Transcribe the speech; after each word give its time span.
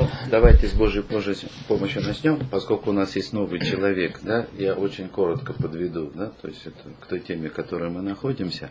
Ну, 0.00 0.08
давайте 0.30 0.66
с 0.66 0.72
Божьей 0.72 1.02
помощью 1.02 2.02
начнем, 2.02 2.38
поскольку 2.50 2.88
у 2.88 2.92
нас 2.94 3.16
есть 3.16 3.34
новый 3.34 3.60
человек, 3.60 4.20
да, 4.22 4.46
я 4.56 4.72
очень 4.72 5.08
коротко 5.08 5.52
подведу, 5.52 6.10
да, 6.14 6.32
то 6.40 6.48
есть 6.48 6.62
это 6.64 6.88
к 7.00 7.06
той 7.06 7.20
теме, 7.20 7.50
в 7.50 7.52
которой 7.52 7.90
мы 7.90 8.00
находимся. 8.00 8.70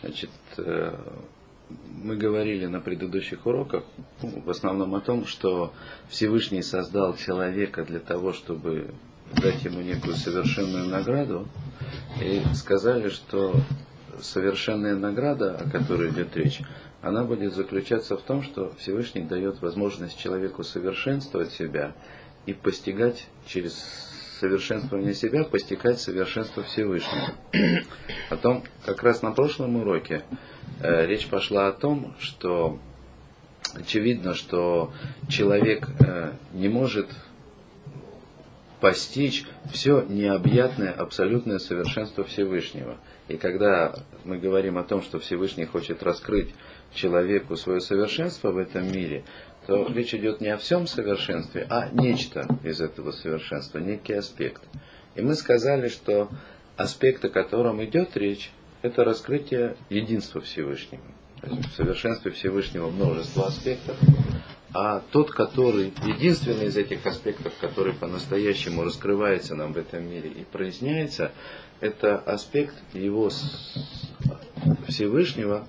Значит, 0.00 0.30
э, 0.58 0.94
мы 1.88 2.16
говорили 2.16 2.66
на 2.66 2.78
предыдущих 2.78 3.46
уроках 3.46 3.82
ну, 4.22 4.42
в 4.44 4.50
основном 4.50 4.94
о 4.94 5.00
том, 5.00 5.26
что 5.26 5.72
Всевышний 6.08 6.62
создал 6.62 7.16
человека 7.16 7.84
для 7.84 7.98
того, 7.98 8.32
чтобы 8.32 8.94
дать 9.32 9.64
ему 9.64 9.80
некую 9.80 10.14
совершенную 10.14 10.86
награду, 10.86 11.48
и 12.22 12.42
сказали, 12.54 13.08
что 13.08 13.56
совершенная 14.20 14.94
награда, 14.94 15.56
о 15.56 15.68
которой 15.68 16.10
идет 16.10 16.36
речь, 16.36 16.60
она 17.02 17.24
будет 17.24 17.54
заключаться 17.54 18.16
в 18.16 18.22
том, 18.22 18.42
что 18.42 18.72
Всевышний 18.78 19.22
дает 19.22 19.62
возможность 19.62 20.18
человеку 20.18 20.62
совершенствовать 20.64 21.52
себя 21.52 21.92
и 22.46 22.52
постигать 22.52 23.26
через 23.46 23.74
совершенствование 24.38 25.14
себя, 25.14 25.44
постигать 25.44 26.00
совершенство 26.00 26.62
Всевышнего. 26.62 27.34
Потом, 28.30 28.64
как 28.84 29.02
раз 29.02 29.22
на 29.22 29.32
прошлом 29.32 29.76
уроке 29.76 30.22
э, 30.80 31.06
речь 31.06 31.26
пошла 31.26 31.68
о 31.68 31.72
том, 31.72 32.14
что 32.18 32.78
очевидно, 33.74 34.34
что 34.34 34.92
человек 35.28 35.88
э, 36.00 36.32
не 36.52 36.68
может 36.68 37.08
постичь 38.80 39.44
все 39.70 40.02
необъятное, 40.08 40.90
абсолютное 40.90 41.58
совершенство 41.58 42.24
Всевышнего. 42.24 42.96
И 43.28 43.36
когда 43.36 43.94
мы 44.24 44.38
говорим 44.38 44.78
о 44.78 44.84
том, 44.84 45.02
что 45.02 45.18
Всевышний 45.18 45.66
хочет 45.66 46.02
раскрыть 46.02 46.48
человеку 46.94 47.56
свое 47.56 47.80
совершенство 47.80 48.50
в 48.50 48.58
этом 48.58 48.90
мире, 48.90 49.24
то 49.66 49.86
речь 49.86 50.14
идет 50.14 50.40
не 50.40 50.48
о 50.48 50.56
всем 50.56 50.86
совершенстве, 50.86 51.66
а 51.68 51.88
нечто 51.92 52.46
из 52.64 52.80
этого 52.80 53.12
совершенства, 53.12 53.78
некий 53.78 54.14
аспект. 54.14 54.62
И 55.14 55.22
мы 55.22 55.34
сказали, 55.34 55.88
что 55.88 56.28
аспект, 56.76 57.24
о 57.24 57.28
котором 57.28 57.84
идет 57.84 58.16
речь, 58.16 58.50
это 58.82 59.04
раскрытие 59.04 59.76
единства 59.90 60.40
Всевышнего. 60.40 61.02
В 61.42 61.76
совершенстве 61.76 62.30
Всевышнего 62.32 62.90
множество 62.90 63.46
аспектов, 63.46 63.96
а 64.72 65.02
тот, 65.10 65.30
который, 65.30 65.92
единственный 66.04 66.66
из 66.66 66.76
этих 66.76 67.04
аспектов, 67.04 67.52
который 67.60 67.92
по-настоящему 67.92 68.84
раскрывается 68.84 69.54
нам 69.54 69.72
в 69.72 69.78
этом 69.78 70.08
мире 70.08 70.30
и 70.30 70.44
проясняется, 70.44 71.32
это 71.80 72.18
аспект 72.18 72.74
его 72.92 73.30
Всевышнего 74.86 75.66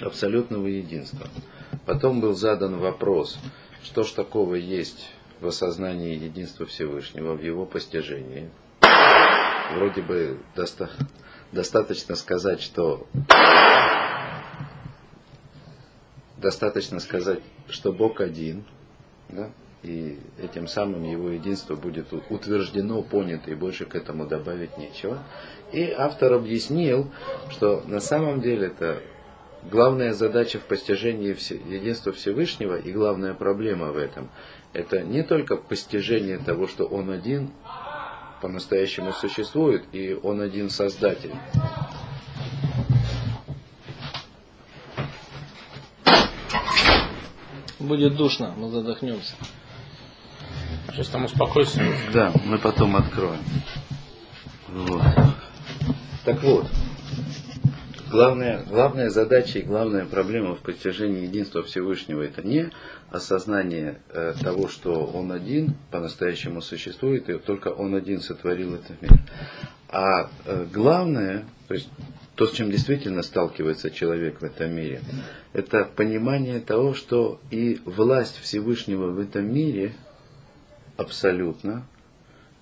абсолютного 0.00 0.66
единства. 0.66 1.28
Потом 1.86 2.20
был 2.20 2.34
задан 2.34 2.78
вопрос, 2.78 3.38
что 3.82 4.04
ж 4.04 4.10
такого 4.12 4.54
есть 4.54 5.10
в 5.40 5.46
осознании 5.46 6.14
единства 6.16 6.66
Всевышнего, 6.66 7.34
в 7.34 7.42
его 7.42 7.66
постижении. 7.66 8.50
Вроде 9.76 10.02
бы 10.02 10.38
доста- 10.54 10.90
достаточно 11.52 12.16
сказать, 12.16 12.60
что 12.60 13.06
достаточно 16.36 17.00
сказать, 17.00 17.40
что 17.68 17.92
Бог 17.92 18.20
один, 18.20 18.64
да, 19.28 19.50
и 19.82 20.18
этим 20.42 20.66
самым 20.66 21.04
его 21.04 21.30
единство 21.30 21.74
будет 21.74 22.12
утверждено, 22.30 23.02
понято, 23.02 23.50
и 23.50 23.54
больше 23.54 23.84
к 23.84 23.94
этому 23.94 24.26
добавить 24.26 24.78
нечего. 24.78 25.22
И 25.72 25.90
автор 25.90 26.34
объяснил, 26.34 27.10
что 27.50 27.82
на 27.86 28.00
самом 28.00 28.40
деле 28.40 28.68
это 28.68 29.02
главная 29.70 30.12
задача 30.12 30.58
в 30.58 30.62
постижении 30.62 31.36
единства 31.72 32.12
Всевышнего 32.12 32.76
и 32.76 32.92
главная 32.92 33.34
проблема 33.34 33.92
в 33.92 33.96
этом, 33.96 34.30
это 34.72 35.02
не 35.02 35.22
только 35.22 35.56
постижение 35.56 36.38
того, 36.38 36.66
что 36.66 36.84
Он 36.84 37.10
один 37.10 37.50
по-настоящему 38.40 39.12
существует, 39.12 39.84
и 39.92 40.18
Он 40.22 40.40
один 40.40 40.68
Создатель. 40.70 41.32
Будет 47.78 48.16
душно, 48.16 48.54
мы 48.56 48.70
задохнемся. 48.70 49.34
Сейчас 50.90 51.08
там 51.08 51.24
успокойся. 51.24 51.82
Да, 52.12 52.32
мы 52.44 52.58
потом 52.58 52.96
откроем. 52.96 53.40
Вот. 54.68 55.02
Так 56.24 56.42
вот, 56.42 56.66
главная, 58.14 58.62
главная 58.68 59.10
задача 59.10 59.58
и 59.58 59.62
главная 59.62 60.04
проблема 60.04 60.54
в 60.54 60.60
постижении 60.60 61.24
единства 61.24 61.64
Всевышнего 61.64 62.22
это 62.22 62.46
не 62.46 62.70
осознание 63.10 63.98
э, 64.10 64.34
того, 64.40 64.68
что 64.68 65.04
Он 65.04 65.32
один 65.32 65.74
по-настоящему 65.90 66.62
существует, 66.62 67.28
и 67.28 67.38
только 67.38 67.68
Он 67.68 67.94
один 67.96 68.20
сотворил 68.20 68.76
этот 68.76 69.02
мир. 69.02 69.12
А 69.88 70.30
э, 70.46 70.66
главное, 70.72 71.44
то 71.66 71.74
есть 71.74 71.88
то, 72.36 72.46
с 72.46 72.52
чем 72.52 72.70
действительно 72.70 73.22
сталкивается 73.22 73.90
человек 73.90 74.40
в 74.40 74.44
этом 74.44 74.72
мире, 74.72 75.00
это 75.52 75.84
понимание 75.84 76.60
того, 76.60 76.94
что 76.94 77.40
и 77.50 77.80
власть 77.84 78.38
Всевышнего 78.40 79.10
в 79.10 79.18
этом 79.18 79.52
мире 79.52 79.92
абсолютно, 80.96 81.84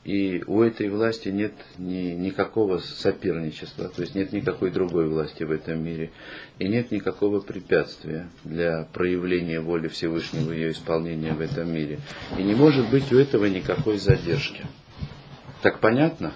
и 0.05 0.43
у 0.49 0.63
этой 0.63 0.89
власти 0.89 1.29
нет 1.29 1.53
ни, 1.79 2.11
никакого 2.13 2.79
соперничества, 2.79 3.89
то 3.89 4.03
есть 4.03 4.17
нет 4.17 4.33
никакой 4.33 4.71
другой 4.71 5.07
власти 5.07 5.45
в 5.45 5.53
этом 5.53 5.83
мире. 5.83 6.11
И 6.59 6.67
нет 6.67 6.91
никакого 6.91 7.41
препятствия 7.41 8.29
для 8.43 8.85
проявления 8.93 9.61
воли 9.61 9.87
Всевышнего, 9.87 10.51
ее 10.51 10.73
исполнения 10.73 11.33
в 11.33 11.41
этом 11.41 11.73
мире. 11.73 12.01
И 12.37 12.43
не 12.43 12.55
может 12.55 12.91
быть 12.91 13.13
у 13.13 13.19
этого 13.19 13.47
никакой 13.47 13.99
задержки. 13.99 14.67
Так 15.63 15.79
понятно? 15.79 16.33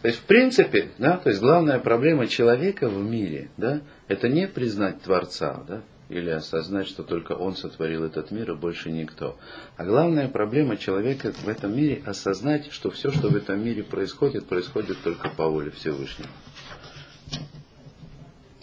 То 0.00 0.08
есть, 0.08 0.18
в 0.18 0.24
принципе, 0.24 0.88
да, 0.98 1.18
то 1.18 1.28
есть 1.28 1.40
главная 1.40 1.78
проблема 1.78 2.26
человека 2.26 2.88
в 2.88 3.00
мире, 3.02 3.50
да, 3.56 3.82
это 4.08 4.28
не 4.28 4.48
признать 4.48 5.00
Творца, 5.02 5.62
да, 5.68 5.82
или 6.12 6.30
осознать, 6.30 6.86
что 6.86 7.02
только 7.02 7.32
он 7.32 7.56
сотворил 7.56 8.04
этот 8.04 8.30
мир, 8.30 8.52
и 8.52 8.54
больше 8.54 8.90
никто. 8.90 9.38
А 9.76 9.84
главная 9.84 10.28
проблема 10.28 10.76
человека 10.76 11.32
в 11.32 11.48
этом 11.48 11.74
мире 11.74 12.02
осознать, 12.04 12.70
что 12.70 12.90
все, 12.90 13.10
что 13.10 13.28
в 13.28 13.36
этом 13.36 13.64
мире 13.64 13.82
происходит, 13.82 14.46
происходит 14.46 14.98
только 15.02 15.30
по 15.30 15.48
воле 15.48 15.70
Всевышнего. 15.70 16.28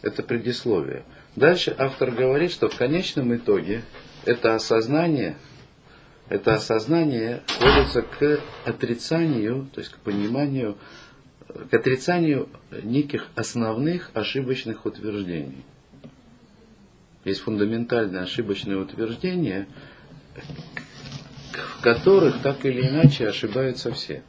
Это 0.02 0.22
предисловие. 0.24 1.04
Дальше 1.36 1.76
автор 1.78 2.12
говорит, 2.12 2.52
что 2.52 2.70
в 2.70 2.78
конечном 2.78 3.36
итоге 3.36 3.84
это 4.26 4.56
осознание, 4.56 5.36
это 6.30 6.54
осознание 6.54 7.42
сводится 7.48 8.04
к 8.04 8.40
отрицанию, 8.66 9.68
то 9.74 9.82
есть 9.82 9.92
к 9.92 9.98
пониманию, 9.98 10.78
к 11.48 11.74
отрицанию 11.74 12.48
неких 12.84 13.28
основных 13.36 14.12
ошибочных 14.14 14.86
утверждений 14.86 15.66
есть 17.30 17.42
фундаментальные 17.42 18.24
ошибочные 18.24 18.78
утверждения, 18.78 19.68
в 21.54 21.82
которых 21.82 22.42
так 22.42 22.66
или 22.66 22.88
иначе 22.88 23.28
ошибаются 23.28 23.92
все. 23.92 24.24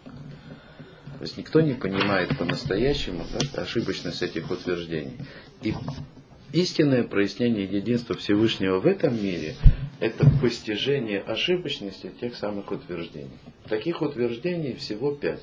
То 1.19 1.25
есть 1.25 1.37
никто 1.37 1.61
не 1.61 1.75
понимает 1.75 2.39
по-настоящему 2.39 3.27
да, 3.55 3.63
ошибочность 3.63 4.23
этих 4.23 4.51
утверждений. 4.51 5.19
И 5.61 5.75
истинное 6.53 7.03
прояснение 7.03 7.65
единства 7.65 8.17
Всевышнего 8.17 8.81
в 8.81 8.87
этом 8.87 9.23
мире– 9.23 9.57
это 10.01 10.27
постижение 10.41 11.21
ошибочности 11.21 12.11
тех 12.21 12.35
самых 12.35 12.71
утверждений. 12.71 13.39
Таких 13.69 14.01
утверждений 14.01 14.75
всего 14.75 15.15
пять. 15.15 15.43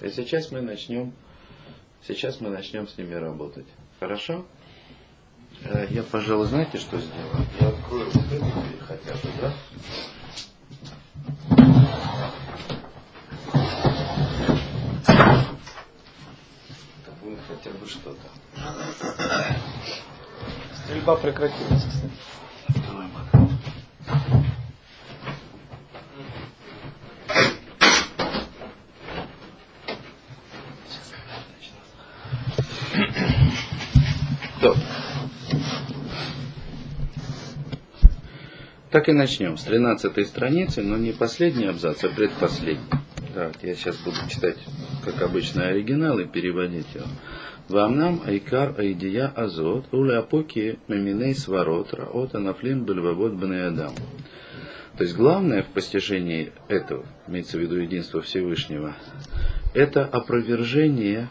И 0.00 0.08
сейчас 0.08 0.52
мы 0.52 0.60
начнем, 0.60 1.12
сейчас 2.06 2.40
мы 2.40 2.50
начнем 2.50 2.86
с 2.86 2.96
ними 2.96 3.14
работать. 3.14 3.66
Хорошо? 3.98 4.46
Э, 5.64 5.86
я, 5.90 6.02
пожалуй, 6.02 6.46
знаете, 6.46 6.78
что 6.78 6.98
сделаю? 6.98 7.46
Я 7.60 7.68
открою 7.68 8.10
вот 8.12 8.24
эту 8.32 8.44
дверь 8.44 8.80
хотя 8.86 9.12
бы, 9.12 9.30
да? 9.40 9.52
Это 17.02 17.12
будет 17.22 17.38
хотя 17.48 17.70
бы 17.70 17.86
что-то. 17.86 18.28
Стрельба 20.84 21.16
прекратилась, 21.16 21.84
кстати. 21.84 22.10
Так 38.90 39.10
и 39.10 39.12
начнем 39.12 39.58
с 39.58 39.64
13 39.64 40.26
страницы, 40.26 40.82
но 40.82 40.96
не 40.96 41.12
последний 41.12 41.66
абзац, 41.66 42.04
а 42.04 42.08
предпоследний. 42.08 42.86
Так, 43.34 43.62
я 43.62 43.74
сейчас 43.74 43.96
буду 43.98 44.16
читать, 44.30 44.56
как 45.04 45.20
обычно, 45.20 45.66
оригинал 45.68 46.18
и 46.18 46.24
переводить 46.24 46.86
его. 46.94 47.04
Вамнам 47.68 48.22
айкар 48.24 48.74
айдия 48.78 49.26
азот, 49.26 49.92
уляпоки 49.92 50.78
меминей 50.88 51.34
сварот, 51.34 51.92
раот 51.92 52.34
анафлин 52.34 52.86
бельвавод 52.86 53.34
бнеадам. 53.34 53.92
То 54.96 55.04
есть 55.04 55.14
главное 55.14 55.62
в 55.62 55.66
постижении 55.66 56.50
этого, 56.68 57.04
имеется 57.26 57.58
в 57.58 57.60
виду 57.60 57.76
единство 57.76 58.22
Всевышнего, 58.22 58.96
это 59.74 60.06
опровержение 60.06 61.28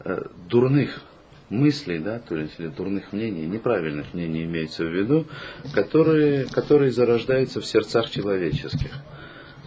э, 0.00 0.24
дурных 0.48 1.00
мыслей, 1.48 1.98
да, 1.98 2.18
то 2.18 2.36
есть 2.36 2.58
или 2.58 2.68
дурных 2.68 3.12
мнений, 3.12 3.46
неправильных 3.46 4.14
мнений 4.14 4.44
имеется 4.44 4.84
в 4.84 4.92
виду, 4.92 5.26
которые, 5.72 6.46
которые 6.46 6.90
зарождаются 6.90 7.60
в 7.60 7.66
сердцах 7.66 8.10
человеческих. 8.10 8.92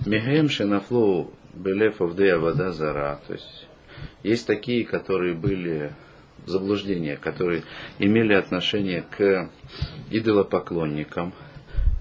Мехем 0.05 0.49
шенафлоу 0.49 1.33
белеф 1.53 2.01
авдея 2.01 2.37
вода 2.37 2.71
зара, 2.71 3.19
то 3.27 3.33
есть 3.33 3.67
есть 4.23 4.45
такие, 4.47 4.85
которые 4.85 5.33
были 5.33 5.93
заблуждения, 6.45 7.17
которые 7.17 7.63
имели 7.99 8.33
отношение 8.33 9.03
к 9.03 9.49
идолопоклонникам. 10.09 11.33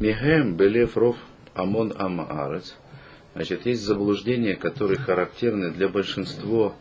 Мехем 0.00 0.56
белеф 0.56 0.96
ров 0.96 1.16
амон 1.54 1.92
амаарец. 1.96 2.76
Значит, 3.34 3.66
есть 3.66 3.82
заблуждения, 3.82 4.56
которые 4.56 4.98
характерны 4.98 5.70
для 5.70 5.88
большинства 5.88 6.75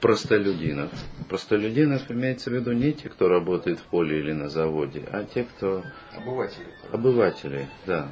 простолюдинов. 0.00 0.90
Простолюдинов 1.28 2.10
имеется 2.10 2.50
в 2.50 2.54
виду 2.54 2.72
не 2.72 2.92
те, 2.92 3.08
кто 3.08 3.28
работает 3.28 3.78
в 3.78 3.84
поле 3.84 4.18
или 4.18 4.32
на 4.32 4.48
заводе, 4.48 5.02
а 5.12 5.24
те, 5.24 5.44
кто... 5.44 5.82
Обыватели. 6.16 6.66
Обыватели, 6.92 7.68
да. 7.86 8.08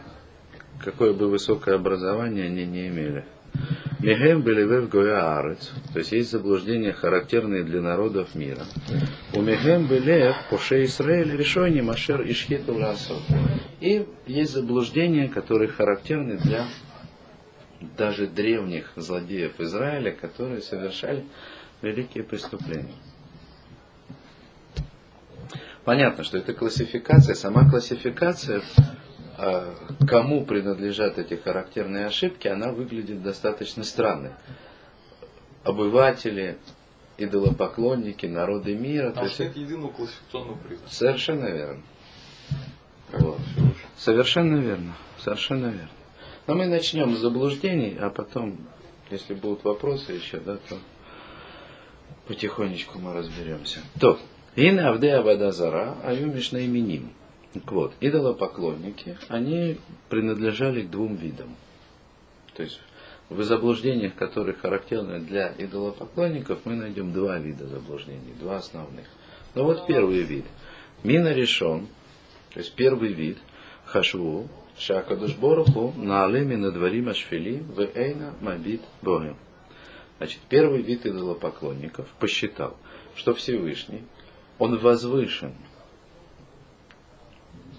Какое 0.84 1.12
бы 1.12 1.28
высокое 1.28 1.74
образование 1.74 2.46
они 2.46 2.64
не 2.64 2.88
имели. 2.88 3.24
Мехем 4.00 4.42
белевев 4.42 4.88
гоя 4.88 5.38
арец, 5.38 5.72
то 5.92 5.98
есть 5.98 6.12
есть 6.12 6.30
заблуждения, 6.30 6.92
характерные 6.92 7.64
для 7.64 7.80
народов 7.80 8.36
мира. 8.36 8.64
У 9.34 9.40
Мехем 9.40 9.86
белев 9.88 10.36
поше 10.50 10.84
Исраэль 10.84 11.36
решойни 11.36 11.80
машер 11.80 12.22
ишхиту 12.22 12.74
ласов. 12.74 13.20
И 13.80 14.06
есть 14.26 14.52
заблуждения, 14.52 15.28
которые 15.28 15.68
характерны 15.68 16.36
для 16.36 16.66
даже 17.96 18.28
древних 18.28 18.92
злодеев 18.94 19.58
Израиля, 19.58 20.12
которые 20.12 20.60
совершали 20.60 21.24
великие 21.82 22.24
преступления. 22.24 22.94
Понятно, 25.84 26.22
что 26.24 26.38
это 26.38 26.52
классификация, 26.52 27.34
сама 27.34 27.68
классификация, 27.68 28.62
а, 29.38 29.74
кому 30.06 30.44
принадлежат 30.44 31.18
эти 31.18 31.34
характерные 31.34 32.06
ошибки, 32.06 32.46
она 32.48 32.72
выглядит 32.72 33.22
достаточно 33.22 33.84
странной. 33.84 34.32
Обыватели, 35.64 36.58
идолопоклонники, 37.18 38.26
народы 38.26 38.74
мира. 38.74 39.12
А 39.16 39.28
что 39.28 39.44
это 39.44 39.58
единую 39.58 39.90
классификационную 39.90 40.56
признак. 40.58 40.90
Совершенно 40.90 41.46
верно. 41.46 41.82
Вот. 43.12 43.38
Совершенно 43.96 44.56
верно. 44.56 44.94
Совершенно 45.18 45.66
верно. 45.66 45.88
Но 46.46 46.54
мы 46.54 46.66
начнем 46.66 47.14
с 47.14 47.20
заблуждений, 47.20 47.96
а 48.00 48.10
потом, 48.10 48.58
если 49.10 49.34
будут 49.34 49.64
вопросы 49.64 50.12
еще, 50.12 50.38
да, 50.38 50.56
то 50.56 50.78
потихонечку 52.28 52.98
мы 52.98 53.14
разберемся. 53.14 53.80
То, 53.98 54.18
Ин 54.54 54.78
Авде 54.80 55.14
Авадазара, 55.14 55.96
Аюмиш 56.04 56.52
именим. 56.52 57.10
Так 57.54 57.72
вот, 57.72 57.94
идолопоклонники, 58.00 59.16
они 59.28 59.78
принадлежали 60.10 60.82
к 60.82 60.90
двум 60.90 61.16
видам. 61.16 61.56
То 62.54 62.62
есть 62.62 62.78
в 63.30 63.42
заблуждениях, 63.42 64.14
которые 64.14 64.54
характерны 64.54 65.20
для 65.20 65.52
идолопоклонников, 65.56 66.60
мы 66.64 66.74
найдем 66.74 67.12
два 67.12 67.38
вида 67.38 67.66
заблуждений, 67.66 68.34
два 68.38 68.56
основных. 68.56 69.06
Ну 69.54 69.64
вот 69.64 69.86
первый 69.86 70.22
вид. 70.22 70.44
Мина 71.02 71.32
решен, 71.32 71.86
то 72.52 72.60
есть 72.60 72.74
первый 72.74 73.12
вид, 73.12 73.38
хашву, 73.84 74.48
шакадуш 74.78 75.34
боруху, 75.36 75.94
на 75.96 76.24
алеми 76.24 76.56
на 76.56 76.70
дворим 76.70 77.08
ашфили, 77.08 77.62
в 77.62 77.80
эйна 77.80 78.34
мабит 78.40 78.82
богем. 79.00 79.36
Значит, 80.18 80.40
первый 80.48 80.82
вид 80.82 81.06
идолопоклонников 81.06 82.08
посчитал, 82.18 82.76
что 83.14 83.34
Всевышний, 83.34 84.02
он 84.58 84.76
возвышен, 84.78 85.54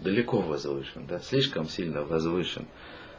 далеко 0.02 0.40
возвышен, 0.40 1.06
да, 1.06 1.20
слишком 1.20 1.68
сильно 1.68 2.04
возвышен 2.04 2.66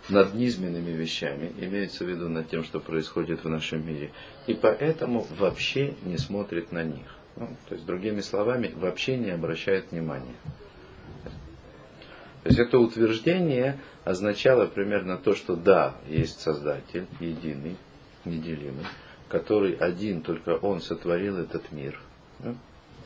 над 0.09 0.35
низменными 0.35 0.91
вещами, 0.91 1.53
имеется 1.59 2.05
в 2.05 2.09
виду 2.09 2.31
над 2.31 2.49
тем, 2.49 2.65
что 2.65 2.81
происходит 2.81 3.45
в 3.45 3.49
нашем 3.49 3.87
мире, 3.87 4.11
и 4.47 4.55
поэтому 4.55 5.27
вообще 5.39 5.95
не 6.05 6.17
смотрит 6.17 6.73
на 6.73 6.83
них. 6.83 7.07
Ну, 7.37 7.49
то 7.69 7.75
есть, 7.75 7.87
другими 7.87 8.23
словами, 8.23 8.73
вообще 8.75 9.17
не 9.17 9.31
обращает 9.31 9.93
внимания. 9.93 10.35
То 12.43 12.49
есть 12.49 12.59
это 12.59 12.79
утверждение 12.79 13.79
означало 14.05 14.67
примерно 14.67 15.19
то, 15.19 15.35
что 15.35 15.57
да, 15.57 15.95
есть 16.09 16.41
Создатель, 16.41 17.07
единый, 17.21 17.77
неделимый, 18.25 18.87
который 19.31 19.75
один, 19.75 20.23
только 20.23 20.57
он 20.57 20.81
сотворил 20.81 21.39
этот 21.39 21.71
мир. 21.73 21.99
Ну, 22.41 22.57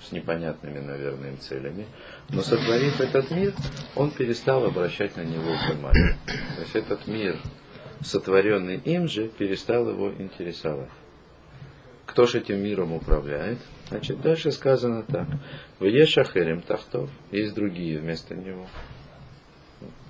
с 0.02 0.10
непонятными, 0.10 0.80
наверное, 0.80 1.30
им 1.30 1.38
целями. 1.38 1.86
Но 2.30 2.42
сотворив 2.42 3.00
этот 3.00 3.30
мир, 3.30 3.54
он 3.94 4.10
перестал 4.10 4.64
обращать 4.64 5.16
на 5.16 5.22
него 5.22 5.54
внимание. 5.68 6.16
То 6.26 6.62
есть 6.62 6.74
этот 6.74 7.06
мир, 7.06 7.38
сотворенный 8.02 8.76
им 8.76 9.06
же, 9.06 9.28
перестал 9.28 9.88
его 9.88 10.12
интересовать. 10.12 10.90
Кто 12.06 12.26
же 12.26 12.38
этим 12.38 12.62
миром 12.62 12.92
управляет? 12.92 13.58
Значит, 13.88 14.20
дальше 14.20 14.50
сказано 14.50 15.02
так. 15.02 15.26
В 15.78 15.84
Ешахерем 15.84 16.62
Тахтов 16.62 17.10
есть 17.30 17.54
другие 17.54 17.98
вместо 17.98 18.34
него, 18.34 18.66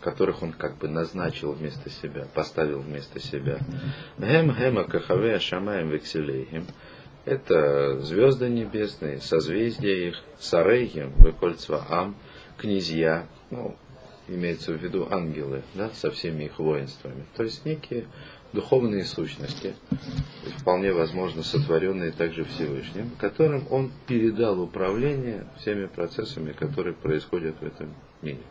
которых 0.04 0.42
он 0.42 0.52
как 0.52 0.76
бы 0.76 0.86
назначил 0.86 1.52
вместо 1.52 1.88
себя, 1.88 2.26
поставил 2.34 2.80
вместо 2.80 3.18
себя. 3.18 3.58
Гем 4.18 4.54
Гема 4.54 4.84
Кахаве 4.84 5.38
Шамаем 5.40 5.88
Векселейхим. 5.88 6.66
Это 7.24 8.00
звезды 8.00 8.50
небесные, 8.50 9.18
созвездия 9.22 10.08
их, 10.08 10.22
Сарейхим, 10.38 11.14
Векольцваам, 11.16 12.16
князья, 12.58 13.26
ну, 13.50 13.74
имеется 14.28 14.72
в 14.72 14.76
виду 14.76 15.08
ангелы, 15.10 15.62
да, 15.72 15.88
со 15.94 16.10
всеми 16.10 16.44
их 16.44 16.58
воинствами. 16.58 17.24
То 17.34 17.44
есть 17.44 17.64
некие 17.64 18.04
духовные 18.52 19.04
сущности, 19.04 19.74
вполне 20.58 20.92
возможно 20.92 21.42
сотворенные 21.42 22.12
также 22.12 22.44
Всевышним, 22.44 23.10
которым 23.18 23.66
он 23.70 23.90
передал 24.06 24.60
управление 24.60 25.46
всеми 25.58 25.86
процессами, 25.86 26.52
которые 26.52 26.94
происходят 26.94 27.56
в 27.58 27.66
этом 27.66 27.94
мире. 28.20 28.42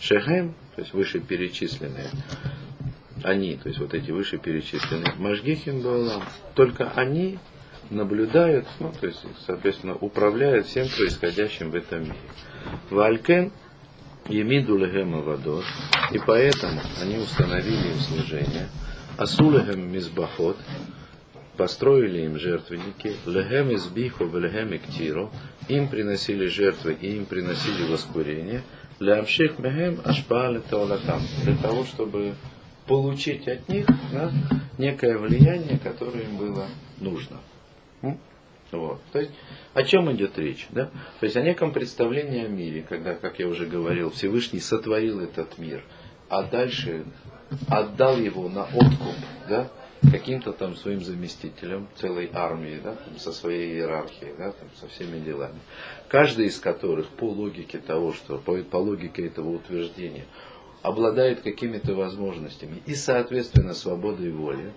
Шехем, 0.00 0.54
то 0.74 0.82
есть 0.82 0.94
вышеперечисленные, 0.94 2.10
они, 3.22 3.56
то 3.56 3.68
есть 3.68 3.80
вот 3.80 3.92
эти 3.92 4.10
вышеперечисленные, 4.10 5.14
Машгихин 5.18 5.82
Балам, 5.82 6.22
только 6.54 6.90
они 6.92 7.38
наблюдают, 7.90 8.66
ну, 8.78 8.92
то 8.98 9.06
есть, 9.06 9.22
соответственно, 9.46 9.94
управляют 9.94 10.66
всем 10.66 10.88
происходящим 10.88 11.70
в 11.70 11.74
этом 11.74 12.04
мире. 12.04 12.14
Валькен 12.88 13.52
Емиду 14.28 14.76
легема 14.78 15.18
водот, 15.18 15.64
и 16.12 16.18
поэтому 16.18 16.80
они 17.00 17.18
установили 17.18 17.88
им 17.88 17.98
служение. 17.98 18.68
Асулехем 19.16 19.92
мизбахот, 19.92 20.56
построили 21.56 22.22
им 22.22 22.38
жертвенники, 22.38 23.16
легем 23.26 23.74
избиху 23.74 24.24
в 24.24 24.38
легем 24.38 24.74
иктиру, 24.74 25.30
им 25.68 25.88
приносили 25.88 26.46
жертвы 26.46 26.96
и 26.98 27.16
им 27.16 27.26
приносили 27.26 27.90
воскурение, 27.90 28.62
лямших 29.00 29.58
мехем 29.58 30.00
ашпаале 30.04 30.60
таолатам, 30.60 31.22
для 31.42 31.56
того, 31.56 31.84
чтобы 31.84 32.34
получить 32.86 33.48
от 33.48 33.68
них 33.68 33.86
да, 34.12 34.30
некое 34.78 35.18
влияние, 35.18 35.78
которое 35.78 36.24
им 36.24 36.36
было 36.36 36.66
нужно. 36.98 37.38
Вот. 38.72 39.00
То 39.12 39.20
есть, 39.20 39.32
о 39.74 39.82
чем 39.82 40.12
идет 40.12 40.38
речь? 40.38 40.68
Да? 40.70 40.86
То 41.18 41.24
есть 41.24 41.36
о 41.36 41.42
неком 41.42 41.72
представлении 41.72 42.44
о 42.44 42.48
мире, 42.48 42.84
когда, 42.88 43.14
как 43.14 43.38
я 43.40 43.48
уже 43.48 43.66
говорил, 43.66 44.10
Всевышний 44.10 44.60
сотворил 44.60 45.20
этот 45.20 45.58
мир, 45.58 45.82
а 46.28 46.44
дальше 46.44 47.04
отдал 47.68 48.16
его 48.16 48.48
на 48.48 48.62
откуп 48.62 49.16
да, 49.48 49.68
каким-то 50.02 50.52
там 50.52 50.76
своим 50.76 51.02
заместителям, 51.02 51.88
целой 51.96 52.30
армии, 52.32 52.80
да, 52.82 52.94
там, 52.94 53.18
со 53.18 53.32
своей 53.32 53.74
иерархией, 53.74 54.34
да, 54.36 54.52
там, 54.52 54.68
со 54.80 54.88
всеми 54.88 55.18
делами. 55.20 55.60
Каждый 56.08 56.46
из 56.46 56.58
которых 56.58 57.08
по 57.08 57.24
логике 57.30 57.78
того, 57.78 58.12
что 58.12 58.38
по, 58.38 58.56
по 58.56 58.76
логике 58.76 59.26
этого 59.26 59.50
утверждения 59.50 60.24
обладает 60.82 61.42
какими-то 61.42 61.94
возможностями 61.94 62.82
и, 62.86 62.94
соответственно, 62.94 63.74
свободой 63.74 64.30
воли, 64.30 64.72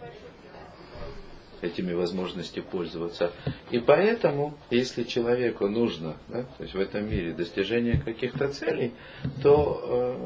этими 1.64 1.94
возможностями 1.94 2.64
пользоваться. 2.64 3.32
И 3.72 3.80
поэтому, 3.80 4.58
если 4.70 5.04
человеку 5.04 5.68
нужно, 5.68 6.18
да, 6.28 6.44
то 6.44 6.64
есть 6.64 6.76
в 6.76 6.80
этом 6.80 7.10
мире 7.10 7.34
достижение 7.34 8.00
каких-то 8.00 8.50
целей, 8.50 8.94
то, 9.42 10.18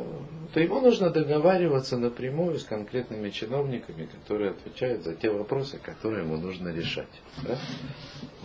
э, 0.49 0.53
то 0.53 0.59
ему 0.59 0.81
нужно 0.81 1.09
договариваться 1.09 1.97
напрямую 1.97 2.59
с 2.59 2.63
конкретными 2.63 3.29
чиновниками, 3.29 4.05
которые 4.05 4.51
отвечают 4.51 5.03
за 5.03 5.15
те 5.15 5.29
вопросы, 5.29 5.77
которые 5.77 6.23
ему 6.23 6.37
нужно 6.37 6.69
решать. 6.69 7.07
Да? 7.43 7.57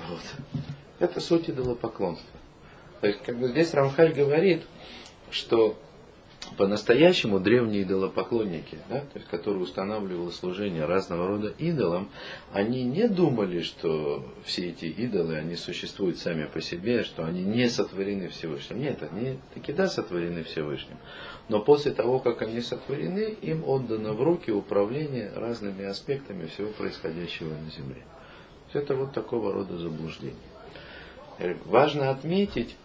Вот. 0.08 0.22
Это 0.99 1.20
суть 1.20 1.49
идолопоклонства. 1.49 2.38
То 3.00 3.08
есть, 3.08 3.22
как 3.22 3.38
бы 3.38 3.49
здесь 3.49 3.75
Рамхаль 3.75 4.12
говорит, 4.12 4.62
что 5.30 5.76
по-настоящему 6.56 7.40
древние 7.40 7.82
идолопоклонники, 7.82 8.78
да, 8.88 9.00
то 9.00 9.18
есть, 9.18 9.28
которые 9.28 9.62
устанавливали 9.62 10.30
служение 10.30 10.85
разного 10.85 11.28
рода 11.28 11.52
идолам, 11.59 12.09
они 12.52 12.85
не 12.85 13.09
думали, 13.09 13.62
что 13.62 14.25
все 14.44 14.71
эти 14.71 14.87
идолы, 14.87 15.37
они 15.37 15.56
существуют 15.56 16.18
сами 16.18 16.44
по 16.44 16.61
себе, 16.61 17.02
что 17.02 17.25
они 17.25 17.42
не 17.42 17.68
сотворены 17.68 18.28
Всевышним. 18.28 18.80
Нет, 18.80 19.02
они 19.02 19.38
таки 19.54 19.73
да 19.73 19.88
сотворены 19.88 20.44
Всевышним. 20.44 20.97
Но 21.49 21.61
после 21.61 21.92
того, 21.92 22.18
как 22.18 22.42
они 22.42 22.61
сотворены, 22.61 23.37
им 23.42 23.64
отдано 23.68 24.12
в 24.12 24.23
руки 24.23 24.50
управление 24.50 25.32
разными 25.35 25.85
аспектами 25.85 26.47
всего 26.47 26.68
происходящего 26.68 27.50
на 27.50 27.71
Земле. 27.71 28.02
Это 28.73 28.94
вот 28.94 29.12
такого 29.12 29.52
рода 29.52 29.76
заблуждение. 29.76 30.37
Важно 31.64 32.11
отметить, 32.11 32.76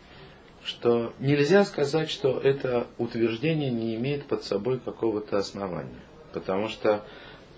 что 0.68 1.14
нельзя 1.20 1.64
сказать, 1.64 2.10
что 2.10 2.38
это 2.38 2.88
утверждение 2.98 3.72
не 3.72 3.96
имеет 3.96 4.26
под 4.26 4.44
собой 4.44 4.80
какого-то 4.80 5.38
основания. 5.38 6.02
Потому 6.34 6.68
что 6.68 7.06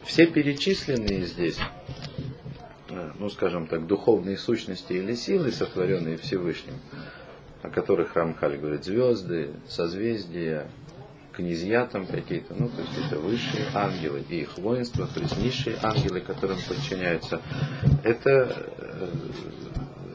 все 0.04 0.28
перечисленные 0.28 1.26
здесь, 1.26 1.58
э, 2.90 3.12
ну 3.18 3.30
скажем 3.32 3.66
так, 3.66 3.88
духовные 3.88 4.38
сущности 4.38 4.94
или 4.94 5.16
силы, 5.16 5.52
сотворенные 5.52 6.18
Всевышним, 6.18 6.76
о 7.64 7.70
которых 7.70 8.16
Рамхаль 8.16 8.58
говорит, 8.58 8.86
звезды, 8.86 9.54
созвездия, 9.68 10.68
князья 11.34 11.88
там 11.88 12.06
какие-то, 12.06 12.54
ну 12.54 12.70
то 12.70 12.82
есть 12.82 13.08
это 13.08 13.20
высшие 13.20 13.66
ангелы 13.74 14.24
и 14.30 14.42
их 14.42 14.56
воинство, 14.60 15.08
то 15.08 15.20
есть 15.20 15.36
низшие 15.40 15.78
ангелы, 15.82 16.22
которым 16.22 16.60
подчиняются. 16.68 17.42
Это 18.04 18.56
э, 18.78 19.08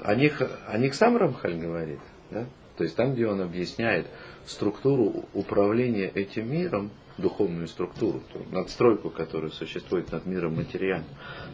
о 0.04 0.14
них, 0.14 0.40
о 0.68 0.78
них 0.78 0.94
сам 0.94 1.16
Рамхаль 1.16 1.58
говорит. 1.58 1.98
Да? 2.30 2.46
То 2.76 2.85
есть 2.85 2.97
там, 2.97 3.14
где 3.14 3.26
он 3.26 3.40
объясняет 3.40 4.07
структуру 4.47 5.26
управления 5.33 6.09
этим 6.09 6.50
миром, 6.50 6.90
духовную 7.19 7.69
структуру, 7.69 8.23
ту 8.33 8.45
надстройку, 8.50 9.11
которая 9.11 9.50
существует 9.50 10.11
над 10.11 10.26
миром 10.26 10.57
материальным, 10.57 11.09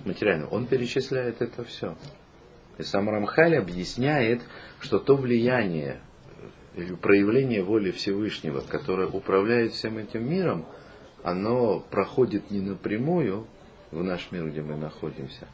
материальным 0.04 0.48
он 0.50 0.66
перечисляет 0.66 1.42
это 1.42 1.64
все. 1.64 1.96
И 2.78 2.82
сам 2.82 3.10
Рамхаль 3.10 3.56
объясняет, 3.56 4.40
что 4.80 4.98
то 4.98 5.16
влияние 5.16 6.00
или 6.74 6.94
проявление 6.94 7.62
воли 7.62 7.90
Всевышнего, 7.90 8.60
которое 8.60 9.06
управляет 9.06 9.72
всем 9.72 9.98
этим 9.98 10.30
миром, 10.30 10.64
оно 11.22 11.80
проходит 11.80 12.50
не 12.50 12.60
напрямую 12.60 13.46
в 13.90 14.02
наш 14.02 14.30
мир, 14.30 14.48
где 14.48 14.62
мы 14.62 14.76
находимся, 14.76 15.48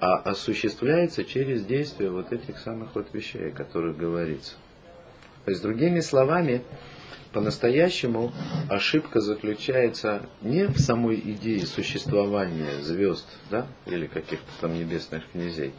а 0.00 0.16
осуществляется 0.16 1.24
через 1.24 1.64
действие 1.64 2.10
вот 2.10 2.32
этих 2.32 2.58
самых 2.58 2.94
вот 2.94 3.12
вещей, 3.12 3.50
о 3.50 3.52
которых 3.52 3.96
говорится. 3.96 4.54
То 5.44 5.50
есть, 5.50 5.62
другими 5.62 6.00
словами, 6.00 6.62
по-настоящему 7.32 8.32
ошибка 8.68 9.20
заключается 9.20 10.26
не 10.42 10.66
в 10.66 10.78
самой 10.78 11.16
идее 11.16 11.66
существования 11.66 12.80
звезд 12.82 13.26
да, 13.50 13.66
или 13.86 14.06
каких-то 14.06 14.50
там 14.60 14.74
небесных 14.74 15.24
князей, 15.32 15.72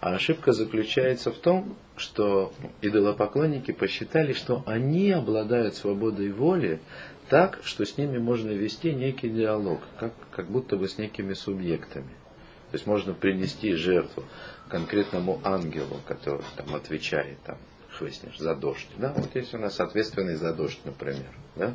а 0.00 0.14
ошибка 0.14 0.52
заключается 0.52 1.32
в 1.32 1.38
том, 1.38 1.76
что 1.96 2.52
идолопоклонники 2.80 3.72
посчитали, 3.72 4.32
что 4.32 4.62
они 4.66 5.10
обладают 5.10 5.74
свободой 5.74 6.30
воли 6.30 6.80
так, 7.28 7.60
что 7.64 7.84
с 7.84 7.98
ними 7.98 8.18
можно 8.18 8.50
вести 8.50 8.92
некий 8.92 9.28
диалог, 9.28 9.80
как, 9.98 10.12
как 10.30 10.46
будто 10.50 10.76
бы 10.76 10.88
с 10.88 10.96
некими 10.96 11.34
субъектами. 11.34 12.10
То 12.70 12.76
есть 12.76 12.86
можно 12.86 13.14
принести 13.14 13.74
жертву 13.74 14.24
конкретному 14.68 15.40
ангелу, 15.44 16.00
который 16.06 16.44
там 16.56 16.74
отвечает 16.74 17.38
там, 17.44 17.58
выяснишь, 18.00 18.38
за 18.38 18.54
дождь. 18.54 18.88
Да? 18.96 19.12
Вот 19.16 19.34
есть 19.34 19.54
у 19.54 19.58
нас 19.58 19.78
ответственный 19.80 20.36
за 20.36 20.52
дождь, 20.52 20.80
например. 20.84 21.30
Да? 21.56 21.74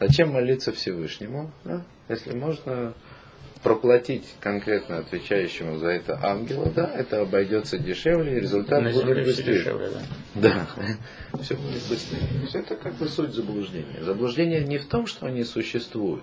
Зачем 0.00 0.30
молиться 0.30 0.72
Всевышнему, 0.72 1.50
да? 1.64 1.82
если 2.08 2.34
можно 2.34 2.94
проплатить 3.62 4.36
конкретно 4.40 4.98
отвечающему 4.98 5.78
за 5.78 5.88
это 5.88 6.20
ангела, 6.22 6.70
да, 6.70 6.88
это 6.88 7.22
обойдется 7.22 7.78
дешевле, 7.78 8.36
и 8.36 8.40
результат 8.40 8.82
На 8.82 8.90
будет 8.90 9.24
быстрее. 9.24 9.58
Дешевле, 9.58 9.88
да. 10.34 10.66
Да, 11.32 11.38
все 11.42 11.56
будет 11.56 11.82
быстрее. 11.88 12.46
Все 12.46 12.60
это 12.60 12.76
как 12.76 12.94
бы 12.94 13.08
суть 13.08 13.32
заблуждения. 13.32 14.02
Заблуждение 14.02 14.60
не 14.64 14.78
в 14.78 14.86
том, 14.86 15.06
что 15.06 15.26
они 15.26 15.42
существуют, 15.42 16.22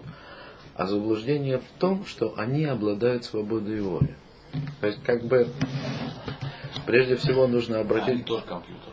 а 0.75 0.87
заблуждение 0.87 1.57
в 1.57 1.79
том, 1.79 2.05
что 2.05 2.33
они 2.37 2.65
обладают 2.65 3.25
свободой 3.25 3.81
воли. 3.81 4.15
То 4.79 4.87
есть, 4.87 5.03
как 5.03 5.25
бы, 5.25 5.47
прежде 6.85 7.15
всего 7.15 7.47
нужно 7.47 7.79
обратить... 7.79 8.25
Тоже 8.25 8.45
компьютер. 8.45 8.92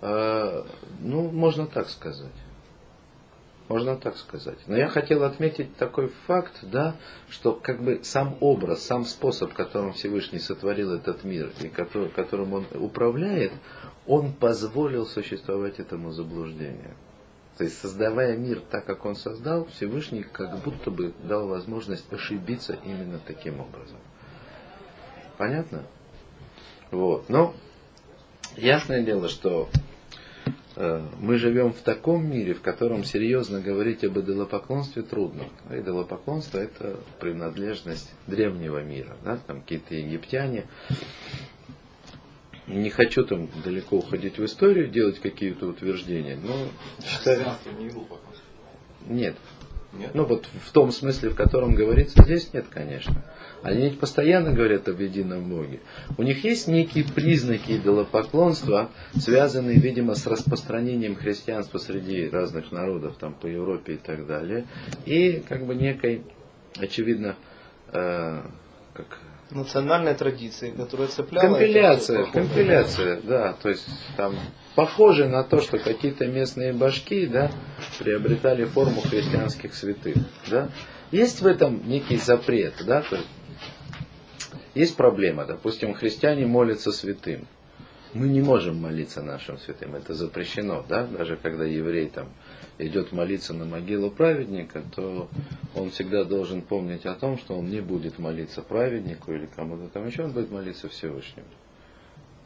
Э, 0.00 0.64
ну, 1.00 1.30
можно 1.30 1.66
так 1.66 1.88
сказать. 1.88 2.32
Можно 3.68 3.96
так 3.96 4.16
сказать. 4.16 4.58
Но 4.66 4.76
я 4.76 4.88
хотел 4.88 5.22
отметить 5.22 5.76
такой 5.76 6.08
факт, 6.26 6.58
да, 6.62 6.96
что 7.28 7.52
как 7.52 7.80
бы 7.80 8.00
сам 8.02 8.36
образ, 8.40 8.82
сам 8.82 9.04
способ, 9.04 9.52
которым 9.52 9.92
Всевышний 9.92 10.40
сотворил 10.40 10.92
этот 10.92 11.22
мир 11.22 11.52
и 11.60 11.68
который, 11.68 12.08
которым 12.08 12.52
он 12.52 12.66
управляет, 12.74 13.52
он 14.06 14.32
позволил 14.32 15.06
существовать 15.06 15.78
этому 15.78 16.10
заблуждению. 16.10 16.96
То 17.58 17.64
есть, 17.64 17.78
создавая 17.78 18.36
мир 18.36 18.60
так, 18.70 18.86
как 18.86 19.04
он 19.04 19.14
создал, 19.14 19.66
Всевышний 19.66 20.24
как 20.24 20.58
будто 20.64 20.90
бы 20.90 21.12
дал 21.22 21.46
возможность 21.46 22.12
ошибиться 22.12 22.76
именно 22.84 23.20
таким 23.24 23.60
образом. 23.60 23.98
Понятно? 25.36 25.84
Вот. 26.90 27.28
Но 27.28 27.54
ясное 28.56 29.04
дело, 29.04 29.28
что 29.28 29.68
мы 30.76 31.36
живем 31.36 31.72
в 31.72 31.80
таком 31.80 32.30
мире, 32.30 32.54
в 32.54 32.62
котором 32.62 33.04
серьезно 33.04 33.60
говорить 33.60 34.04
об 34.04 34.18
идолопоклонстве 34.18 35.02
трудно. 35.02 35.44
А 35.68 35.78
идолопоклонство 35.78 36.58
это 36.58 36.96
принадлежность 37.18 38.10
древнего 38.26 38.82
мира. 38.82 39.16
Да? 39.24 39.38
Там 39.46 39.62
какие-то 39.62 39.94
египтяне. 39.94 40.66
Не 42.66 42.90
хочу 42.90 43.24
там 43.24 43.48
далеко 43.64 43.98
уходить 43.98 44.38
в 44.38 44.44
историю, 44.44 44.88
делать 44.88 45.18
какие-то 45.18 45.66
утверждения, 45.66 46.38
но 46.40 46.54
считаю... 47.04 47.44
Нет. 49.08 49.36
Нет. 49.92 50.14
Ну 50.14 50.24
вот 50.24 50.46
в 50.46 50.70
том 50.72 50.92
смысле, 50.92 51.30
в 51.30 51.34
котором 51.34 51.74
говорится 51.74 52.22
здесь, 52.22 52.52
нет, 52.52 52.66
конечно. 52.70 53.24
Они 53.62 53.82
ведь 53.82 53.98
постоянно 53.98 54.52
говорят 54.52 54.88
об 54.88 55.00
едином 55.00 55.50
Боге. 55.50 55.80
У 56.16 56.22
них 56.22 56.44
есть 56.44 56.68
некие 56.68 57.04
признаки 57.04 57.72
идолопоклонства, 57.72 58.90
связанные, 59.18 59.78
видимо, 59.78 60.14
с 60.14 60.26
распространением 60.26 61.16
христианства 61.16 61.78
среди 61.78 62.28
разных 62.28 62.72
народов, 62.72 63.16
там, 63.18 63.34
по 63.34 63.46
Европе 63.46 63.94
и 63.94 63.96
так 63.96 64.26
далее. 64.26 64.66
И 65.04 65.42
как 65.48 65.66
бы 65.66 65.74
некой, 65.74 66.22
очевидно, 66.78 67.36
э, 67.92 68.42
как 68.94 69.18
национальной 69.50 70.14
традиции, 70.14 70.70
которая 70.70 71.08
цепляла. 71.08 71.46
Компиляция, 71.46 72.24
компиляция, 72.26 73.20
да, 73.22 73.54
то 73.54 73.68
есть 73.68 73.88
там 74.16 74.34
похоже 74.74 75.28
на 75.28 75.42
то, 75.42 75.60
что 75.60 75.78
какие-то 75.78 76.26
местные 76.26 76.72
башки, 76.72 77.26
да, 77.26 77.50
приобретали 77.98 78.64
форму 78.64 79.00
христианских 79.00 79.74
святых, 79.74 80.16
да. 80.48 80.68
Есть 81.10 81.40
в 81.40 81.46
этом 81.46 81.88
некий 81.88 82.16
запрет, 82.18 82.74
да, 82.86 83.04
есть 83.10 83.26
есть 84.74 84.96
проблема, 84.96 85.44
допустим, 85.46 85.94
христиане 85.94 86.46
молятся 86.46 86.92
святым. 86.92 87.46
Мы 88.12 88.28
не 88.28 88.40
можем 88.40 88.76
молиться 88.76 89.22
нашим 89.22 89.58
святым, 89.58 89.94
это 89.94 90.14
запрещено, 90.14 90.84
да, 90.88 91.06
даже 91.06 91.36
когда 91.36 91.64
еврей 91.64 92.08
там 92.08 92.28
идет 92.78 93.12
молиться 93.12 93.54
на 93.54 93.64
могилу 93.64 94.10
праведника, 94.10 94.82
то 94.94 95.28
он 95.74 95.90
всегда 95.90 96.24
должен 96.24 96.62
помнить 96.62 97.06
о 97.06 97.14
том, 97.14 97.38
что 97.38 97.56
он 97.56 97.68
не 97.70 97.80
будет 97.80 98.18
молиться 98.18 98.62
праведнику 98.62 99.32
или 99.32 99.46
кому-то 99.46 99.88
там 99.88 100.06
еще, 100.06 100.24
он 100.24 100.32
будет 100.32 100.50
молиться 100.50 100.88
Всевышнему. 100.88 101.46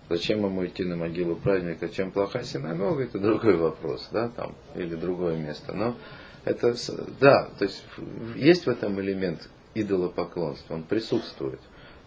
Зачем 0.09 0.45
ему 0.45 0.67
идти 0.67 0.85
на 0.85 0.97
могилу 0.97 1.35
праведника? 1.37 1.89
Чем 1.89 2.11
плохая 2.11 2.45
синагога, 2.45 3.05
это 3.05 3.19
другой 3.19 3.57
вопрос, 3.57 4.09
да, 4.13 4.29
там, 4.29 4.55
или 4.75 4.95
другое 4.95 5.37
место. 5.37 5.73
Но 5.73 5.97
это, 6.45 6.75
да, 7.21 7.49
то 7.59 7.65
есть 7.65 7.85
есть 8.37 8.67
в 8.67 8.69
этом 8.69 9.01
элемент 9.01 9.49
идолопоклонства, 9.75 10.75
он 10.75 10.83
присутствует. 10.83 11.61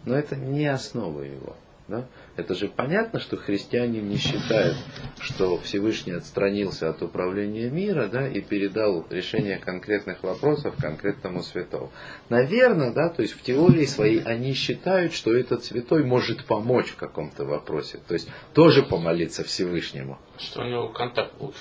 Но 0.06 0.16
это 0.16 0.36
не 0.36 0.68
основа 0.68 1.22
его. 1.24 1.56
Да? 1.88 2.06
Это 2.36 2.53
же 2.53 2.67
понятно, 2.67 3.20
что 3.20 3.38
христиане 3.38 4.01
не 4.01 4.17
считают, 4.17 4.75
что 5.20 5.58
Всевышний 5.58 6.13
отстранился 6.13 6.89
от 6.89 7.01
управления 7.01 7.70
мира 7.70 8.08
да, 8.08 8.27
и 8.27 8.41
передал 8.41 9.06
решение 9.10 9.58
конкретных 9.58 10.22
вопросов 10.22 10.75
конкретному 10.77 11.41
святому. 11.44 11.91
Наверное, 12.29 12.91
да, 12.91 13.10
то 13.10 13.22
есть 13.22 13.36
в 13.36 13.41
теории 13.41 13.86
своей 13.86 14.22
они 14.22 14.53
считают, 14.53 15.13
что 15.13 15.34
этот 15.34 15.63
святой 15.63 16.03
может 16.03 16.46
помочь 16.46 16.88
в 16.89 16.98
каком-то 16.98 17.46
вопросе. 17.46 18.00
То 18.08 18.15
есть 18.15 18.29
тоже 18.53 18.84
помолиться 18.84 19.44
Всевышнему. 19.44 20.17
Что 20.38 20.62
у 20.62 20.65
него 20.65 20.89
контакт 20.89 21.39
лучше. 21.39 21.58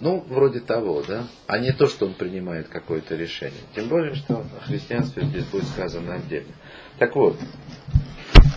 Ну, 0.00 0.24
вроде 0.28 0.60
того, 0.60 1.02
да. 1.06 1.26
А 1.46 1.58
не 1.58 1.72
то, 1.72 1.86
что 1.86 2.06
он 2.06 2.14
принимает 2.14 2.68
какое-то 2.68 3.16
решение. 3.16 3.60
Тем 3.74 3.88
более, 3.88 4.14
что 4.14 4.38
о 4.38 4.66
христианстве 4.66 5.24
здесь 5.24 5.44
будет 5.44 5.64
сказано 5.64 6.14
отдельно. 6.14 6.52
Так 6.98 7.16
вот, 7.16 7.36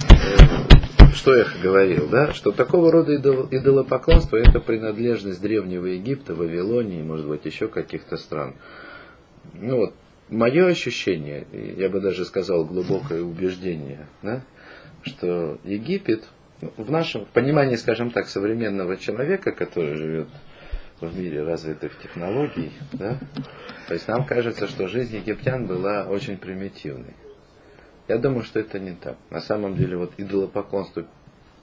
э, 0.09 0.92
что 1.13 1.35
я 1.35 1.45
говорил, 1.61 2.07
да, 2.09 2.33
что 2.33 2.51
такого 2.51 2.91
рода 2.91 3.13
идол, 3.13 3.47
идолопоклонство 3.49 4.37
это 4.37 4.59
принадлежность 4.59 5.41
древнего 5.41 5.85
Египта, 5.85 6.35
Вавилонии, 6.35 7.01
может 7.01 7.27
быть, 7.27 7.45
еще 7.45 7.67
каких-то 7.67 8.17
стран. 8.17 8.55
Ну 9.53 9.77
вот, 9.77 9.93
мое 10.29 10.67
ощущение, 10.67 11.47
я 11.77 11.89
бы 11.89 11.99
даже 12.01 12.25
сказал 12.25 12.65
глубокое 12.65 13.21
убеждение, 13.21 14.07
да, 14.21 14.43
что 15.03 15.57
Египет, 15.63 16.23
ну, 16.61 16.73
в 16.77 16.91
нашем 16.91 17.25
понимании, 17.25 17.75
скажем 17.75 18.11
так, 18.11 18.27
современного 18.27 18.97
человека, 18.97 19.51
который 19.51 19.95
живет 19.95 20.27
в 21.01 21.17
мире 21.17 21.43
развитых 21.43 21.97
технологий, 22.01 22.71
да, 22.93 23.19
то 23.87 23.93
есть 23.93 24.07
нам 24.07 24.25
кажется, 24.25 24.67
что 24.67 24.87
жизнь 24.87 25.17
египтян 25.17 25.65
была 25.65 26.05
очень 26.05 26.37
примитивной. 26.37 27.13
Я 28.07 28.17
думаю, 28.17 28.43
что 28.43 28.59
это 28.59 28.79
не 28.79 28.91
так. 28.91 29.17
На 29.29 29.41
самом 29.41 29.75
деле, 29.75 29.97
вот 29.97 30.13
идолопоклонство, 30.17 31.05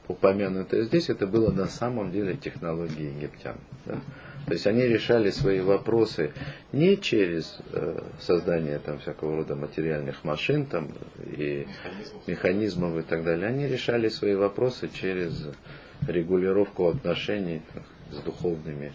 упомянутое 0.09 0.85
здесь, 0.85 1.11
это 1.11 1.27
было 1.27 1.53
на 1.53 1.67
самом 1.67 2.13
деле 2.13 2.37
технологии 2.37 3.15
египтян. 3.15 3.57
Да? 3.85 4.01
То 4.47 4.55
есть 4.55 4.67
они 4.67 4.83
решали 4.83 5.31
свои 5.31 5.61
вопросы 5.61 6.33
не 6.73 6.97
через 6.97 7.59
э, 7.73 8.01
создание 8.21 8.79
там, 8.79 8.99
всякого 8.99 9.37
рода 9.37 9.55
материальных 9.55 10.25
машин 10.25 10.67
там, 10.67 10.89
и 11.25 11.67
механизмов. 11.69 12.29
механизмов 12.29 12.99
и 12.99 13.03
так 13.03 13.25
далее. 13.25 13.49
Они 13.49 13.67
решали 13.67 14.09
свои 14.09 14.35
вопросы 14.35 14.89
через 14.89 15.47
регулировку 16.09 16.89
отношений 16.89 17.63
так, 17.75 17.83
с 18.13 18.23
духовными, 18.23 18.93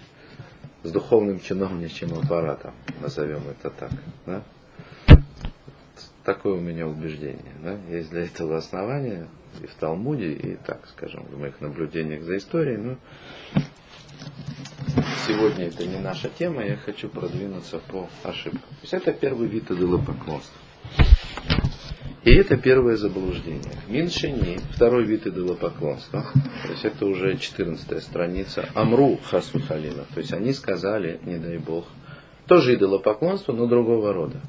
с 0.83 0.91
духовным 0.91 1.39
чиновничьим 1.39 2.13
аппаратом, 2.15 2.73
назовем 2.99 3.43
это 3.49 3.69
так. 3.69 3.91
Да? 4.25 4.43
Такое 6.25 6.53
у 6.53 6.59
меня 6.59 6.87
убеждение. 6.87 7.53
Да? 7.63 7.77
Есть 7.89 8.09
для 8.09 8.25
этого 8.25 8.57
основания 8.57 9.27
и 9.61 9.67
в 9.67 9.75
Талмуде, 9.75 10.33
и 10.33 10.55
так, 10.55 10.87
скажем, 10.87 11.23
в 11.25 11.37
моих 11.37 11.61
наблюдениях 11.61 12.23
за 12.23 12.37
историей. 12.37 12.77
Но 12.77 12.97
сегодня 15.27 15.67
это 15.67 15.85
не 15.85 15.99
наша 15.99 16.29
тема, 16.29 16.65
я 16.65 16.77
хочу 16.77 17.09
продвинуться 17.09 17.79
по 17.91 18.09
ошибкам. 18.23 18.61
То 18.61 18.81
есть 18.81 18.93
это 18.95 19.13
первый 19.13 19.47
вид 19.47 19.69
идолопоклонства. 19.69 20.59
И 22.23 22.33
это 22.33 22.57
первое 22.57 22.97
заблуждение. 22.97 23.75
Миншини, 23.87 24.57
второй 24.71 25.05
вид 25.05 25.27
идолопоклонства, 25.27 26.25
то 26.63 26.71
есть 26.71 26.83
это 26.83 27.05
уже 27.05 27.37
14 27.37 28.01
страница, 28.01 28.67
Амру 28.73 29.19
Хасу 29.29 29.61
Халила, 29.61 30.05
то 30.11 30.19
есть 30.19 30.33
они 30.33 30.53
сказали, 30.53 31.19
не 31.23 31.37
дай 31.37 31.59
Бог, 31.59 31.85
тоже 32.47 32.73
идолопоклонство, 32.73 33.53
но 33.53 33.67
другого 33.67 34.11
рода. 34.11 34.41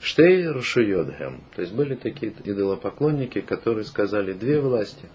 Штей 0.00 0.46
Рушуйодхем. 0.46 1.40
То 1.54 1.62
есть 1.62 1.74
были 1.74 1.94
такие 1.94 2.32
идолопоклонники, 2.44 3.40
которые 3.40 3.84
сказали 3.84 4.32
две 4.32 4.60
власти. 4.60 5.06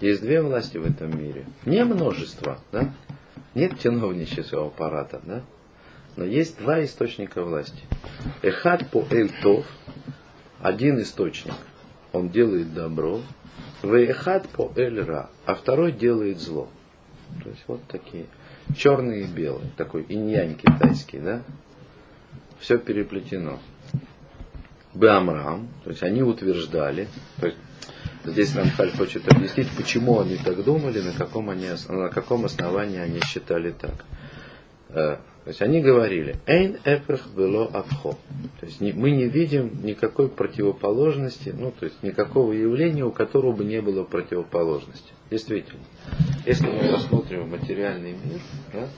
Есть 0.00 0.22
две 0.22 0.42
власти 0.42 0.78
в 0.78 0.86
этом 0.86 1.16
мире. 1.16 1.44
Не 1.66 1.84
множество, 1.84 2.58
да? 2.72 2.92
Нет 3.54 3.78
чиновнического 3.78 4.66
аппарата, 4.66 5.20
да? 5.24 5.42
Но 6.16 6.24
есть 6.24 6.58
два 6.58 6.84
источника 6.84 7.42
власти. 7.42 7.82
Эхад 8.42 8.90
по 8.90 9.06
эльтов, 9.10 9.66
один 10.60 11.00
источник, 11.00 11.54
он 12.12 12.30
делает 12.30 12.74
добро. 12.74 13.20
Вехад 13.82 14.48
по 14.48 14.72
эльра, 14.76 15.28
а 15.44 15.54
второй 15.54 15.92
делает 15.92 16.38
зло. 16.38 16.68
То 17.42 17.48
есть 17.48 17.64
вот 17.66 17.82
такие 17.88 18.26
черные 18.76 19.22
и 19.22 19.26
белые, 19.26 19.70
такой 19.76 20.06
иньянь 20.08 20.54
китайский, 20.54 21.18
да? 21.18 21.42
Все 22.60 22.78
переплетено. 22.78 23.58
Беамрам, 24.94 25.68
то 25.84 25.90
есть 25.90 26.02
они 26.02 26.22
утверждали, 26.22 27.08
то 27.40 27.46
есть 27.46 27.58
здесь 28.24 28.54
Рамхаль 28.54 28.90
хочет 28.92 29.26
объяснить, 29.32 29.68
почему 29.76 30.20
они 30.20 30.36
так 30.36 30.62
думали, 30.64 31.00
на 31.00 31.12
каком, 31.12 31.50
они, 31.50 31.68
на 31.88 32.08
каком 32.08 32.44
основании 32.44 32.98
они 32.98 33.20
считали 33.20 33.72
так. 33.72 34.04
Э, 34.90 35.16
то 35.44 35.48
есть 35.48 35.60
они 35.60 35.80
говорили, 35.80 36.36
«Эйн 36.46 36.78
эпрах 36.84 37.26
было 37.28 37.66
абхо». 37.66 38.16
То 38.60 38.66
есть 38.66 38.80
мы 38.80 39.10
не 39.10 39.24
видим 39.24 39.82
никакой 39.82 40.28
противоположности, 40.28 41.52
ну 41.56 41.72
то 41.72 41.86
есть 41.86 42.02
никакого 42.02 42.52
явления, 42.52 43.04
у 43.04 43.10
которого 43.10 43.52
бы 43.52 43.64
не 43.64 43.80
было 43.80 44.04
противоположности. 44.04 45.12
Действительно. 45.30 45.82
Если 46.46 46.68
мы 46.68 46.92
посмотрим 46.92 47.50
материальный 47.50 48.12
мир, 48.12 48.40
да, 48.72 48.88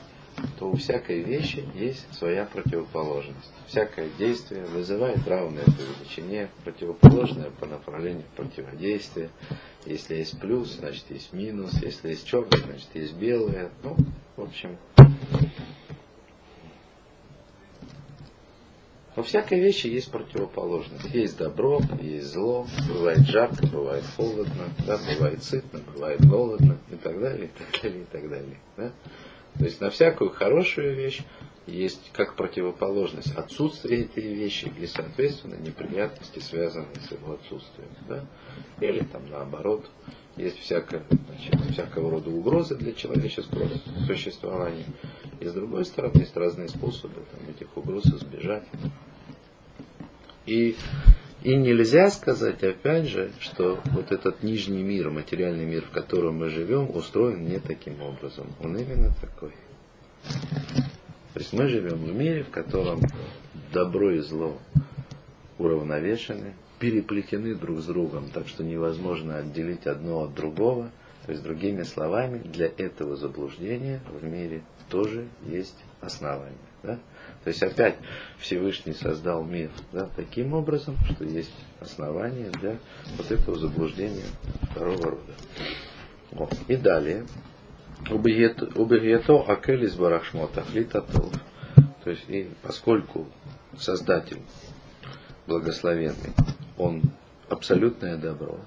то 0.58 0.70
у 0.70 0.76
всякой 0.76 1.22
вещи 1.22 1.64
есть 1.74 2.06
своя 2.14 2.44
противоположность. 2.44 3.52
Всякое 3.66 4.08
действие 4.18 4.64
вызывает 4.64 5.26
равное 5.26 5.64
по 5.64 5.70
величине, 5.70 6.48
противоположное 6.64 7.50
по 7.50 7.66
направлению 7.66 8.24
противодействия. 8.36 9.30
Если 9.86 10.16
есть 10.16 10.38
плюс, 10.40 10.76
значит 10.78 11.04
есть 11.10 11.32
минус. 11.32 11.74
Если 11.82 12.10
есть 12.10 12.26
черное, 12.26 12.58
значит 12.58 12.88
есть 12.94 13.14
белое. 13.14 13.70
Ну, 13.82 13.96
в 14.36 14.42
общем, 14.42 14.76
во 19.16 19.22
всякой 19.22 19.60
вещи 19.60 19.86
есть 19.86 20.10
противоположность. 20.10 21.04
Есть 21.14 21.38
добро, 21.38 21.80
есть 22.00 22.32
зло, 22.32 22.66
бывает 22.88 23.20
жарко, 23.26 23.66
бывает 23.66 24.04
холодно, 24.16 24.64
да, 24.86 24.98
бывает 24.98 25.42
сытно, 25.42 25.80
бывает 25.94 26.20
голодно 26.26 26.78
и 26.90 26.96
так 26.96 27.20
далее, 27.20 27.46
и 27.46 27.50
так 27.50 27.82
далее, 27.82 28.02
и 28.02 28.06
так 28.06 28.28
далее. 28.28 28.56
Да? 28.76 28.92
То 29.58 29.64
есть 29.64 29.80
на 29.80 29.90
всякую 29.90 30.30
хорошую 30.30 30.94
вещь 30.94 31.22
есть 31.66 32.10
как 32.12 32.36
противоположность 32.36 33.34
отсутствие 33.34 34.04
этой 34.04 34.34
вещи 34.34 34.70
и, 34.78 34.86
соответственно, 34.86 35.54
неприятности, 35.54 36.38
связанные 36.38 36.96
с 36.96 37.10
его 37.10 37.34
отсутствием. 37.34 37.88
Да? 38.08 38.24
Или 38.80 39.00
там 39.04 39.22
наоборот, 39.30 39.88
есть 40.36 40.58
всякое, 40.58 41.02
значит, 41.28 41.72
всякого 41.72 42.10
рода 42.10 42.28
угрозы 42.30 42.74
для 42.76 42.92
человеческого 42.92 43.68
существования. 44.06 44.84
И 45.40 45.46
с 45.46 45.52
другой 45.52 45.84
стороны, 45.84 46.18
есть 46.18 46.36
разные 46.36 46.68
способы 46.68 47.22
там, 47.30 47.48
этих 47.48 47.74
угроз 47.76 48.04
избежать. 48.06 48.64
И 50.46 50.76
и 51.44 51.56
нельзя 51.56 52.10
сказать, 52.10 52.64
опять 52.64 53.06
же, 53.06 53.30
что 53.38 53.78
вот 53.92 54.10
этот 54.10 54.42
нижний 54.42 54.82
мир, 54.82 55.10
материальный 55.10 55.66
мир, 55.66 55.84
в 55.84 55.90
котором 55.90 56.38
мы 56.38 56.48
живем, 56.48 56.90
устроен 56.96 57.44
не 57.44 57.58
таким 57.58 58.00
образом. 58.02 58.46
Он 58.62 58.76
именно 58.76 59.12
такой. 59.20 59.52
То 61.34 61.40
есть 61.40 61.52
мы 61.52 61.68
живем 61.68 61.98
в 61.98 62.14
мире, 62.14 62.44
в 62.44 62.50
котором 62.50 63.00
добро 63.72 64.10
и 64.12 64.20
зло 64.20 64.58
уравновешены, 65.58 66.54
переплетены 66.78 67.54
друг 67.54 67.80
с 67.80 67.84
другом, 67.84 68.30
так 68.30 68.48
что 68.48 68.64
невозможно 68.64 69.36
отделить 69.36 69.86
одно 69.86 70.22
от 70.22 70.34
другого. 70.34 70.90
То 71.26 71.32
есть, 71.32 71.42
другими 71.42 71.82
словами, 71.84 72.38
для 72.38 72.66
этого 72.66 73.16
заблуждения 73.16 74.00
в 74.20 74.24
мире 74.24 74.62
тоже 74.88 75.26
есть 75.46 75.76
основания. 76.00 76.56
Да? 76.82 76.98
То 77.44 77.50
есть 77.50 77.62
опять 77.62 77.96
Всевышний 78.38 78.94
создал 78.94 79.44
мир 79.44 79.70
да, 79.92 80.08
таким 80.16 80.54
образом, 80.54 80.96
что 81.10 81.24
есть 81.24 81.52
основания 81.78 82.48
для 82.48 82.78
вот 83.18 83.30
этого 83.30 83.58
заблуждения 83.58 84.24
второго 84.70 85.10
рода. 85.10 85.34
Вот. 86.30 86.54
И 86.68 86.76
далее. 86.76 87.26
Убегето 88.10 89.44
акелис 89.46 89.94
барахшмота 89.94 90.62
хлитатов. 90.62 91.30
То 92.02 92.10
есть, 92.10 92.24
и 92.28 92.48
поскольку 92.62 93.26
Создатель 93.78 94.40
благословенный, 95.46 96.32
он 96.78 97.02
абсолютное 97.48 98.16
добро. 98.16 98.58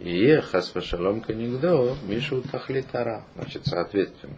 И 0.00 0.36
хасвашалом 0.36 1.20
канигдо 1.22 1.96
мишу 2.06 2.42
тахлитара. 2.42 3.24
Значит, 3.36 3.66
соответственно, 3.66 4.36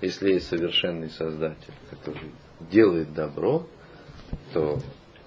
если 0.00 0.32
есть 0.32 0.48
совершенный 0.48 1.10
Создатель, 1.10 1.74
который 1.90 2.30
делает 2.60 3.12
добро, 3.14 3.66
то 4.52 4.80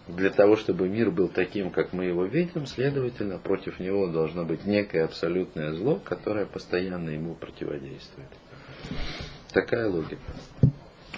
для 0.07 0.31
того, 0.31 0.55
чтобы 0.55 0.89
мир 0.89 1.11
был 1.11 1.27
таким, 1.27 1.69
как 1.69 1.93
мы 1.93 2.05
его 2.05 2.25
видим, 2.25 2.65
следовательно, 2.65 3.37
против 3.37 3.79
него 3.79 4.07
должно 4.07 4.43
быть 4.43 4.65
некое 4.65 5.05
абсолютное 5.05 5.73
зло, 5.73 5.99
которое 6.03 6.45
постоянно 6.45 7.09
ему 7.09 7.35
противодействует. 7.35 8.29
Такая 9.51 9.87
логика. 9.87 10.21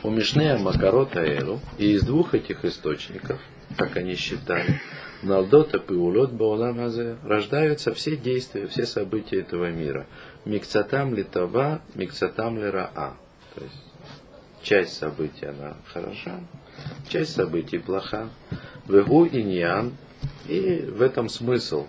У 0.04 0.10
Мишнея 0.10 0.58
Макарота 0.58 1.24
Эру, 1.24 1.60
и 1.78 1.92
из 1.92 2.04
двух 2.04 2.34
этих 2.34 2.66
источников, 2.66 3.40
как 3.78 3.98
они 3.98 4.16
считали, 4.16 4.82
Налдота 5.22 5.78
Пиулот 5.78 6.32
Бауламазе 6.32 7.18
рождаются 7.24 7.94
все 7.94 8.18
действия, 8.18 8.68
все 8.68 8.86
события 8.86 9.42
этого 9.42 9.70
мира. 9.70 10.08
Микцатам 10.46 11.14
ли 11.14 11.24
Това, 11.24 11.82
микцатам 11.94 12.58
ли 12.58 12.66
Раа. 12.70 13.16
То 13.54 13.64
есть 13.64 13.91
часть 14.64 14.98
событий 14.98 15.46
она 15.46 15.76
хороша, 15.88 16.40
часть 17.10 17.36
событий 17.36 17.78
плоха. 17.78 18.30
Вегу 18.88 19.26
иньян, 19.26 19.94
и 20.48 20.82
в 20.82 21.02
этом 21.02 21.30
смысл 21.30 21.88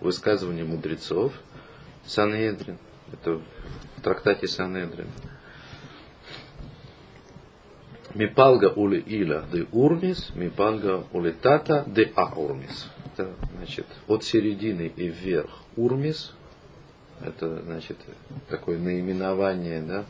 высказывания 0.00 0.64
мудрецов. 0.64 1.32
Санедрин, 2.06 2.78
это 3.12 3.40
в 3.96 4.02
трактате 4.02 4.48
Санедрин. 4.48 5.06
Мипалга 8.14 8.66
ули 8.66 8.98
ила 9.00 9.44
де 9.52 9.66
урмис, 9.72 10.34
мипалга 10.34 11.04
ули 11.12 11.30
тата 11.30 11.84
де 11.86 12.12
аурмис. 12.14 12.90
Это 13.06 13.34
значит 13.56 13.86
от 14.06 14.24
середины 14.24 14.92
и 14.94 15.08
вверх 15.08 15.50
урмис, 15.76 16.34
это 17.22 17.62
значит 17.62 17.98
такое 18.48 18.78
наименование, 18.78 19.80
да, 19.80 20.04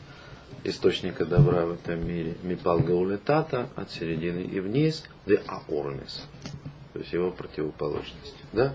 источника 0.63 1.25
добра 1.25 1.65
в 1.65 1.73
этом 1.73 2.07
мире. 2.07 2.35
Мипал 2.43 2.79
гаулетата 2.79 3.69
от 3.75 3.91
середины 3.91 4.41
и 4.41 4.59
вниз, 4.59 5.03
де 5.25 5.41
аорнис, 5.47 6.25
то 6.93 6.99
есть 6.99 7.13
его 7.13 7.31
противоположность, 7.31 8.35
да. 8.51 8.73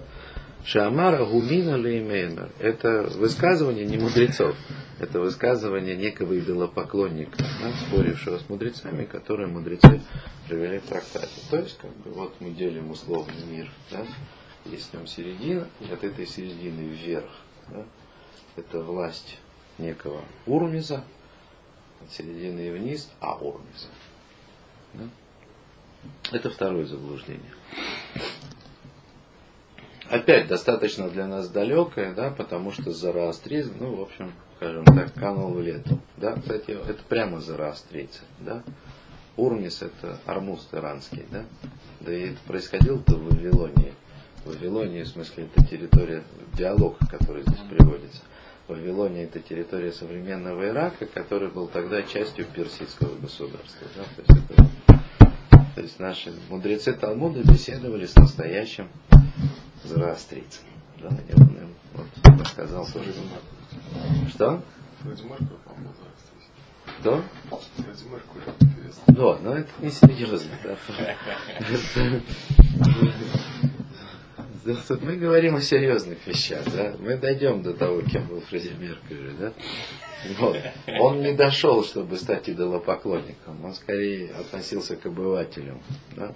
Шамара 0.65 1.25
гумина 1.25 1.77
леймеймер. 1.77 2.51
Это 2.59 3.09
высказывание 3.17 3.87
не 3.87 3.97
мудрецов. 3.97 4.55
Это 4.99 5.21
высказывание 5.21 5.97
некого 5.97 6.39
идолопоклонника, 6.39 7.39
да, 7.39 7.73
спорившего 7.87 8.39
с 8.39 8.49
мудрецами, 8.49 9.05
которые 9.05 9.47
мудрецы 9.47 10.03
привели 10.49 10.79
в 10.79 10.83
трактате. 10.83 11.41
То 11.51 11.59
есть, 11.59 11.79
как 11.79 11.91
бы, 11.99 12.11
вот 12.11 12.35
мы 12.41 12.51
делим 12.51 12.91
условный 12.91 13.45
мир. 13.49 13.71
Да, 13.93 14.05
есть 14.67 14.91
в 14.91 14.95
нем 14.95 15.07
середина, 15.07 15.69
и 15.81 15.93
от 15.93 16.03
этой 16.03 16.27
середины 16.27 16.89
вверх. 16.89 17.31
Да, 17.69 17.85
это 18.57 18.83
власть 18.83 19.39
некого 19.79 20.23
Урмиза, 20.47 21.05
от 22.03 22.13
середины 22.13 22.61
и 22.61 22.71
вниз, 22.71 23.11
а 23.21 23.35
Урмиза. 23.37 23.89
Да? 24.95 25.05
Это 26.33 26.51
второе 26.51 26.87
заблуждение 26.87 27.53
опять 30.11 30.49
достаточно 30.49 31.09
для 31.09 31.27
нас 31.27 31.49
далекое, 31.49 32.15
да, 32.15 32.31
потому 32.31 32.73
что 32.73 32.93
зороастризм, 32.93 33.75
ну, 33.79 33.97
в 33.97 34.03
общем, 34.03 34.33
скажем 34.57 34.85
так, 34.85 35.13
канул 35.15 35.53
в 35.53 35.63
лету. 35.63 36.01
Да, 36.17 36.35
кстати, 36.35 36.71
это 36.71 37.03
прямо 37.09 37.41
зороастрийцы, 37.41 38.21
да. 38.41 38.63
Урмис 39.37 39.83
это 39.83 40.19
армуз 40.27 40.69
иранский, 40.73 41.25
да. 41.31 41.45
Да 42.01 42.13
и 42.13 42.31
это 42.31 42.39
происходило-то 42.47 43.15
в 43.17 43.25
Вавилонии. 43.25 43.95
В 44.45 44.49
Вавилонии, 44.49 45.03
в 45.03 45.09
смысле, 45.09 45.45
это 45.45 45.65
территория, 45.67 46.25
диалог, 46.55 46.99
который 47.11 47.43
здесь 47.43 47.61
приводится. 47.69 48.23
В 48.69 48.73
Вавилонии 48.73 49.25
это 49.25 49.41
территория 49.41 49.93
современного 49.93 50.69
Ирака, 50.69 51.07
который 51.07 51.49
был 51.49 51.69
тогда 51.69 52.03
частью 52.03 52.45
персидского 52.45 53.15
государства. 53.17 53.89
Да? 53.97 54.05
То, 54.15 54.35
есть 54.35 54.45
это, 54.51 54.69
то 55.75 55.81
есть 55.81 55.99
наши 55.99 56.35
мудрецы 56.51 56.93
Талмуда 56.93 57.43
беседовали 57.51 58.05
с 58.05 58.15
настоящим 58.15 58.91
зороастрийцам. 59.85 60.65
Да, 61.01 61.09
я 61.09 61.37
бы, 61.37 61.45
наверное, 61.47 61.75
вот, 61.95 62.09
рассказал 62.41 62.87
тоже. 62.93 63.15
Что? 64.29 64.63
По-моему, 65.01 65.49
Кто? 67.01 67.23
Вот, 69.07 69.43
но 69.43 69.55
это 69.55 69.71
не 69.81 69.91
серьезно. 69.91 70.51
Да. 70.63 70.77
Тут 74.89 75.03
мы 75.03 75.17
говорим 75.17 75.57
о 75.57 75.61
серьезных 75.61 76.27
вещах, 76.27 76.65
да. 76.73 76.95
Мы 76.99 77.17
дойдем 77.17 77.63
до 77.63 77.73
того, 77.73 78.03
кем 78.03 78.27
был 78.27 78.41
Фредди 78.43 78.75
Меркьюри, 78.79 79.33
да. 79.39 79.53
Вот. 80.39 80.57
Он 81.01 81.23
не 81.23 81.33
дошел, 81.33 81.85
чтобы 81.85 82.17
стать 82.17 82.51
идолопоклонником. 82.51 83.65
Он 83.65 83.75
скорее 83.75 84.31
относился 84.33 84.97
к 84.97 85.07
обывателям. 85.07 85.81
Да? 86.17 86.35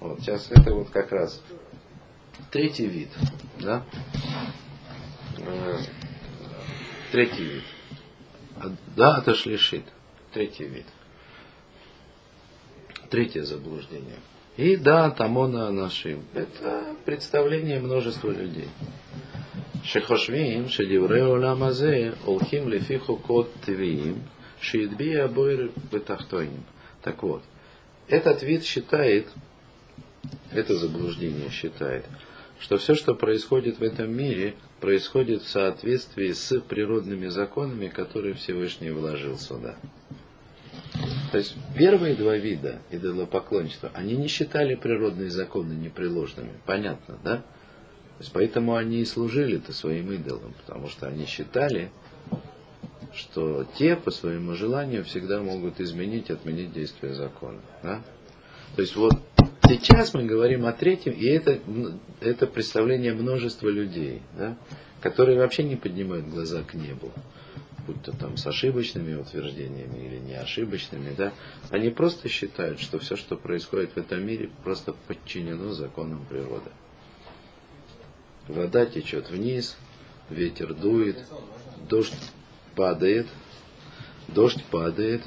Вот. 0.00 0.20
Сейчас 0.20 0.50
это 0.50 0.72
вот 0.72 0.90
как 0.90 1.12
раз 1.12 1.40
Третий 2.50 2.86
вид. 2.86 3.10
Да? 3.60 3.84
Э, 5.36 5.78
третий 7.12 7.44
вид. 7.44 7.64
Да, 8.96 9.16
отошли 9.16 9.56
шит. 9.58 9.84
Третий 10.32 10.64
вид. 10.64 10.86
Третье 13.10 13.42
заблуждение. 13.42 14.16
И 14.58 14.76
да, 14.76 15.10
тамона 15.10 15.70
нашим. 15.70 16.24
Это 16.34 16.96
представление 17.04 17.78
множества 17.78 18.30
людей. 18.32 18.68
Шехошвим, 19.84 20.68
шедиврео 20.68 21.34
ламазе, 21.34 22.14
олхим 22.26 22.68
лефиху 22.68 23.14
кот 23.14 23.54
твиим, 23.64 24.20
шиидбия 24.60 25.28
бойр 25.28 25.70
бетахтойним. 25.92 26.64
Так 27.02 27.22
вот, 27.22 27.44
этот 28.08 28.42
вид 28.42 28.64
считает, 28.64 29.28
это 30.50 30.74
заблуждение 30.74 31.50
считает, 31.50 32.04
что 32.58 32.78
все, 32.78 32.96
что 32.96 33.14
происходит 33.14 33.78
в 33.78 33.82
этом 33.84 34.12
мире, 34.12 34.56
происходит 34.80 35.42
в 35.42 35.48
соответствии 35.48 36.32
с 36.32 36.58
природными 36.62 37.28
законами, 37.28 37.86
которые 37.86 38.34
Всевышний 38.34 38.90
вложил 38.90 39.38
сюда. 39.38 39.76
То 41.30 41.38
есть 41.38 41.56
первые 41.76 42.14
два 42.14 42.36
вида 42.36 42.78
идолопоклонничества, 42.90 43.90
они 43.94 44.16
не 44.16 44.28
считали 44.28 44.74
природные 44.74 45.30
законы 45.30 45.74
непреложными. 45.74 46.52
Понятно, 46.64 47.18
да? 47.22 47.36
То 47.38 48.24
есть 48.24 48.32
поэтому 48.32 48.74
они 48.74 49.00
и 49.00 49.04
служили-то 49.04 49.72
своим 49.72 50.12
идолам, 50.12 50.54
потому 50.64 50.88
что 50.88 51.06
они 51.06 51.26
считали, 51.26 51.90
что 53.14 53.66
те 53.76 53.94
по 53.94 54.10
своему 54.10 54.54
желанию 54.54 55.04
всегда 55.04 55.40
могут 55.40 55.80
изменить, 55.80 56.30
отменить 56.30 56.72
действие 56.72 57.14
закона. 57.14 57.60
Да? 57.82 58.02
То 58.74 58.82
есть 58.82 58.96
вот 58.96 59.14
Сейчас 59.68 60.14
мы 60.14 60.24
говорим 60.24 60.64
о 60.64 60.72
третьем, 60.72 61.12
и 61.12 61.26
это, 61.26 61.58
это 62.20 62.46
представление 62.46 63.12
множества 63.12 63.68
людей, 63.68 64.22
да, 64.38 64.56
которые 65.02 65.38
вообще 65.38 65.62
не 65.62 65.76
поднимают 65.76 66.26
глаза 66.26 66.62
к 66.62 66.72
небу, 66.72 67.12
будь 67.88 68.02
то 68.02 68.12
там 68.12 68.36
с 68.36 68.46
ошибочными 68.46 69.14
утверждениями 69.14 70.06
или 70.06 70.18
не 70.18 70.34
ошибочными, 70.34 71.14
да, 71.16 71.32
они 71.70 71.88
просто 71.88 72.28
считают, 72.28 72.80
что 72.80 72.98
все, 72.98 73.16
что 73.16 73.36
происходит 73.36 73.92
в 73.92 73.96
этом 73.96 74.24
мире, 74.24 74.50
просто 74.62 74.92
подчинено 74.92 75.72
законам 75.72 76.24
природы. 76.28 76.70
Вода 78.46 78.84
течет 78.84 79.30
вниз, 79.30 79.76
ветер 80.28 80.74
дует, 80.74 81.24
дождь 81.88 82.12
падает, 82.76 83.26
дождь 84.28 84.62
падает, 84.64 85.22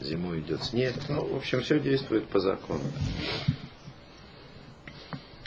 зимой 0.00 0.40
идет 0.40 0.64
снег, 0.64 0.94
ну, 1.08 1.24
в 1.24 1.36
общем, 1.36 1.60
все 1.60 1.78
действует 1.78 2.26
по 2.26 2.40
закону. 2.40 2.82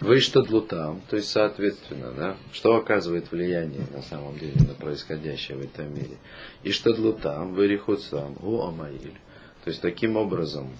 Вы 0.01 0.19
что 0.19 0.41
длутам, 0.41 1.01
то 1.09 1.15
есть 1.15 1.29
соответственно, 1.29 2.11
да, 2.11 2.37
что 2.51 2.75
оказывает 2.75 3.31
влияние 3.31 3.87
на 3.93 4.01
самом 4.01 4.37
деле 4.37 4.55
на 4.67 4.73
происходящее 4.73 5.57
в 5.57 5.61
этом 5.61 5.93
мире. 5.95 6.17
И 6.63 6.71
что 6.71 6.93
длутам, 6.93 7.53
вы 7.53 7.67
рихуцам, 7.67 8.35
о 8.41 8.67
амаиль. 8.67 9.17
То 9.63 9.69
есть 9.69 9.81
таким 9.81 10.17
образом, 10.17 10.75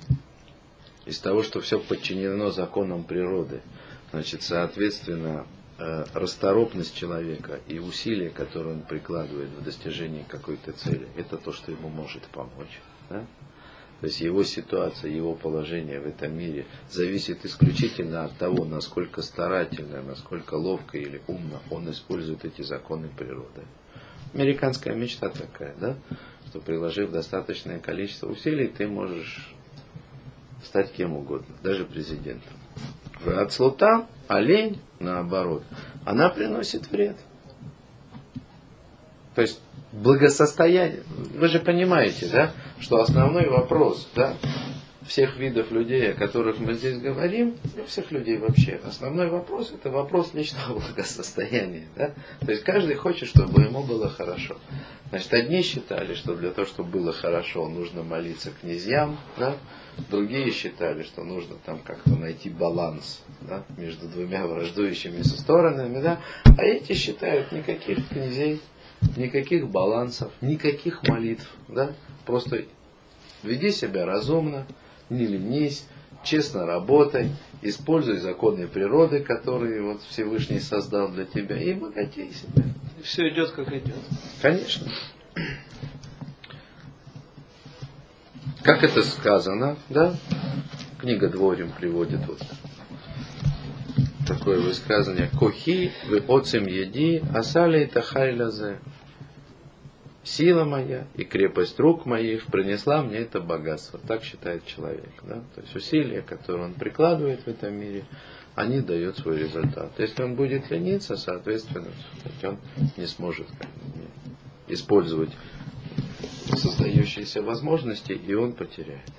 из 1.05 1.19
того, 1.19 1.43
что 1.43 1.61
все 1.61 1.79
подчинено 1.79 2.51
законам 2.51 3.05
природы, 3.05 3.61
значит, 4.11 4.41
соответственно, 4.41 5.47
э, 5.77 6.05
расторопность 6.13 6.93
человека 6.93 7.61
и 7.67 7.79
усилия, 7.79 8.29
которые 8.29 8.75
он 8.75 8.81
прикладывает 8.81 9.49
в 9.49 9.63
достижении 9.63 10.25
какой-то 10.27 10.73
цели, 10.73 11.07
это 11.15 11.37
то, 11.37 11.53
что 11.53 11.71
ему 11.71 11.87
может 11.87 12.23
помочь. 12.23 12.81
Да? 13.09 13.25
То 14.01 14.07
есть 14.07 14.19
его 14.19 14.43
ситуация, 14.43 15.09
его 15.09 15.35
положение 15.35 15.99
в 15.99 16.07
этом 16.07 16.37
мире 16.37 16.65
зависит 16.89 17.45
исключительно 17.45 18.25
от 18.25 18.37
того, 18.37 18.65
насколько 18.65 19.21
старательно, 19.21 20.01
насколько 20.03 20.55
ловко 20.55 20.97
или 20.97 21.21
умно 21.27 21.61
он 21.71 21.89
использует 21.89 22.43
эти 22.43 22.61
законы 22.61 23.07
природы. 23.07 23.63
Американская 24.33 24.93
мечта 24.95 25.29
такая, 25.29 25.75
да? 25.79 25.95
Что 26.47 26.59
приложив 26.59 27.11
достаточное 27.11 27.79
количество 27.79 28.27
усилий, 28.27 28.67
ты 28.67 28.87
можешь 28.87 29.53
стать 30.63 30.91
кем 30.91 31.13
угодно, 31.13 31.55
даже 31.63 31.85
президентом. 31.85 32.53
В 33.21 33.29
отслута, 33.29 34.07
а 34.27 34.39
лень, 34.41 34.81
наоборот, 34.99 35.63
она 36.03 36.29
приносит 36.29 36.91
вред. 36.91 37.15
То 39.35 39.41
есть 39.41 39.61
благосостояние. 39.95 41.03
Вы 41.07 41.47
же 41.47 41.59
понимаете, 41.59 42.27
да, 42.27 42.51
что 42.79 43.01
основной 43.01 43.47
вопрос, 43.47 44.07
да, 44.15 44.35
всех 45.07 45.37
видов 45.37 45.71
людей, 45.71 46.11
о 46.11 46.15
которых 46.15 46.59
мы 46.59 46.73
здесь 46.73 46.97
говорим, 46.97 47.57
ну, 47.75 47.85
всех 47.85 48.11
людей 48.11 48.37
вообще, 48.37 48.79
основной 48.83 49.29
вопрос 49.29 49.71
это 49.71 49.89
вопрос 49.89 50.33
личного 50.33 50.79
благосостояния. 50.79 51.87
Да? 51.95 52.13
То 52.39 52.51
есть 52.51 52.63
каждый 52.63 52.95
хочет, 52.95 53.29
чтобы 53.29 53.61
ему 53.61 53.83
было 53.83 54.09
хорошо. 54.09 54.57
Значит, 55.09 55.33
одни 55.33 55.61
считали, 55.61 56.15
что 56.15 56.35
для 56.35 56.51
того, 56.51 56.67
чтобы 56.67 56.89
было 56.89 57.13
хорошо, 57.13 57.67
нужно 57.67 58.03
молиться 58.03 58.51
князьям, 58.61 59.17
да? 59.37 59.55
другие 60.09 60.51
считали, 60.51 61.03
что 61.03 61.23
нужно 61.23 61.55
там 61.65 61.79
как-то 61.79 62.15
найти 62.15 62.49
баланс 62.49 63.23
да? 63.41 63.63
между 63.77 64.07
двумя 64.07 64.47
враждующими 64.47 65.21
сторонами, 65.21 66.01
да? 66.01 66.19
а 66.45 66.63
эти 66.63 66.93
считают 66.93 67.51
никаких 67.51 68.07
князей 68.09 68.61
никаких 69.15 69.67
балансов, 69.67 70.31
никаких 70.41 71.07
молитв. 71.07 71.49
Да? 71.67 71.93
Просто 72.25 72.65
веди 73.43 73.71
себя 73.71 74.05
разумно, 74.05 74.65
не 75.09 75.25
ленись, 75.25 75.85
честно 76.23 76.65
работай, 76.65 77.31
используй 77.61 78.17
законы 78.17 78.67
природы, 78.67 79.21
которые 79.21 79.81
вот 79.81 80.01
Всевышний 80.03 80.59
создал 80.59 81.09
для 81.09 81.25
тебя, 81.25 81.61
и 81.61 81.73
богатей 81.73 82.31
себя. 82.31 82.63
Все 83.03 83.29
идет 83.29 83.51
как 83.51 83.67
идет. 83.69 83.95
Конечно. 84.41 84.91
Как 88.63 88.83
это 88.83 89.03
сказано, 89.03 89.77
да? 89.89 90.15
Книга 90.99 91.29
Дворим 91.29 91.71
приводит 91.71 92.25
вот 92.25 92.41
такое 94.25 94.59
высказывание 94.59 95.29
«Кухи 95.37 95.91
вы 96.07 96.23
оцем 96.27 96.65
еди, 96.67 97.21
асали 97.33 97.83
и 97.83 97.87
тахайлязе». 97.87 98.79
Сила 100.23 100.63
моя 100.63 101.05
и 101.13 101.23
крепость 101.23 101.79
рук 101.79 102.07
моих 102.07 102.47
принесла 102.47 103.03
мне 103.03 103.17
это 103.17 103.41
богатство. 103.41 103.99
Так 104.07 104.23
считает 104.23 104.65
человек. 104.65 105.11
Да? 105.21 105.35
То 105.53 105.61
есть 105.61 105.75
усилия, 105.75 106.23
которые 106.23 106.65
он 106.65 106.73
прикладывает 106.73 107.41
в 107.41 107.47
этом 107.47 107.75
мире, 107.75 108.05
они 108.55 108.81
дают 108.81 109.19
свой 109.19 109.37
результат. 109.37 109.91
Если 109.99 110.23
он 110.23 110.35
будет 110.35 110.71
лениться, 110.71 111.15
соответственно, 111.15 111.89
он 112.41 112.57
не 112.97 113.05
сможет 113.05 113.45
использовать 114.67 115.29
создающиеся 116.55 117.43
возможности, 117.43 118.13
и 118.13 118.33
он 118.33 118.53
потеряет. 118.53 119.11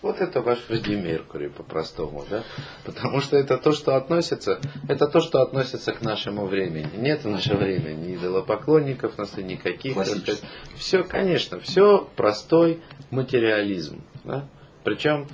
Вот 0.00 0.20
это 0.20 0.40
ваш 0.42 0.58
Фредди 0.60 0.94
Меркури 0.94 1.48
по-простому, 1.48 2.24
да? 2.30 2.44
Потому 2.84 3.20
что 3.20 3.36
это 3.36 3.58
то, 3.58 3.72
что 3.72 3.96
относится, 3.96 4.60
это 4.86 5.08
то, 5.08 5.20
что 5.20 5.42
относится 5.42 5.92
к 5.92 6.02
нашему 6.02 6.46
времени. 6.46 6.88
Нет 6.96 7.24
в 7.24 7.28
наше 7.28 7.56
время 7.56 7.94
ни 7.94 8.14
идолопоклонников, 8.14 9.18
нас 9.18 9.36
никаких. 9.36 9.96
Все, 10.76 11.02
конечно, 11.02 11.58
все 11.58 12.08
простой 12.14 12.80
материализм. 13.10 14.00
Да? 14.24 14.48
Причем 14.84 15.26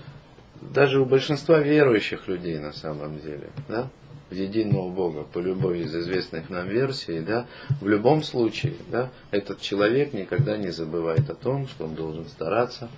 даже 0.62 1.00
у 1.00 1.04
большинства 1.04 1.58
верующих 1.58 2.26
людей 2.26 2.58
на 2.58 2.72
самом 2.72 3.20
деле, 3.20 3.50
да? 3.68 3.90
в 4.30 4.34
единого 4.34 4.90
Бога, 4.90 5.24
по 5.24 5.38
любой 5.38 5.80
из 5.80 5.94
известных 5.94 6.48
нам 6.48 6.68
версий, 6.68 7.20
да, 7.20 7.46
в 7.80 7.86
любом 7.86 8.22
случае, 8.22 8.74
да, 8.88 9.10
этот 9.30 9.60
человек 9.60 10.14
никогда 10.14 10.56
не 10.56 10.70
забывает 10.70 11.28
о 11.28 11.34
том, 11.34 11.68
что 11.68 11.84
он 11.84 11.94
должен 11.94 12.26
стараться, 12.26 12.88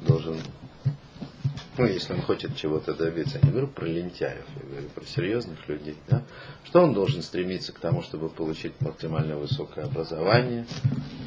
должен 0.00 0.38
ну, 1.80 1.86
если 1.86 2.12
он 2.12 2.20
хочет 2.20 2.56
чего-то 2.56 2.92
добиться, 2.92 3.38
я 3.38 3.46
не 3.46 3.50
говорю 3.50 3.68
про 3.68 3.86
лентяев, 3.86 4.44
я 4.54 4.68
говорю 4.68 4.88
про 4.94 5.04
серьезных 5.06 5.66
людей, 5.66 5.96
да, 6.08 6.22
что 6.64 6.82
он 6.82 6.92
должен 6.92 7.22
стремиться 7.22 7.72
к 7.72 7.78
тому, 7.78 8.02
чтобы 8.02 8.28
получить 8.28 8.78
максимально 8.80 9.36
высокое 9.36 9.86
образование, 9.86 10.66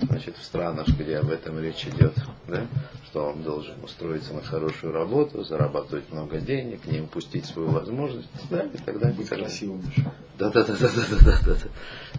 значит, 0.04 0.38
в 0.38 0.44
странах, 0.44 0.88
где 0.88 1.18
об 1.18 1.32
этом 1.32 1.60
речь 1.60 1.86
идет, 1.88 2.14
да, 2.48 2.68
что 3.08 3.30
он 3.30 3.42
должен 3.44 3.76
устроиться 3.84 4.34
на 4.34 4.42
хорошую 4.42 4.94
работу, 4.94 5.44
зарабатывать 5.44 6.12
много 6.12 6.40
денег, 6.40 6.86
не 6.86 7.02
упустить 7.02 7.46
свою 7.46 7.70
возможность, 7.70 8.30
да, 8.50 8.62
и 8.62 8.78
так 8.78 9.00
далее. 9.00 9.18
Быть 9.18 9.30
красивым 9.30 9.82
Да, 10.38 10.50
да, 10.50 10.64
да, 10.64 10.76
да, 10.76 10.90
да, 10.90 11.04
да, 11.10 11.40
да, 11.46 11.54
да. 11.54 11.70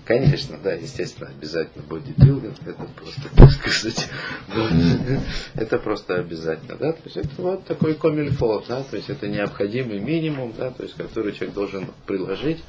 Конечно, 0.04 0.58
да, 0.62 0.72
естественно, 0.72 1.30
обязательно 1.30 1.84
бодибилдинг, 1.88 2.56
это 2.66 2.84
просто, 2.96 3.22
так 3.36 3.50
сказать, 3.52 4.08
это 5.54 5.78
просто 5.78 6.16
обязательно, 6.16 6.76
да, 6.76 6.92
то 6.92 7.02
есть 7.04 7.16
это 7.16 7.42
вот 7.42 7.64
такой 7.64 7.94
комильфо, 8.24 8.62
да, 8.68 8.82
то 8.82 8.96
есть 8.96 9.10
это 9.10 9.28
необходимый 9.28 9.98
минимум, 9.98 10.52
да, 10.56 10.70
то 10.70 10.82
есть 10.82 10.94
который 10.94 11.32
человек 11.32 11.54
должен 11.54 11.86
приложить, 12.06 12.62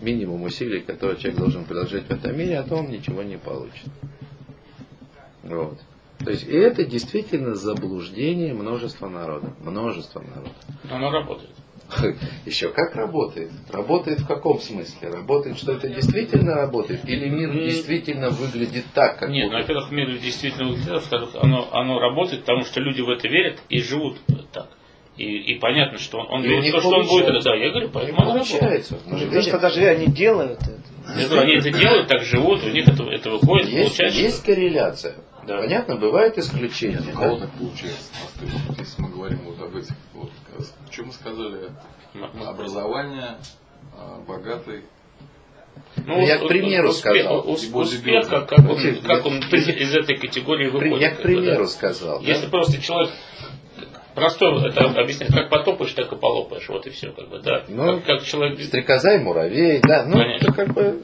минимум 0.00 0.42
усилий, 0.42 0.80
который 0.80 1.16
человек 1.16 1.38
должен 1.38 1.64
приложить 1.64 2.04
в 2.04 2.10
этом 2.10 2.36
мире, 2.36 2.58
а 2.58 2.62
то 2.62 2.76
он 2.76 2.90
ничего 2.90 3.22
не 3.22 3.36
получит. 3.36 3.88
Вот. 5.42 5.78
То 6.18 6.30
есть 6.30 6.44
и 6.44 6.52
это 6.52 6.84
действительно 6.84 7.54
заблуждение 7.54 8.54
множества 8.54 9.08
народа. 9.08 9.52
Множество 9.62 10.20
народа. 10.20 10.54
Но 10.84 10.96
оно 10.96 11.10
работает. 11.10 11.50
Еще 12.46 12.70
как 12.70 12.94
работает? 12.94 13.50
Работает 13.70 14.20
в 14.20 14.26
каком 14.26 14.60
смысле? 14.60 15.08
Работает, 15.08 15.58
что 15.58 15.72
это 15.72 15.88
действительно 15.88 16.54
работает? 16.54 17.08
Или 17.08 17.28
мир 17.28 17.52
действительно 17.52 18.30
выглядит 18.30 18.84
так, 18.94 19.18
как 19.18 19.30
Нет, 19.30 19.50
ну, 19.50 19.58
во-первых, 19.58 19.90
мир 19.90 20.10
действительно 20.18 20.68
выглядит 20.68 20.86
так, 20.86 21.00
во-вторых, 21.00 21.30
оно, 21.34 21.68
оно 21.72 21.98
работает, 21.98 22.42
потому 22.42 22.64
что 22.64 22.80
люди 22.80 23.00
в 23.00 23.10
это 23.10 23.28
верят 23.28 23.60
и 23.68 23.80
живут 23.80 24.18
так. 24.52 24.68
И, 25.16 25.24
и 25.24 25.58
понятно, 25.60 25.98
что 25.98 26.18
он, 26.18 26.26
он 26.28 26.44
И 26.44 26.48
говорит, 26.48 26.72
то, 26.72 26.80
что 26.80 26.88
он 26.90 27.06
будет, 27.06 27.28
это 27.28 27.40
да, 27.44 27.54
я 27.54 27.70
говорю, 27.70 27.88
поэтому 27.92 28.18
работает. 28.18 28.58
получается. 28.58 28.96
Потому 28.96 29.42
что 29.42 29.58
даже 29.60 29.86
они 29.86 30.06
делают 30.06 30.60
это. 30.60 31.20
Я 31.20 31.28
говорю, 31.28 31.42
они 31.42 31.54
это 31.56 31.70
делают, 31.70 32.08
так 32.08 32.22
живут, 32.22 32.64
у 32.64 32.70
них 32.70 32.88
это, 32.88 33.04
это 33.04 33.30
выходит, 33.30 33.68
есть, 33.68 33.96
получается. 33.96 34.20
есть 34.20 34.44
корреляция. 34.44 35.14
Да. 35.46 35.58
Понятно, 35.58 35.96
бывают 35.96 36.36
исключения. 36.38 36.98
Нет, 36.98 37.14
у 37.14 37.18
да? 37.18 37.26
кого 37.26 37.36
так 37.36 37.50
получается? 37.52 38.10
Если 38.78 39.02
мы 39.02 39.10
говорим 39.10 39.40
вот 39.44 39.60
об 39.60 39.76
этих, 39.76 39.94
вот, 40.14 40.30
что 40.94 41.04
мы 41.04 41.12
сказали, 41.12 41.70
образование, 42.46 43.36
а, 43.96 44.20
богатый, 44.26 44.82
Ну, 46.06 46.24
Я 46.24 46.38
вот- 46.38 46.46
к 46.46 46.48
примеру 46.48 46.92
сказал. 46.92 47.50
успех, 47.50 47.74
успех, 47.74 48.28
как, 48.28 48.48
как 48.48 48.58
он, 48.60 48.76
как 49.02 49.26
он 49.26 49.40
я- 49.50 49.58
из 49.58 49.94
этой 49.94 50.16
категории 50.16 50.68
выходит. 50.68 51.00
Я 51.00 51.10
к 51.10 51.16
да. 51.16 51.22
примеру 51.22 51.66
сказал. 51.66 52.20
да? 52.20 52.26
Если 52.26 52.46
просто 52.46 52.80
человек 52.80 53.10
простой, 54.14 54.68
это 54.68 54.84
объяснять, 54.84 55.30
как 55.32 55.50
потопаешь, 55.50 55.92
так 55.92 56.12
и 56.12 56.16
полопаешь. 56.16 56.68
Вот 56.68 56.86
и 56.86 56.90
все, 56.90 57.10
как 57.10 57.28
бы, 57.28 57.40
да. 57.40 57.64
Ну, 57.68 57.96
как, 58.00 58.04
как 58.06 58.22
человек. 58.24 58.60
Стрекоза 58.60 59.14
и 59.14 59.18
муравей, 59.18 59.80
да. 59.82 60.04
Ну, 60.04 60.18
Конечно. 60.18 60.44
это 60.46 60.52
как 60.52 60.74
бы... 60.74 61.02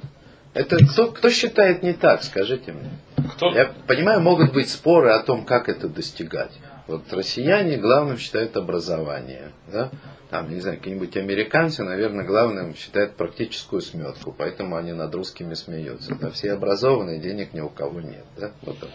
Это 0.55 0.85
кто, 0.85 1.09
кто 1.12 1.31
считает 1.31 1.83
не 1.83 1.92
так, 1.92 2.22
скажите 2.22 2.72
мне. 2.72 2.90
Кто? 3.37 3.50
Я 3.53 3.72
понимаю, 3.87 4.20
могут 4.20 4.53
быть 4.53 4.68
споры 4.68 5.11
о 5.11 5.20
том, 5.20 5.44
как 5.44 5.68
это 5.68 5.88
достигать. 5.88 6.53
Вот 6.90 7.12
россияне 7.12 7.76
главным 7.76 8.18
считают 8.18 8.57
образование. 8.57 9.53
Да? 9.72 9.90
Там, 10.29 10.50
не 10.50 10.59
знаю, 10.61 10.79
какие-нибудь 10.79 11.16
американцы, 11.16 11.85
наверное, 11.85 12.24
главным 12.24 12.74
считают 12.74 13.14
практическую 13.14 13.81
сметку, 13.81 14.35
поэтому 14.37 14.74
они 14.74 14.92
над 14.92 15.14
русскими 15.14 15.55
смеются. 15.55 16.16
Да? 16.20 16.31
Все 16.31 16.53
образованные, 16.53 17.20
денег 17.20 17.55
ни 17.55 17.61
у 17.61 17.68
кого 17.68 18.00
нет. 18.00 18.24
Да? 18.37 18.50
Вот 18.62 18.81
там, 18.81 18.90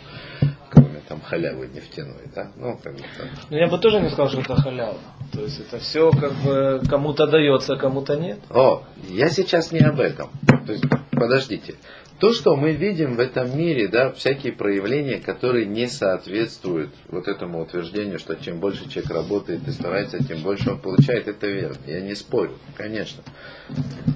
кроме 0.71 0.99
там 1.07 1.21
халявы 1.21 1.67
нефтяной. 1.67 2.29
Да? 2.35 2.51
Ну, 2.57 2.77
как 2.83 2.95
бы 2.95 2.99
там. 2.99 3.29
Но 3.49 3.57
я 3.57 3.67
бы 3.67 3.77
тоже 3.77 4.01
не 4.01 4.09
сказал, 4.09 4.27
что 4.27 4.41
это 4.41 4.55
халява. 4.61 4.97
То 5.31 5.39
есть 5.39 5.61
это 5.61 5.79
все 5.79 6.11
как 6.11 6.33
бы 6.43 6.81
кому-то 6.89 7.27
дается, 7.27 7.77
кому-то 7.77 8.17
нет. 8.17 8.39
О, 8.49 8.83
я 9.07 9.29
сейчас 9.29 9.71
не 9.71 9.79
об 9.79 10.01
этом. 10.01 10.31
То 10.65 10.73
есть, 10.73 10.83
подождите. 11.11 11.75
То, 12.19 12.31
что 12.31 12.55
мы 12.55 12.71
видим 12.71 13.15
в 13.15 13.19
этом 13.19 13.57
мире, 13.57 13.89
да, 13.89 14.11
всякие 14.11 14.53
проявления, 14.53 15.17
которые 15.19 15.65
не 15.65 15.87
соответствуют 15.87 16.91
вот 17.09 17.27
этому 17.27 17.61
утверждению, 17.61 18.19
что 18.19 18.35
чем 18.35 18.59
больше 18.59 18.89
человек 18.89 19.11
работает 19.11 19.67
и 19.67 19.71
старается, 19.71 20.23
тем 20.23 20.41
больше 20.41 20.71
он 20.71 20.79
получает, 20.79 21.27
это 21.27 21.47
верно. 21.47 21.77
Я 21.85 21.99
не 21.99 22.15
спорю, 22.15 22.57
конечно. 22.77 23.21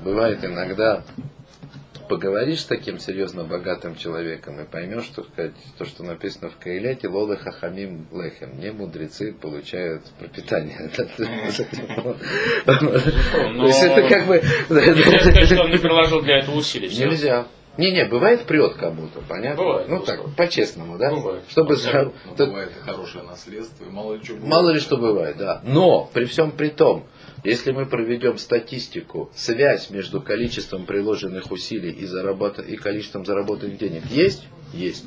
Бывает 0.04 0.46
иногда 0.46 1.04
поговоришь 2.08 2.62
с 2.62 2.66
таким 2.66 3.00
серьезно 3.00 3.44
богатым 3.44 3.96
человеком 3.96 4.60
и 4.60 4.66
поймешь, 4.66 5.04
что 5.04 5.24
сказать, 5.24 5.54
то, 5.78 5.86
что 5.86 6.04
написано 6.04 6.50
в 6.50 6.58
Каиляте, 6.58 7.08
лолы 7.08 7.38
хахамим 7.38 8.08
лехем, 8.12 8.60
не 8.60 8.72
мудрецы 8.72 9.34
получают 9.34 10.06
пропитание. 10.18 10.90
То 10.96 11.04
есть 13.66 13.84
это 13.84 14.10
как 14.10 14.26
бы... 14.26 14.42
Нельзя 16.98 17.46
Не-не, 17.80 18.06
бывает 18.06 18.46
прет 18.46 18.74
кому-то, 18.76 19.22
понятно? 19.28 19.64
Бывает, 19.64 19.88
ну 19.90 20.00
так, 20.02 20.36
по-честному, 20.36 20.98
да? 20.98 21.12
Бывает. 21.12 21.44
Чтобы 21.50 21.74
Абсолютно. 21.76 22.20
но 22.30 22.36
то- 22.36 22.46
бывает 22.48 22.72
и 22.76 22.80
хорошее 22.82 23.24
наследство, 23.24 23.86
и 23.86 23.90
мало 23.90 24.14
ли 24.16 24.24
что 24.24 24.34
бывает. 24.34 24.50
Мало 24.52 24.70
ли 24.72 24.80
что 24.80 24.98
бывает, 24.98 25.38
да. 25.38 25.62
Но 25.64 26.10
при 26.14 26.26
всем 26.26 26.52
при 26.52 26.70
том, 26.70 27.06
если 27.46 27.72
мы 27.72 27.86
проведем 27.86 28.38
статистику, 28.38 29.32
связь 29.34 29.90
между 29.90 30.22
количеством 30.22 30.86
приложенных 30.86 31.52
усилий 31.52 31.92
и, 31.92 32.06
заработ- 32.06 32.66
и 32.66 32.76
количеством 32.76 33.26
заработанных 33.26 33.78
денег 33.78 34.06
есть? 34.08 34.46
Есть. 34.74 35.06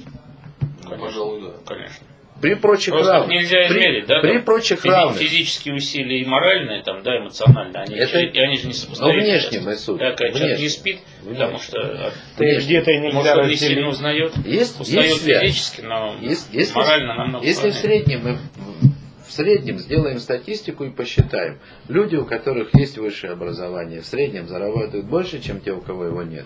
Ну, 0.84 0.98
пожалуй, 0.98 1.42
да. 1.42 1.52
Конечно. 1.66 2.06
При 2.42 2.54
прочих 2.54 2.92
Просто 2.92 3.12
равных. 3.12 3.30
нельзя 3.30 3.56
при, 3.68 3.78
измерить, 3.78 4.06
да? 4.06 4.20
При 4.20 4.32
там, 4.34 4.42
прочих 4.42 4.84
физи- 4.84 4.90
равных. 4.90 5.18
Физические 5.18 5.74
усилия 5.74 6.20
и 6.20 6.24
моральные, 6.26 6.82
там, 6.82 7.02
да, 7.04 7.16
эмоциональные, 7.18 7.82
они, 7.84 7.94
Это- 7.96 8.18
и 8.18 8.38
они 8.40 8.56
же 8.58 8.66
не 8.66 8.74
сопоставимы. 8.74 9.16
Но 9.16 9.22
внешним 9.24 9.70
и 9.70 9.74
суть. 9.76 9.98
Да, 9.98 10.10
когда 10.12 10.38
человек 10.38 10.58
не 10.58 10.68
спит, 10.68 10.98
Внешним. 11.22 11.34
потому 11.40 11.58
что 11.60 12.12
Внешне. 12.36 12.64
Где-то 12.64 12.90
и 12.90 12.98
нельзя 12.98 13.16
может, 13.16 13.36
он 13.36 13.46
не 13.48 13.56
сильно 13.56 13.88
узнает, 13.88 14.36
Есть- 14.44 14.80
устает 14.80 15.06
есть 15.10 15.22
связь. 15.22 15.42
физически, 15.42 15.80
но 15.82 16.16
Если, 16.20 16.58
если- 16.58 16.74
морально 16.74 17.14
намного 17.14 17.46
если 17.46 17.70
в 17.70 17.74
среднем 17.74 18.20
мы 18.24 18.32
в- 18.34 19.28
в 19.28 19.32
среднем 19.32 19.78
сделаем 19.78 20.18
статистику 20.18 20.82
и 20.84 20.90
посчитаем, 20.90 21.60
люди, 21.88 22.16
у 22.16 22.24
которых 22.26 22.74
есть 22.74 22.98
высшее 22.98 23.34
образование, 23.34 24.00
в 24.00 24.06
среднем 24.06 24.48
зарабатывают 24.48 25.06
больше, 25.06 25.40
чем 25.40 25.60
те, 25.60 25.70
у 25.72 25.80
кого 25.80 26.06
его 26.06 26.22
нет. 26.24 26.44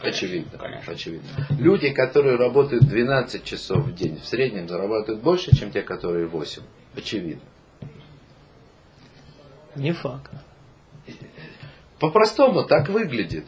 Очевидно. 0.00 0.58
Конечно. 0.58 0.92
Очевидно. 0.92 1.28
Люди, 1.50 1.90
которые 1.90 2.36
работают 2.36 2.84
12 2.84 3.44
часов 3.44 3.84
в 3.84 3.94
день, 3.94 4.18
в 4.20 4.26
среднем 4.26 4.68
зарабатывают 4.68 5.22
больше, 5.22 5.54
чем 5.56 5.70
те, 5.70 5.82
которые 5.82 6.26
8. 6.26 6.62
Очевидно. 6.96 7.42
Не 9.76 9.92
факт. 9.92 10.30
По-простому 11.98 12.64
так 12.64 12.88
выглядит. 12.88 13.46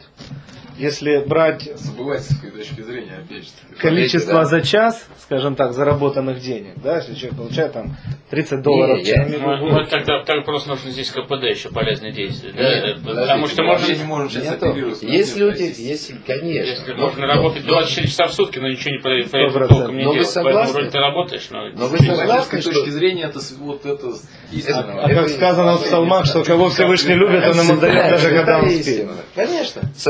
Если 0.77 1.23
брать 1.25 1.63
С 1.75 1.89
обывательской 1.89 2.51
точки 2.51 2.81
зрения, 2.81 3.23
опять 3.25 3.43
же. 3.45 3.49
количество 3.79 4.33
да. 4.39 4.45
за 4.45 4.61
час, 4.61 5.05
скажем 5.21 5.55
так, 5.55 5.73
заработанных 5.73 6.39
денег, 6.39 6.73
да, 6.77 6.97
если 6.97 7.15
человек 7.15 7.37
получает 7.37 7.73
там 7.73 7.97
30 8.29 8.61
долларов 8.61 8.97
Не, 8.99 9.03
в 9.03 9.07
я- 9.07 9.23
минуту. 9.25 9.65
Ну, 9.65 9.71
вот 9.73 9.89
тогда, 9.89 10.23
тогда 10.23 10.41
просто 10.43 10.69
нужно 10.69 10.91
здесь 10.91 11.09
КПД 11.11 11.43
еще 11.49 11.69
полезные 11.69 12.11
действия. 12.13 12.51
да, 12.53 12.87
Нет, 12.87 12.97
потому 13.03 13.47
что 13.47 13.63
мы 13.63 13.69
можно, 13.69 13.93
не 13.93 14.03
можем 14.03 14.29
сейчас 14.29 14.43
Нету. 14.45 14.69
оперировать. 14.69 15.03
Есть 15.03 15.37
люди, 15.37 15.73
Есть. 15.77 16.11
конечно. 16.25 16.69
если 16.69 16.93
Но- 16.93 16.97
можно 17.07 17.27
но- 17.27 17.33
работать 17.33 17.63
но- 17.63 17.69
24 17.69 18.07
часа 18.07 18.27
в 18.27 18.33
сутки, 18.33 18.59
но 18.59 18.67
ничего 18.69 18.91
не 18.95 18.99
процентов. 18.99 19.67
толком 19.69 19.97
не 19.97 20.03
Но 20.03 20.09
вы 20.11 20.15
делать. 20.19 20.33
Поэтому 20.35 20.71
вроде 20.73 20.89
ты 20.89 20.97
работаешь, 20.99 21.47
но... 21.51 21.69
Но 21.69 21.87
вы 21.87 21.97
С 21.97 22.05
согласны, 22.05 22.61
что... 22.61 22.71
точки 22.71 22.89
зрения 22.89 23.23
это 23.23 23.39
с- 23.39 23.51
вот 23.53 23.85
это 23.85 24.07
истина. 24.51 25.01
А 25.03 25.09
как 25.09 25.29
сказано 25.29 25.77
в 25.77 25.83
псалмах, 25.83 26.25
что 26.25 26.43
кого 26.43 26.69
Всевышний 26.69 27.15
любит, 27.15 27.43
он 27.43 27.57
ему 27.59 27.79
дает 27.79 28.11
даже 28.11 28.29
когда 28.35 28.59
он 28.59 28.69
спит. 28.69 29.07
Конечно. 29.35 29.81
С 29.95 30.07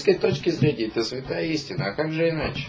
обывательской 0.00 0.14
точки 0.14 0.50
зрения 0.50 0.86
это 0.86 1.02
святая 1.02 1.44
истина. 1.46 1.86
А 1.88 1.92
как 1.92 2.12
же 2.12 2.28
иначе? 2.28 2.66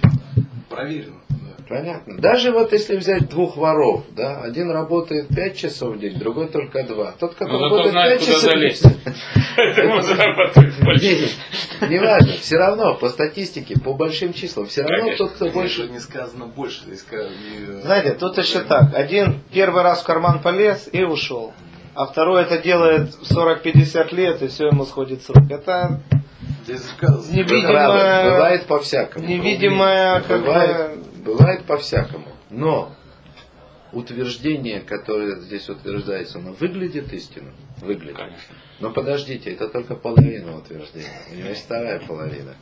Проверено. 0.69 1.21
да. 1.29 1.63
Понятно. 1.67 2.17
Даже 2.17 2.51
вот 2.51 2.71
если 2.73 2.97
взять 2.97 3.29
двух 3.29 3.57
воров, 3.57 4.03
да, 4.15 4.41
один 4.41 4.71
работает 4.71 5.27
5 5.29 5.57
часов 5.57 5.95
в 5.95 5.99
день, 5.99 6.17
другой 6.17 6.47
только 6.49 6.83
2. 6.83 7.11
Тот, 7.19 7.35
который 7.35 7.53
Ну, 7.53 7.63
работает 7.63 7.91
знает, 7.91 8.19
5 8.19 8.25
куда 8.25 8.33
часов 8.35 8.51
залезть. 8.51 8.83
Зарабатывает 10.07 10.83
больше. 10.83 11.29
Не, 11.89 11.99
важно, 11.99 12.33
все 12.33 12.57
равно 12.57 12.95
по 12.95 13.09
статистике, 13.09 13.79
по 13.79 13.93
большим 13.93 14.33
числам, 14.33 14.67
все 14.67 14.83
равно 14.83 15.15
тот, 15.17 15.31
кто 15.31 15.49
Больше 15.49 15.87
не 15.87 15.99
сказано 15.99 16.45
больше. 16.45 16.83
Знаете, 17.83 18.13
тут 18.13 18.37
еще 18.37 18.59
так. 18.59 18.93
Один 18.93 19.41
первый 19.51 19.83
раз 19.83 20.01
в 20.01 20.05
карман 20.05 20.41
полез 20.41 20.89
и 20.91 21.03
ушел. 21.03 21.53
А 21.93 22.05
второй 22.05 22.43
это 22.43 22.57
делает 22.57 23.13
в 23.13 23.29
40-50 23.29 24.15
лет, 24.15 24.41
и 24.41 24.47
все 24.47 24.67
ему 24.67 24.85
сходит 24.85 25.23
с 25.23 25.29
рук. 25.29 25.51
Это 25.51 26.01
Правы, 26.77 28.31
бывает 28.31 28.65
по-всякому. 28.65 29.27
невидимое, 29.27 30.21
как 30.21 30.41
Бывает, 30.41 30.99
бы, 30.99 31.33
бывает 31.33 31.65
по-всякому. 31.65 32.27
Но 32.49 32.93
утверждение, 33.91 34.81
которое 34.81 35.39
здесь 35.41 35.69
утверждается, 35.69 36.39
оно 36.39 36.53
выглядит 36.53 37.11
истинным? 37.13 37.55
Выглядит. 37.81 38.17
Конечно. 38.17 38.55
Но 38.79 38.91
подождите, 38.91 39.51
это 39.51 39.67
только 39.67 39.95
половина 39.95 40.57
утверждения. 40.57 41.09
У 41.31 41.35
него 41.35 41.49
есть 41.49 41.65
вторая 41.65 41.99
половина. 41.99 42.55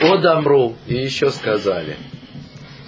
О 0.00 0.16
Дамру. 0.18 0.76
И 0.86 0.94
еще 0.94 1.30
сказали. 1.30 1.96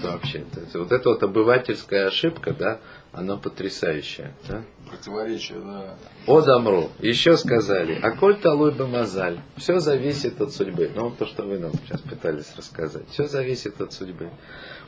Вообще, 0.03 0.45
вот 0.75 0.93
эта 0.93 1.09
вот 1.09 1.23
обывательская 1.23 2.09
ошибка, 2.09 2.53
да, 2.53 2.81
она 3.17 3.39
потрясающая. 3.39 4.33
Да? 4.47 4.63
Противоречие, 4.91 5.59
да. 5.61 5.97
О 6.27 6.43
Дамру. 6.43 6.91
Еще 7.01 7.37
сказали. 7.39 7.99
А 8.03 8.11
коль 8.11 8.37
талуй 8.37 8.73
бы 8.73 8.87
мазаль. 8.87 9.39
Все 9.57 9.81
зависит 9.81 10.39
от 10.41 10.53
судьбы. 10.53 10.91
Ну, 10.95 11.05
вот 11.05 11.17
то, 11.17 11.25
что 11.25 11.45
вы 11.45 11.59
нам 11.59 11.73
сейчас 11.73 12.03
пытались 12.03 12.55
рассказать. 12.57 13.09
Все 13.11 13.27
зависит 13.27 13.81
от 13.81 13.95
судьбы. 13.95 14.29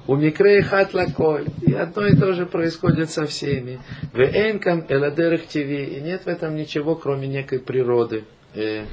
У 0.07 0.15
микрей 0.15 0.61
хатла 0.61 1.07
коль. 1.07 1.47
И 1.63 1.73
одно 1.73 2.07
и 2.07 2.15
то 2.15 2.35
же 2.35 2.45
происходит 2.45 3.11
со 3.11 3.25
всеми. 3.27 3.81
В 4.13 4.21
энкам 4.21 4.85
эладерах 4.89 5.47
ТВ. 5.47 5.57
И 5.57 6.01
нет 6.03 6.25
в 6.25 6.29
этом 6.29 6.55
ничего, 6.55 6.97
кроме 6.97 7.29
некой 7.29 7.61
природы. 7.61 8.25
Э, 8.55 8.85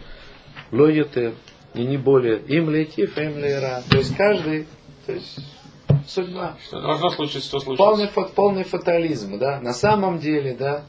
Лоютер. 0.72 1.34
И 1.74 1.84
не 1.86 1.98
более. 1.98 2.40
Им 2.40 2.70
летив, 2.70 3.18
им 3.18 3.36
лейра. 3.36 3.84
То 3.90 3.98
есть 3.98 4.16
каждый, 4.16 4.66
то 5.06 5.12
есть 5.12 5.55
судьба. 6.08 6.56
Что 6.66 6.82
должно 6.82 7.10
случиться, 7.10 7.52
то 7.52 7.60
Полный, 7.60 7.78
случится. 8.08 8.14
фа- 8.14 8.30
полный 8.34 8.64
фатализм, 8.64 9.38
да. 9.38 9.60
На 9.62 9.74
самом 9.74 10.20
деле, 10.20 10.54
да, 10.54 10.84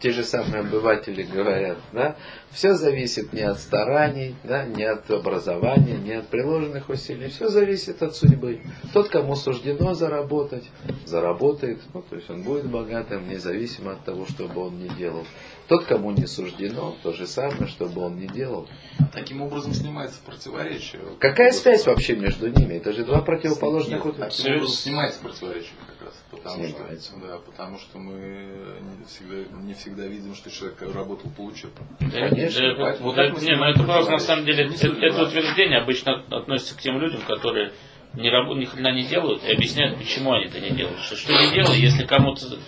те 0.00 0.12
же 0.12 0.24
самые 0.24 0.60
обыватели 0.60 1.22
говорят, 1.22 1.76
да, 1.92 2.16
все 2.50 2.72
зависит 2.74 3.34
не 3.34 3.42
от 3.42 3.58
стараний, 3.58 4.34
да, 4.44 4.64
не 4.64 4.84
от 4.84 5.10
образования, 5.10 5.98
не 5.98 6.12
от 6.14 6.28
приложенных 6.28 6.88
усилий, 6.88 7.28
все 7.28 7.48
зависит 7.48 8.02
от 8.02 8.16
судьбы. 8.16 8.62
Тот, 8.94 9.08
кому 9.10 9.36
суждено 9.36 9.92
заработать, 9.92 10.64
заработает, 11.04 11.80
ну, 11.92 12.02
то 12.08 12.16
есть 12.16 12.30
он 12.30 12.42
будет 12.42 12.64
богатым, 12.66 13.28
независимо 13.28 13.92
от 13.92 14.04
того, 14.04 14.24
что 14.26 14.48
бы 14.48 14.66
он 14.68 14.82
ни 14.82 14.88
делал. 14.88 15.26
Тот, 15.70 15.84
кому 15.84 16.10
не 16.10 16.26
суждено, 16.26 16.96
то 17.04 17.12
же 17.12 17.28
самое, 17.28 17.68
что 17.68 17.86
бы 17.86 18.02
он 18.02 18.18
ни 18.18 18.26
делал. 18.26 18.68
Таким 19.12 19.40
образом 19.40 19.72
снимается 19.72 20.18
противоречие. 20.26 21.00
Какая 21.20 21.52
связь 21.52 21.86
вообще 21.86 22.16
между 22.16 22.48
ними? 22.48 22.74
Это 22.74 22.92
же 22.92 23.04
два 23.04 23.22
противоположных 23.22 24.04
Нет, 24.04 24.16
таким 24.18 24.56
образом 24.56 24.74
снимается 24.74 25.20
противоречие 25.20 25.70
как 25.86 26.08
раз. 26.08 26.24
Потому 26.28 26.64
Снимается. 26.64 27.10
что, 27.12 27.20
да, 27.24 27.38
потому 27.38 27.78
что 27.78 27.98
мы 27.98 28.80
не 28.98 29.04
всегда, 29.04 29.58
не 29.60 29.74
всегда 29.74 30.06
видим, 30.06 30.34
что 30.34 30.50
человек 30.50 30.82
работал 30.92 31.30
по 31.30 31.42
учету. 31.42 31.86
Да, 32.00 32.28
Конечно. 32.28 32.74
да, 32.74 32.96
Вот 32.98 33.14
да, 33.14 33.26
не, 33.26 33.32
ну 33.32 33.38
снимаем 33.38 33.74
это 33.76 33.84
просто 33.84 34.10
на 34.10 34.18
самом 34.18 34.46
деле, 34.46 34.68
Не 34.68 34.74
это, 34.74 34.88
это 34.88 35.22
утверждение 35.22 35.78
обычно 35.78 36.24
относится 36.32 36.76
к 36.76 36.80
тем 36.80 36.98
людям, 36.98 37.20
которые 37.22 37.70
работают, 38.14 38.58
ни 38.58 38.64
хрена 38.64 38.92
не 38.92 39.04
делают 39.04 39.44
и 39.44 39.52
объясняют, 39.52 39.98
почему 39.98 40.32
они 40.32 40.46
это 40.46 40.58
не 40.58 40.70
делают. 40.70 40.98
Что, 40.98 41.14
что 41.14 41.32
не 41.32 41.52
делай, 41.54 41.78
если 41.78 42.04
кому-то 42.06 42.58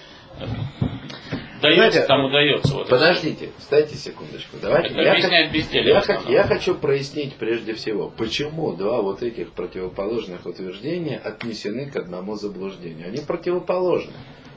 дается, 1.63 1.91
Знаете, 1.91 2.07
тому 2.07 2.29
дается. 2.31 2.75
Вот 2.75 2.89
Подождите, 2.89 3.51
стойте 3.59 3.97
секундочку. 3.97 4.57
Давайте. 4.61 4.89
Это 4.91 5.01
я 5.01 5.47
объясняет 5.49 5.87
Я, 5.87 6.21
я 6.29 6.43
хочу 6.45 6.75
прояснить 6.75 7.35
прежде 7.35 7.75
всего, 7.75 8.11
почему 8.11 8.73
два 8.73 9.01
вот 9.01 9.23
этих 9.23 9.53
противоположных 9.53 10.45
утверждения 10.45 11.19
отнесены 11.19 11.91
к 11.91 11.97
одному 11.97 12.37
заблуждению. 12.37 13.09
Они 13.09 13.19
противоположны. 13.19 14.13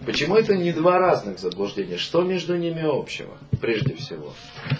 Почему 0.06 0.36
это 0.36 0.56
не 0.56 0.74
два 0.74 1.00
разных 1.00 1.39
заблуждения? 1.39 1.98
Что 1.98 2.22
между 2.22 2.58
ними 2.58 2.82
общего, 2.84 3.38
прежде 3.62 3.96
всего? 3.96 4.34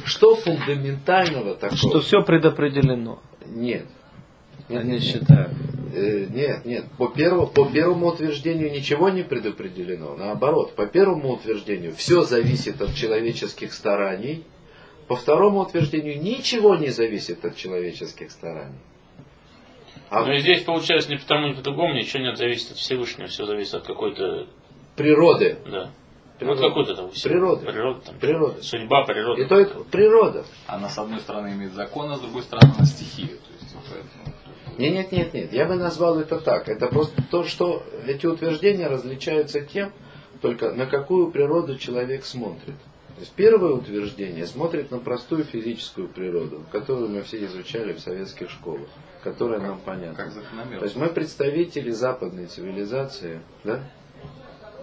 Что 0.04 0.36
фундаментального 0.36 1.56
такого? 1.56 1.78
что 1.78 2.02
все 2.02 2.22
предопределено. 2.22 3.20
Нет. 3.46 3.86
Нет, 4.68 4.82
Они 4.82 4.94
нет, 4.94 5.02
нет. 5.02 5.10
считают. 5.10 5.52
Э, 5.52 5.65
Нет, 5.96 6.66
нет. 6.66 6.86
По, 6.98 7.08
первому, 7.08 7.48
по 7.48 7.66
первому 7.66 8.08
утверждению 8.08 8.72
ничего 8.72 9.10
не 9.10 9.24
предопределено. 9.24 10.16
Наоборот, 10.16 10.76
по 10.76 10.86
первому 10.86 11.34
утверждению 11.34 11.94
все 11.96 12.22
зависит 12.24 12.82
от 12.82 12.94
человеческих 12.96 13.74
стараний. 13.74 14.44
По 15.08 15.16
второму 15.16 15.62
утверждению 15.62 16.22
ничего 16.22 16.76
не 16.76 16.90
зависит 16.90 17.46
от 17.46 17.56
человеческих 17.56 18.32
стараний. 18.32 18.80
А 20.10 20.32
и 20.34 20.40
здесь 20.40 20.62
получается 20.64 21.10
не 21.10 21.18
потому, 21.18 21.48
ни 21.50 21.54
по-другому, 21.54 21.96
ничего 21.96 22.24
не 22.24 22.36
зависит 22.36 22.72
от 22.72 22.78
Всевышнего, 22.78 23.28
все 23.28 23.46
зависит 23.46 23.76
от 23.76 23.86
какой-то, 23.88 24.48
природы. 24.96 25.58
да. 25.66 25.92
Природа. 26.38 26.62
Вот 26.62 26.70
какой-то 26.70 26.96
там 26.96 27.12
всего. 27.12 27.30
Природы. 27.34 27.66
Природа, 27.66 28.02
там, 28.02 28.16
Природы. 28.20 28.62
Судьба, 28.62 29.06
природа. 29.06 29.42
И 29.42 29.46
то 29.46 29.58
это 29.58 29.80
природа. 29.86 30.46
Она 30.68 30.90
с 30.90 30.98
одной 30.98 31.20
стороны 31.22 31.54
имеет 31.54 31.74
закон, 31.74 32.12
а 32.12 32.18
с 32.18 32.20
другой 32.20 32.44
стороны 32.44 32.74
она 32.76 32.86
стихия. 32.86 33.28
То 33.28 33.34
есть, 33.34 33.76
поэтому- 33.90 34.35
Нет, 34.78 34.94
нет, 34.94 35.12
нет, 35.12 35.34
нет. 35.34 35.54
Я 35.54 35.66
бы 35.66 35.76
назвал 35.76 36.20
это 36.20 36.40
так. 36.40 36.68
Это 36.68 36.88
просто 36.88 37.24
то, 37.32 37.44
что 37.44 37.84
эти 38.06 38.26
утверждения 38.26 38.88
различаются 38.88 39.62
тем, 39.62 39.94
только 40.42 40.72
на 40.72 40.86
какую 40.86 41.32
природу 41.32 41.78
человек 41.78 42.26
смотрит. 42.26 42.76
То 43.16 43.22
есть 43.22 43.32
первое 43.32 43.72
утверждение 43.72 44.46
смотрит 44.46 44.92
на 44.92 45.00
простую 45.00 45.46
физическую 45.46 46.10
природу, 46.10 46.66
которую 46.72 47.10
мы 47.10 47.22
все 47.22 47.46
изучали 47.46 47.94
в 47.94 48.00
советских 48.00 48.50
школах, 48.50 48.90
которая 49.24 49.62
нам 49.62 49.80
понятна. 49.80 50.16
Как. 50.16 50.80
То 50.80 50.84
есть 50.84 50.98
мы 50.98 51.08
представители 51.08 51.92
западной 51.92 52.48
цивилизации, 52.48 53.40
да, 53.64 53.80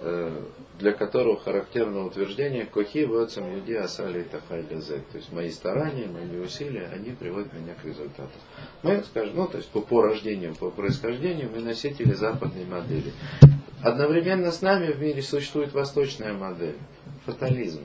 э, 0.00 0.40
для 0.78 0.92
которого 0.92 1.38
характерно 1.38 2.06
утверждение 2.06 2.66
«Кохи 2.66 3.04
вецам 3.04 3.54
юди 3.54 3.74
асали 3.74 4.22
тахай 4.22 4.62
лязек». 4.62 5.06
То 5.08 5.18
есть 5.18 5.32
мои 5.32 5.50
старания, 5.50 6.06
мои 6.06 6.38
усилия, 6.40 6.88
они 6.92 7.10
приводят 7.10 7.52
меня 7.52 7.74
к 7.74 7.84
результату. 7.84 8.32
Мы, 8.82 9.02
скажем, 9.04 9.36
ну, 9.36 9.46
то 9.46 9.58
есть 9.58 9.68
по, 9.70 9.80
по 9.80 10.02
рождению, 10.02 10.54
по 10.54 10.70
происхождению 10.70 11.50
мы 11.50 11.60
носители 11.60 12.12
западной 12.12 12.64
модели. 12.64 13.12
Одновременно 13.82 14.50
с 14.50 14.62
нами 14.62 14.92
в 14.92 15.00
мире 15.00 15.22
существует 15.22 15.72
восточная 15.72 16.32
модель. 16.32 16.78
Фатализм. 17.26 17.82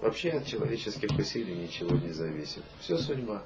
Вообще 0.00 0.30
от 0.30 0.46
человеческих 0.46 1.16
усилий 1.18 1.54
ничего 1.54 1.96
не 1.96 2.10
зависит. 2.10 2.62
Все 2.80 2.96
судьба. 2.96 3.42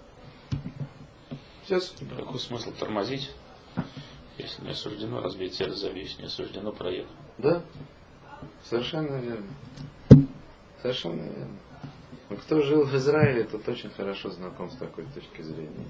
Все 1.65 1.81
судьба. 1.81 2.17
Какой 2.17 2.41
смысл 2.41 2.73
тормозить, 2.73 3.31
если 4.39 4.65
не 4.65 4.75
суждено 4.75 5.21
разбить 5.21 5.55
сердце, 5.55 5.77
завис, 5.79 6.19
не 6.19 6.29
суждено 6.29 6.73
проехать. 6.73 7.13
Да, 7.37 7.63
совершенно 8.65 9.17
верно. 9.17 10.27
Совершенно 10.83 11.23
верно. 11.23 11.59
Но 12.31 12.37
кто 12.37 12.61
жил 12.61 12.85
в 12.85 12.95
Израиле, 12.95 13.45
тот 13.45 13.67
очень 13.69 13.89
хорошо 13.89 14.29
знаком 14.31 14.71
с 14.71 14.77
такой 14.77 15.05
точки 15.15 15.41
зрения. 15.41 15.87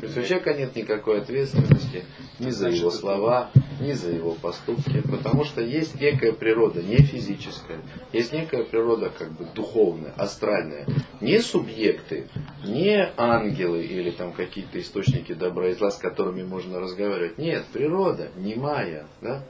То 0.00 0.06
есть 0.06 0.18
у 0.18 0.22
человека 0.22 0.54
нет 0.54 0.74
никакой 0.74 1.20
ответственности 1.20 2.04
ни 2.40 2.50
за 2.50 2.68
его 2.68 2.90
слова, 2.90 3.50
ни 3.80 3.92
за 3.92 4.10
его 4.10 4.32
поступки, 4.32 5.00
потому 5.02 5.44
что 5.44 5.60
есть 5.60 6.00
некая 6.00 6.32
природа, 6.32 6.82
не 6.82 6.96
физическая, 6.96 7.80
есть 8.12 8.32
некая 8.32 8.64
природа 8.64 9.12
как 9.16 9.30
бы 9.32 9.46
духовная, 9.54 10.12
астральная. 10.16 10.84
Не 11.20 11.38
субъекты, 11.38 12.26
не 12.64 13.12
ангелы 13.16 13.84
или 13.84 14.10
там 14.10 14.32
какие-то 14.32 14.80
источники 14.80 15.32
добра 15.32 15.68
и 15.68 15.74
зла, 15.74 15.92
с 15.92 15.96
которыми 15.96 16.42
можно 16.42 16.80
разговаривать. 16.80 17.38
Нет, 17.38 17.66
природа, 17.72 18.30
немая, 18.36 19.06
да? 19.20 19.44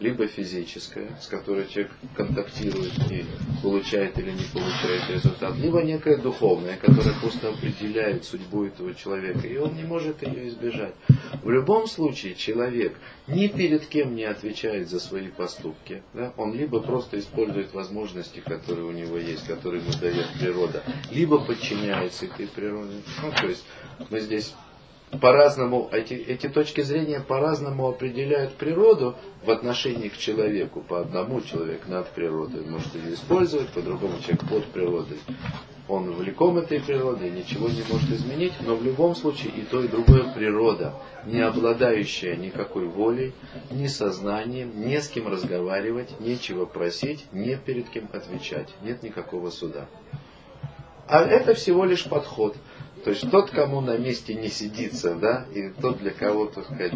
Либо 0.00 0.26
физическое, 0.26 1.08
с 1.20 1.26
которой 1.26 1.66
человек 1.68 1.92
контактирует 2.14 2.92
и 3.10 3.24
получает 3.62 4.18
или 4.18 4.30
не 4.30 4.44
получает 4.52 5.10
результат, 5.10 5.56
либо 5.56 5.82
некое 5.82 6.16
духовное, 6.16 6.76
которое 6.76 7.14
просто 7.20 7.48
определяет 7.48 8.24
судьбу 8.24 8.64
этого 8.64 8.94
человека, 8.94 9.46
и 9.46 9.56
он 9.56 9.74
не 9.74 9.82
может 9.82 10.22
ее 10.22 10.48
избежать. 10.48 10.94
В 11.42 11.50
любом 11.50 11.86
случае 11.86 12.34
человек 12.34 12.94
ни 13.26 13.48
перед 13.48 13.86
кем 13.86 14.14
не 14.14 14.24
отвечает 14.24 14.88
за 14.88 15.00
свои 15.00 15.28
поступки. 15.28 16.02
Да? 16.14 16.32
Он 16.36 16.54
либо 16.54 16.80
просто 16.80 17.18
использует 17.18 17.74
возможности, 17.74 18.40
которые 18.40 18.86
у 18.86 18.92
него 18.92 19.18
есть, 19.18 19.46
которые 19.46 19.82
ему 19.82 19.92
дает 20.00 20.26
природа, 20.38 20.82
либо 21.10 21.38
подчиняется 21.38 22.26
этой 22.26 22.46
природе. 22.46 22.94
Ну, 23.22 23.32
то 23.32 23.46
есть 23.46 23.64
мы 24.10 24.20
здесь 24.20 24.54
по-разному, 25.20 25.88
эти, 25.90 26.14
эти 26.14 26.48
точки 26.48 26.82
зрения 26.82 27.20
по-разному 27.20 27.88
определяют 27.88 28.54
природу 28.54 29.16
в 29.42 29.50
отношении 29.50 30.08
к 30.08 30.18
человеку. 30.18 30.82
По 30.82 31.00
одному 31.00 31.40
человек 31.40 31.88
над 31.88 32.10
природой 32.10 32.62
может 32.66 32.94
ее 32.94 33.14
использовать, 33.14 33.68
по 33.68 33.80
другому 33.80 34.18
человек 34.20 34.48
под 34.48 34.64
природой. 34.66 35.18
Он 35.88 36.12
влеком 36.12 36.58
этой 36.58 36.80
природой, 36.80 37.30
ничего 37.30 37.68
не 37.68 37.82
может 37.90 38.10
изменить, 38.10 38.52
но 38.60 38.76
в 38.76 38.84
любом 38.84 39.14
случае 39.14 39.52
и 39.52 39.62
то, 39.62 39.82
и 39.82 39.88
другое 39.88 40.30
природа, 40.34 40.92
не 41.24 41.40
обладающая 41.40 42.36
никакой 42.36 42.84
волей, 42.84 43.32
ни 43.70 43.86
сознанием, 43.86 44.86
не 44.86 45.00
с 45.00 45.08
кем 45.08 45.28
разговаривать, 45.28 46.20
нечего 46.20 46.66
просить, 46.66 47.24
не 47.32 47.56
перед 47.56 47.88
кем 47.88 48.10
отвечать, 48.12 48.68
нет 48.82 49.02
никакого 49.02 49.48
суда. 49.48 49.86
А 51.06 51.22
это 51.22 51.54
всего 51.54 51.86
лишь 51.86 52.04
подход– 52.04 52.54
то 53.04 53.10
есть 53.10 53.30
тот, 53.30 53.50
кому 53.50 53.80
на 53.80 53.96
месте 53.96 54.34
не 54.34 54.48
сидится, 54.48 55.14
да, 55.14 55.46
и 55.54 55.70
тот, 55.70 55.98
для 55.98 56.10
кого, 56.10 56.46
так 56.46 56.64
сказать, 56.64 56.92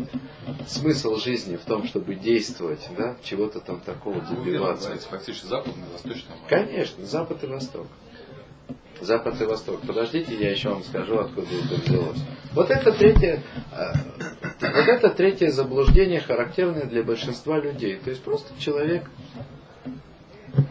смысл 0.66 1.16
жизни 1.16 1.56
в 1.56 1.64
том, 1.64 1.84
чтобы 1.84 2.14
действовать, 2.14 2.88
да, 2.96 3.16
чего-то 3.22 3.60
там 3.60 3.80
такого 3.80 4.20
добиваться. 4.20 4.90
Ну, 4.90 4.98
фактически 4.98 5.46
западный 5.46 5.84
и 5.88 5.92
восточный. 5.92 6.34
Конечно, 6.48 7.06
запад 7.06 7.44
и 7.44 7.46
восток. 7.46 7.86
Запад 9.00 9.40
и 9.40 9.44
Восток. 9.44 9.80
Подождите, 9.84 10.32
я 10.36 10.52
еще 10.52 10.68
вам 10.68 10.84
скажу, 10.84 11.18
откуда 11.18 11.48
это 11.48 11.74
взялось. 11.82 12.18
Вот 12.52 12.70
это 12.70 12.92
третье, 12.92 13.42
э, 13.72 13.92
вот 14.60 14.88
это 14.88 15.10
третье 15.10 15.50
заблуждение, 15.50 16.20
характерное 16.20 16.84
для 16.84 17.02
большинства 17.02 17.58
людей. 17.58 17.96
То 17.96 18.10
есть 18.10 18.22
просто 18.22 18.48
человек 18.60 19.10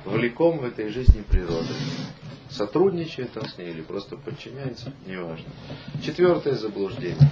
влеком 0.05 0.59
в 0.59 0.63
этой 0.63 0.87
жизни 0.89 1.23
природы 1.29 1.73
сотрудничает 2.51 3.35
он 3.37 3.47
с 3.47 3.57
ней 3.57 3.71
или 3.71 3.81
просто 3.81 4.17
подчиняется, 4.17 4.91
неважно. 5.05 5.49
Четвертое 6.03 6.55
заблуждение. 6.55 7.29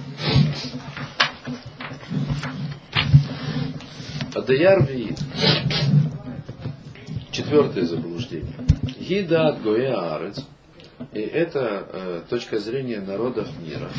Адаяр 4.33 4.83
виит. 4.85 5.19
Четвертое 7.31 7.85
заблуждение. 7.85 8.53
Гида 8.99 9.49
от. 9.49 10.39
И 11.13 11.19
это 11.19 11.87
э, 11.91 12.21
точка 12.29 12.59
зрения 12.59 12.99
народов 12.99 13.47
мира, 13.59 13.89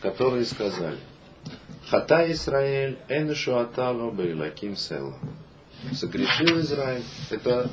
которые 0.00 0.44
сказали, 0.44 0.98
Хата 1.88 2.30
Исраэль, 2.30 2.98
Энушу 3.08 3.58
Аталу 3.58 4.12
Бейлаким 4.12 4.76
Села. 4.76 5.14
Согрешил 5.92 6.60
Израиль. 6.60 7.04
Это 7.30 7.70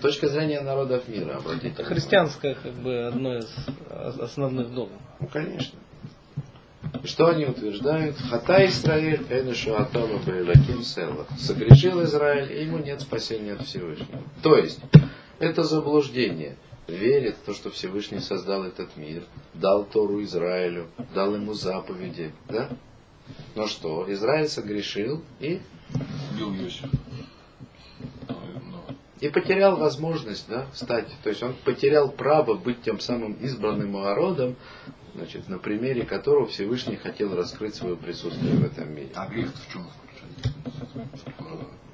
точка 0.00 0.28
зрения 0.28 0.60
народов 0.60 1.08
мира, 1.08 1.36
обратите. 1.36 1.68
Это 1.68 1.84
христианское, 1.84 2.54
как 2.54 2.72
бы, 2.74 3.06
одно 3.06 3.38
из 3.38 3.48
основных 4.20 4.72
догм. 4.72 4.92
Ну, 5.20 5.28
конечно. 5.28 5.78
Что 7.04 7.28
они 7.28 7.44
утверждают? 7.44 8.16
Хата 8.16 8.66
Израиль, 8.66 9.26
Энышу 9.28 9.76
Атома 9.76 10.18
Бейлаким 10.24 10.82
Села. 10.82 11.26
Согрешил 11.38 12.02
Израиль, 12.04 12.52
и 12.52 12.64
ему 12.64 12.78
нет 12.78 13.00
спасения 13.00 13.54
от 13.54 13.62
Всевышнего. 13.62 14.22
То 14.42 14.56
есть, 14.56 14.80
это 15.38 15.64
заблуждение. 15.64 16.56
Верит 16.86 17.36
в 17.36 17.46
то, 17.46 17.54
что 17.54 17.70
Всевышний 17.70 18.20
создал 18.20 18.64
этот 18.64 18.96
мир, 18.96 19.24
дал 19.52 19.84
Тору 19.84 20.22
Израилю, 20.22 20.88
дал 21.14 21.34
ему 21.34 21.52
заповеди. 21.52 22.32
Да? 22.48 22.70
Но 23.54 23.66
что? 23.66 24.10
Израиль 24.10 24.48
согрешил 24.48 25.22
и... 25.38 25.60
Убил 26.32 26.54
Иосиф 26.54 26.88
и 29.20 29.28
потерял 29.28 29.76
возможность 29.76 30.48
да, 30.48 30.66
стать, 30.74 31.08
то 31.22 31.28
есть 31.28 31.42
он 31.42 31.54
потерял 31.64 32.10
право 32.10 32.54
быть 32.54 32.82
тем 32.82 33.00
самым 33.00 33.32
избранным 33.34 33.92
народом, 33.92 34.56
значит, 35.14 35.48
на 35.48 35.58
примере 35.58 36.04
которого 36.04 36.46
Всевышний 36.46 36.96
хотел 36.96 37.34
раскрыть 37.34 37.74
свое 37.74 37.96
присутствие 37.96 38.54
в 38.54 38.64
этом 38.64 38.94
мире. 38.94 39.10
А 39.14 39.26
грех 39.26 39.52
в 39.54 39.72
чем 39.72 39.86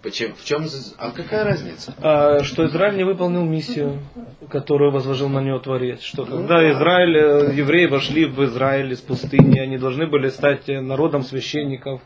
Почему? 0.05 0.34
В 0.34 0.44
чем? 0.44 0.66
А 0.98 1.11
какая 1.12 1.44
разница? 1.44 1.94
А, 2.02 2.44
что 2.44 2.66
Израиль 2.66 2.98
не 2.98 3.05
выполнил 3.05 3.42
миссию, 3.42 4.00
которую 4.50 4.90
возложил 4.90 5.30
на 5.30 5.40
него 5.40 5.59
Творец. 5.59 6.02
Что 6.02 6.26
ну, 6.26 6.36
когда 6.36 6.59
да. 6.59 6.70
Израиль, 6.72 7.16
э, 7.16 7.55
евреи 7.55 7.86
вошли 7.86 8.26
в 8.26 8.44
Израиль 8.44 8.92
из 8.92 9.00
пустыни, 9.00 9.59
они 9.59 9.78
должны 9.78 10.07
были 10.07 10.28
стать 10.28 10.68
народом 10.68 11.22
священников, 11.22 12.02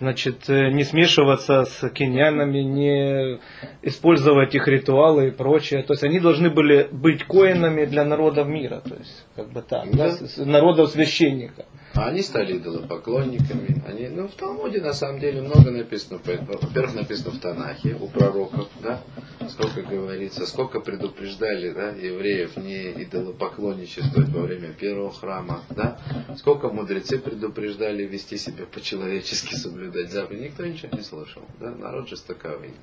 значит, 0.00 0.48
э, 0.48 0.70
не 0.70 0.82
смешиваться 0.82 1.66
с 1.66 1.86
кенянами, 1.90 2.60
не 2.60 3.38
использовать 3.82 4.54
их 4.54 4.66
ритуалы 4.66 5.28
и 5.28 5.30
прочее. 5.30 5.82
То 5.82 5.92
есть 5.92 6.04
они 6.04 6.20
должны 6.20 6.48
были 6.48 6.88
быть 6.90 7.24
коинами 7.24 7.84
для 7.84 8.06
народов 8.06 8.48
мира, 8.48 8.80
то 8.82 8.94
есть 8.94 9.26
как 9.36 9.52
бы 9.52 9.60
так, 9.60 9.94
да. 9.94 10.10
Да, 10.10 10.44
народов 10.46 10.88
священника. 10.88 11.66
А 11.96 12.08
они 12.08 12.20
стали 12.20 12.58
идолопоклонниками. 12.58 13.82
Они, 13.86 14.08
ну, 14.08 14.28
в 14.28 14.32
Талмуде 14.32 14.82
на 14.82 14.92
самом 14.92 15.18
деле 15.18 15.40
много 15.40 15.70
написано. 15.70 16.20
Во-первых, 16.22 16.94
написано 16.94 17.30
в 17.30 17.38
Танахе 17.40 17.94
у 17.98 18.06
пророков, 18.08 18.68
да, 18.82 19.02
сколько 19.48 19.80
говорится, 19.80 20.46
сколько 20.46 20.80
предупреждали 20.80 21.70
да, 21.70 21.90
евреев 21.92 22.58
не 22.58 23.02
идолопоклонничествовать 23.02 24.28
во 24.28 24.42
время 24.42 24.74
первого 24.74 25.10
храма, 25.10 25.64
да, 25.70 25.98
сколько 26.36 26.68
мудрецы 26.68 27.18
предупреждали 27.18 28.02
вести 28.02 28.36
себя 28.36 28.66
по-человечески, 28.66 29.54
соблюдать 29.54 30.12
заповеди. 30.12 30.44
Никто 30.44 30.66
ничего 30.66 30.94
не 30.94 31.02
слышал. 31.02 31.42
Да, 31.58 31.70
народ 31.70 32.10
жестоковый. 32.10 32.74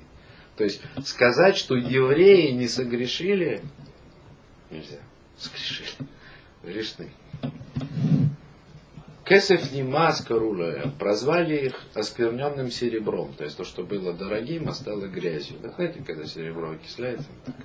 То 0.57 0.63
есть 0.63 0.81
сказать, 1.05 1.55
что 1.55 1.75
евреи 1.75 2.49
не 2.51 2.67
согрешили, 2.67 3.61
нельзя. 4.71 4.99
Согрешили. 5.37 5.89
Грешны. 6.63 7.11
Кесев 9.33 9.71
Нимас 9.71 10.21
Карула, 10.21 10.93
прозвали 10.99 11.65
их 11.65 11.81
оскверненным 11.95 12.69
серебром. 12.69 13.33
То 13.33 13.45
есть 13.45 13.57
то, 13.57 13.63
что 13.63 13.81
было 13.81 14.13
дорогим, 14.13 14.69
а 14.69 14.73
стало 14.73 15.07
грязью. 15.07 15.57
Да, 15.59 15.69
знаете, 15.71 16.03
когда 16.05 16.25
серебро 16.25 16.73
окисляется, 16.73 17.29
так 17.43 17.55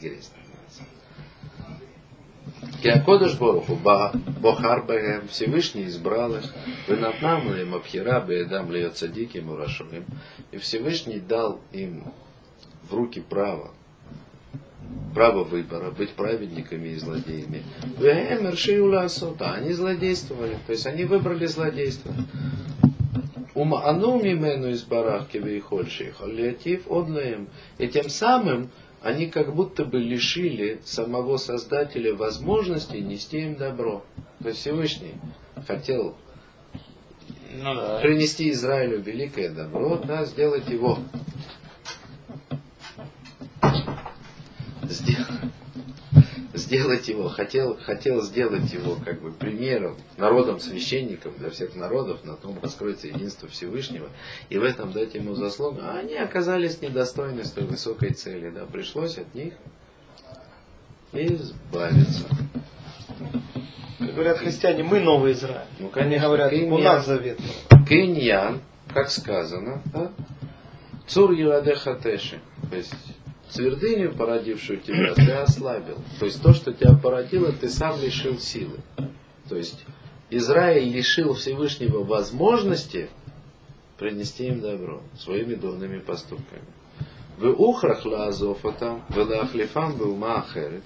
грязь 0.00 0.32
Киакодыш 2.82 3.38
Боруху, 3.38 3.76
Бохар 3.76 4.82
Бахем, 4.82 5.28
Всевышний 5.28 5.84
избрал 5.84 6.34
их, 6.34 6.52
Венатнам 6.88 7.54
им 7.54 7.76
Абхира, 7.76 8.20
Беедам 8.20 8.68
Садики 8.92 9.38
Мурашуим, 9.38 10.04
и 10.50 10.58
Всевышний 10.58 11.20
дал 11.20 11.60
им 11.70 12.12
в 12.82 12.94
руки 12.94 13.20
право 13.20 13.70
право 15.14 15.44
выбора, 15.44 15.90
быть 15.90 16.10
праведниками 16.10 16.88
и 16.88 16.96
злодеями. 16.96 17.62
Они 19.54 19.72
злодействовали, 19.72 20.58
то 20.66 20.72
есть 20.72 20.86
они 20.86 21.04
выбрали 21.04 21.46
злодейство. 21.46 22.12
Ума 23.54 23.84
ану 23.84 24.22
мимену 24.22 24.70
из 24.70 24.84
барахки 24.84 25.38
вейхольших, 25.38 26.20
леатив 26.26 26.90
однаем. 26.90 27.48
И 27.78 27.88
тем 27.88 28.08
самым 28.08 28.70
они 29.02 29.26
как 29.26 29.54
будто 29.54 29.84
бы 29.84 29.98
лишили 29.98 30.80
самого 30.84 31.36
Создателя 31.36 32.14
возможности 32.14 32.98
нести 32.98 33.40
им 33.40 33.56
добро. 33.56 34.04
То 34.40 34.48
есть 34.48 34.60
Всевышний 34.60 35.14
хотел 35.66 36.14
ну, 37.54 37.74
да. 37.74 37.98
принести 38.00 38.50
Израилю 38.50 39.00
великое 39.00 39.50
добро, 39.50 39.96
да, 39.96 40.24
сделать 40.24 40.68
его 40.68 40.98
сделать 46.54 47.08
его, 47.08 47.28
хотел, 47.28 47.78
хотел 47.78 48.22
сделать 48.22 48.72
его 48.72 48.96
как 48.96 49.20
бы 49.20 49.32
примером, 49.32 49.96
народом 50.16 50.60
священником 50.60 51.32
для 51.38 51.50
всех 51.50 51.74
народов, 51.76 52.24
на 52.24 52.34
том 52.34 52.58
раскроется 52.60 53.08
единство 53.08 53.48
Всевышнего, 53.48 54.08
и 54.48 54.58
в 54.58 54.64
этом 54.64 54.92
дать 54.92 55.14
ему 55.14 55.34
заслугу. 55.34 55.80
А 55.82 55.98
они 55.98 56.16
оказались 56.16 56.80
недостойны 56.80 57.44
столь 57.44 57.64
высокой 57.64 58.12
цели, 58.12 58.50
да, 58.50 58.66
пришлось 58.66 59.18
от 59.18 59.34
них 59.34 59.54
избавиться. 61.12 62.26
Как 63.98 64.14
говорят 64.14 64.38
христиане, 64.38 64.82
мы 64.82 65.00
новый 65.00 65.32
Израиль. 65.32 65.66
Ну, 65.78 65.88
конечно, 65.88 66.16
Они 66.16 66.26
говорят, 66.26 66.50
Киньян, 66.50 66.72
у 66.72 66.78
нас 66.78 67.06
завет. 67.06 67.38
Киньян, 67.88 68.60
как 68.92 69.10
сказано, 69.10 69.82
да? 69.92 70.10
Цур 71.06 71.32
Юадехатеши. 71.32 72.40
То 72.70 72.76
есть 72.76 72.94
твердыню, 73.52 74.14
породившую 74.14 74.80
тебя, 74.80 75.14
ты 75.14 75.30
ослабил. 75.32 75.98
То 76.18 76.26
есть 76.26 76.42
то, 76.42 76.52
что 76.52 76.72
тебя 76.72 76.94
породило, 76.94 77.52
ты 77.52 77.68
сам 77.68 78.00
лишил 78.00 78.38
силы. 78.38 78.78
То 79.48 79.56
есть 79.56 79.84
Израиль 80.30 80.90
лишил 80.90 81.34
Всевышнего 81.34 82.04
возможности 82.04 83.08
принести 83.98 84.46
им 84.46 84.60
добро 84.60 85.02
своими 85.18 85.54
дурными 85.54 85.98
поступками. 85.98 86.64
Вы 87.38 87.52
ухрах 87.52 88.04
лаазофатам, 88.04 89.02
вы 89.08 89.24
лахлифам 89.24 89.96
был 89.96 90.16
маахерит. 90.16 90.82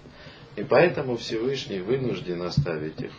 И 0.57 0.63
поэтому 0.63 1.17
Всевышний 1.17 1.81
вынужден 1.81 2.43
оставить 2.43 3.01
их, 3.01 3.13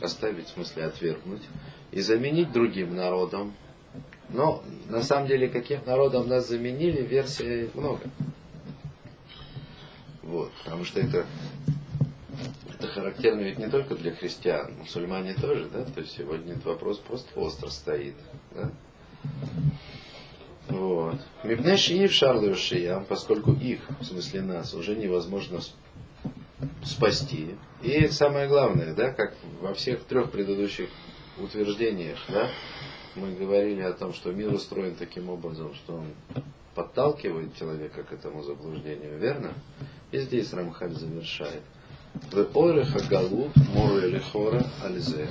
оставить 0.00 0.46
в 0.46 0.50
смысле 0.50 0.84
отвергнуть, 0.84 1.42
и 1.90 2.00
заменить 2.00 2.52
другим 2.52 2.94
народом. 2.94 3.54
Но 4.28 4.62
на 4.88 5.02
самом 5.02 5.26
деле 5.26 5.48
каким 5.48 5.80
народом 5.86 6.28
нас 6.28 6.48
заменили, 6.48 7.02
версий 7.02 7.70
много. 7.74 8.02
Вот, 10.30 10.52
потому 10.62 10.84
что 10.84 11.00
это, 11.00 11.26
это 12.78 12.86
характерно 12.86 13.40
ведь 13.40 13.58
не 13.58 13.68
только 13.68 13.96
для 13.96 14.12
христиан, 14.12 14.74
мусульмане 14.78 15.34
тоже, 15.34 15.68
да, 15.68 15.84
то 15.84 16.00
есть 16.00 16.16
сегодня 16.16 16.52
этот 16.52 16.66
вопрос 16.66 16.98
просто 16.98 17.28
остро 17.40 17.68
стоит, 17.68 18.14
да. 18.54 18.70
Вот. 20.68 21.18
Мибне 21.42 21.76
шиив 21.76 22.12
шарлю 22.12 22.54
шиям, 22.54 23.04
поскольку 23.06 23.54
их, 23.54 23.80
в 23.98 24.04
смысле 24.04 24.42
нас, 24.42 24.72
уже 24.72 24.94
невозможно 24.94 25.58
спасти. 26.84 27.56
И 27.82 28.06
самое 28.06 28.46
главное, 28.46 28.94
да, 28.94 29.10
как 29.10 29.34
во 29.60 29.74
всех 29.74 30.04
трех 30.04 30.30
предыдущих 30.30 30.90
утверждениях, 31.38 32.20
да, 32.28 32.48
мы 33.16 33.32
говорили 33.32 33.80
о 33.80 33.94
том, 33.94 34.14
что 34.14 34.30
мир 34.30 34.54
устроен 34.54 34.94
таким 34.94 35.28
образом, 35.28 35.74
что 35.74 35.94
он 35.96 36.44
подталкивает 36.80 37.54
человека 37.56 38.04
к 38.04 38.12
этому 38.12 38.42
заблуждению, 38.42 39.18
верно? 39.18 39.52
И 40.12 40.18
здесь 40.18 40.50
Рамхаль 40.52 40.94
завершает. 40.94 41.62
Ореха 42.32 43.00
Галут 43.08 43.54
Море 43.74 44.08
Лихора 44.08 44.64
Альзе. 44.82 45.28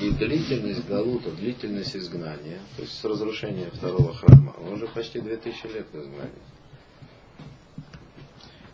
И 0.00 0.10
длительность 0.10 0.86
Галута, 0.86 1.30
длительность 1.30 1.96
изгнания, 1.96 2.58
то 2.76 2.82
есть 2.82 2.98
с 2.98 3.04
разрушения 3.04 3.70
второго 3.72 4.14
храма, 4.14 4.54
он 4.60 4.74
уже 4.74 4.86
почти 4.86 5.20
2000 5.20 5.66
лет 5.68 5.86
в 5.92 5.98
изгнании. 5.98 6.42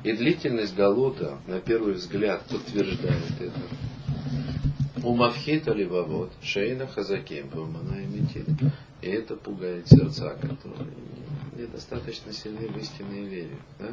И 0.02 0.12
длительность 0.12 0.74
Галута, 0.74 1.38
на 1.46 1.60
первый 1.60 1.94
взгляд, 1.94 2.42
подтверждает 2.48 3.40
это. 3.40 3.60
У 5.04 5.14
Мавхита 5.14 5.72
Ливавод, 5.72 6.32
Шейна 6.42 6.88
Хазаким, 6.88 7.48
Бамана 7.48 8.00
и 8.00 9.06
И 9.06 9.08
это 9.08 9.36
пугает 9.36 9.88
сердца, 9.88 10.36
которые 10.40 11.07
недостаточно 11.58 12.32
сильны 12.32 12.68
в 12.68 12.78
истинной 12.78 13.24
вере. 13.24 13.58
Да? 13.78 13.88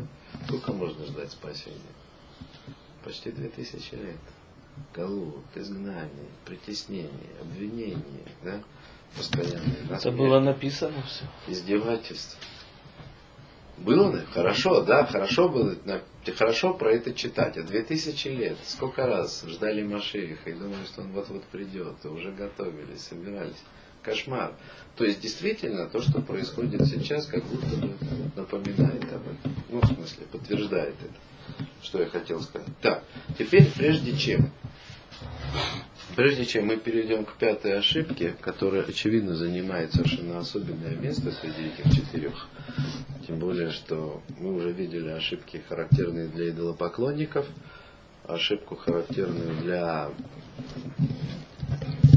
Сколько 0.46 0.74
можно 0.74 1.06
ждать 1.06 1.32
спасения? 1.32 1.80
Почти 3.04 3.32
две 3.32 3.50
тысячи 3.50 3.96
лет. 3.96 4.20
Галут, 4.94 5.46
изгнание, 5.56 6.30
притеснение, 6.46 7.12
обвинение, 7.42 8.28
да? 8.44 8.62
Постоянные 9.16 9.88
Это 9.90 10.12
было 10.12 10.40
написано 10.40 11.02
все. 11.04 11.26
Издевательство. 11.48 12.40
Было, 13.78 14.22
хорошо, 14.34 14.82
да, 14.84 15.06
хорошо 15.06 15.50
было, 15.50 15.76
хорошо 16.38 16.74
про 16.74 16.92
это 16.94 17.14
читать. 17.14 17.58
А 17.58 17.64
две 17.64 17.84
тысячи 17.84 18.30
лет, 18.30 18.58
сколько 18.64 19.06
раз 19.06 19.44
ждали 19.46 19.84
Машеиха 19.84 20.50
и 20.50 20.54
думали, 20.54 20.86
что 20.86 21.02
он 21.02 21.12
вот-вот 21.12 21.44
придет, 21.46 21.96
и 22.04 22.08
уже 22.08 22.32
готовились, 22.32 23.02
собирались. 23.02 23.62
Кошмар. 24.02 24.54
То 24.96 25.04
есть 25.04 25.22
действительно 25.22 25.88
то, 25.88 26.02
что 26.02 26.22
происходит 26.22 26.86
сейчас, 26.86 27.26
как 27.26 27.44
будто 27.46 27.76
бы 27.76 27.94
напоминает 28.36 29.04
об 29.14 29.28
этом. 29.28 29.56
Ну, 29.70 29.82
в 29.82 29.88
смысле, 29.88 30.26
подтверждает 30.32 30.96
это, 31.02 31.68
что 31.84 32.00
я 32.00 32.08
хотел 32.08 32.42
сказать. 32.42 32.68
Так, 32.82 33.04
теперь 33.38 33.70
прежде 33.76 34.16
чем 34.18 34.52
Прежде 36.16 36.46
чем 36.46 36.68
мы 36.68 36.78
перейдем 36.78 37.26
к 37.26 37.34
пятой 37.34 37.78
ошибке, 37.78 38.36
которая, 38.40 38.84
очевидно, 38.84 39.36
занимает 39.36 39.94
совершенно 39.94 40.38
особенное 40.38 40.96
место 40.96 41.32
среди 41.32 41.68
этих 41.68 41.94
четырех, 41.94 42.48
тем 43.28 43.40
более, 43.40 43.72
что 43.72 44.22
мы 44.40 44.56
уже 44.56 44.72
видели 44.72 45.10
ошибки, 45.10 45.62
характерные 45.68 46.28
для 46.28 46.52
идолопоклонников, 46.52 47.46
ошибку, 48.28 48.76
характерную 48.76 49.58
для 49.62 50.10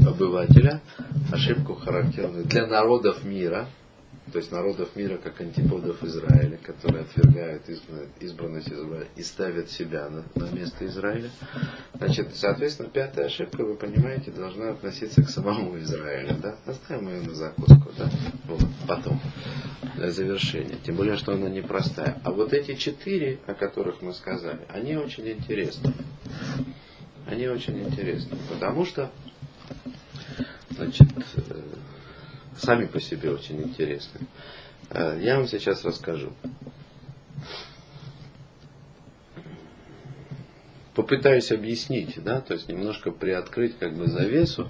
обывателя, 0.09 0.81
ошибку, 1.31 1.75
характерную 1.75 2.45
для 2.45 2.67
народов 2.67 3.23
мира, 3.23 3.67
то 4.31 4.37
есть 4.37 4.51
народов 4.51 4.95
мира 4.95 5.17
как 5.17 5.41
антиподов 5.41 6.03
Израиля, 6.03 6.57
которые 6.57 7.01
отвергают 7.01 7.63
избранность 8.19 8.69
Израиля 8.69 9.07
и 9.15 9.23
ставят 9.23 9.69
себя 9.71 10.07
на, 10.09 10.23
на 10.35 10.51
место 10.51 10.85
Израиля. 10.85 11.31
Значит, 11.95 12.35
соответственно, 12.35 12.89
пятая 12.89 13.25
ошибка, 13.25 13.63
вы 13.63 13.75
понимаете, 13.75 14.31
должна 14.31 14.71
относиться 14.71 15.23
к 15.23 15.29
самому 15.29 15.77
Израилю. 15.79 16.35
Да? 16.41 16.55
Оставим 16.65 17.09
ее 17.09 17.21
на 17.21 17.33
закуску, 17.33 17.91
да? 17.97 18.09
вот, 18.47 18.61
потом, 18.87 19.19
для 19.95 20.11
завершения. 20.11 20.77
Тем 20.85 20.95
более, 20.95 21.17
что 21.17 21.33
она 21.33 21.49
непростая. 21.49 22.21
А 22.23 22.31
вот 22.31 22.53
эти 22.53 22.75
четыре, 22.75 23.39
о 23.47 23.53
которых 23.53 24.01
мы 24.01 24.13
сказали, 24.13 24.61
они 24.69 24.95
очень 24.95 25.27
интересны. 25.27 25.93
Они 27.25 27.47
очень 27.47 27.79
интересны, 27.79 28.37
потому 28.49 28.85
что 28.85 29.11
значит, 30.79 31.07
э, 31.35 31.61
сами 32.57 32.85
по 32.85 32.99
себе 32.99 33.31
очень 33.31 33.61
интересны. 33.61 34.21
Э, 34.89 35.19
я 35.21 35.37
вам 35.37 35.47
сейчас 35.47 35.83
расскажу. 35.83 36.31
Попытаюсь 40.95 41.51
объяснить, 41.51 42.21
да, 42.23 42.41
то 42.41 42.53
есть 42.53 42.67
немножко 42.67 43.11
приоткрыть 43.11 43.77
как 43.77 43.95
бы 43.95 44.07
завесу 44.07 44.67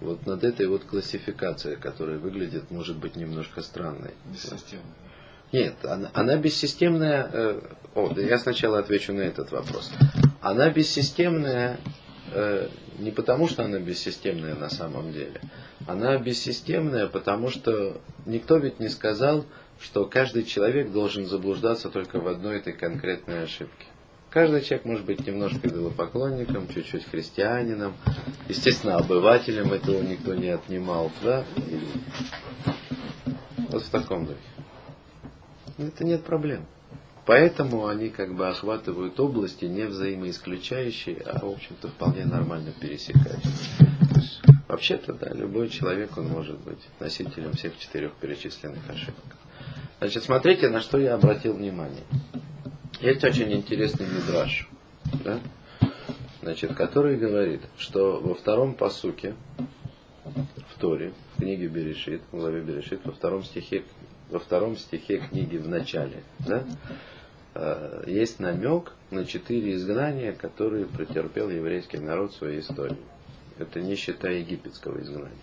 вот 0.00 0.26
над 0.26 0.44
этой 0.44 0.66
вот 0.66 0.84
классификацией, 0.84 1.76
которая 1.76 2.18
выглядит, 2.18 2.70
может 2.70 2.96
быть, 2.96 3.16
немножко 3.16 3.62
странной. 3.62 4.12
Бессистемная. 4.26 4.84
Нет, 5.52 5.74
она, 5.84 6.10
она 6.14 6.36
бессистемная. 6.36 7.30
Э, 7.32 7.60
о, 7.94 8.08
да 8.08 8.22
я 8.22 8.38
сначала 8.38 8.78
отвечу 8.78 9.12
на 9.12 9.20
этот 9.20 9.52
вопрос. 9.52 9.90
Она 10.40 10.70
бессистемная 10.70 11.78
не 12.98 13.10
потому, 13.10 13.48
что 13.48 13.64
она 13.64 13.78
бессистемная 13.78 14.54
на 14.54 14.68
самом 14.70 15.12
деле. 15.12 15.40
Она 15.86 16.16
бессистемная, 16.18 17.06
потому 17.06 17.50
что 17.50 18.00
никто 18.26 18.56
ведь 18.56 18.80
не 18.80 18.88
сказал, 18.88 19.44
что 19.80 20.04
каждый 20.04 20.44
человек 20.44 20.92
должен 20.92 21.26
заблуждаться 21.26 21.90
только 21.90 22.20
в 22.20 22.28
одной 22.28 22.58
этой 22.58 22.72
конкретной 22.72 23.44
ошибке. 23.44 23.86
Каждый 24.30 24.62
человек 24.62 24.86
может 24.86 25.04
быть 25.04 25.26
немножко 25.26 25.68
идолопоклонником, 25.68 26.66
чуть-чуть 26.68 27.04
христианином, 27.04 27.94
естественно, 28.48 28.96
обывателем 28.96 29.72
этого 29.72 30.00
никто 30.00 30.34
не 30.34 30.48
отнимал, 30.48 31.10
да? 31.22 31.44
Вот 33.68 33.82
в 33.82 33.90
таком 33.90 34.26
духе. 34.26 34.38
Это 35.78 36.04
нет 36.04 36.24
проблем. 36.24 36.64
Поэтому 37.24 37.86
они 37.86 38.08
как 38.08 38.34
бы 38.34 38.48
охватывают 38.48 39.18
области 39.20 39.66
не 39.66 39.84
взаимоисключающие, 39.84 41.18
а 41.24 41.46
в 41.46 41.50
общем-то 41.50 41.88
вполне 41.88 42.24
нормально 42.24 42.72
пересекающиеся. 42.80 43.86
Вообще-то, 44.66 45.12
да, 45.12 45.28
любой 45.28 45.68
человек, 45.68 46.16
он 46.16 46.28
может 46.28 46.58
быть 46.60 46.80
носителем 46.98 47.52
всех 47.52 47.78
четырех 47.78 48.12
перечисленных 48.14 48.88
ошибок. 48.88 49.24
Значит, 49.98 50.24
смотрите, 50.24 50.68
на 50.68 50.80
что 50.80 50.98
я 50.98 51.14
обратил 51.14 51.54
внимание. 51.54 52.02
Есть 53.00 53.22
очень 53.22 53.52
интересный 53.52 54.06
мидраж, 54.06 54.68
да? 55.24 55.38
Значит, 56.40 56.74
который 56.74 57.16
говорит, 57.16 57.60
что 57.76 58.18
во 58.20 58.34
втором 58.34 58.74
посуке, 58.74 59.36
в 60.24 60.78
Торе, 60.80 61.12
в 61.34 61.40
книге 61.40 61.68
Берешит, 61.68 62.22
в 62.32 62.36
главе 62.36 62.62
Берешит, 62.62 63.04
во 63.04 63.12
втором 63.12 63.44
стихе, 63.44 63.84
во 64.32 64.40
втором 64.40 64.76
стихе 64.76 65.18
книги 65.18 65.56
в 65.56 65.68
начале, 65.68 66.24
да, 66.40 66.64
Э, 67.54 68.04
есть 68.06 68.40
намек 68.40 68.92
на 69.10 69.26
четыре 69.26 69.74
изгнания, 69.74 70.32
которые 70.32 70.86
претерпел 70.86 71.50
еврейский 71.50 71.98
народ 71.98 72.32
в 72.32 72.36
своей 72.36 72.60
истории. 72.60 72.96
Это 73.58 73.80
не 73.80 73.94
считая 73.94 74.38
египетского 74.38 75.00
изгнания. 75.00 75.36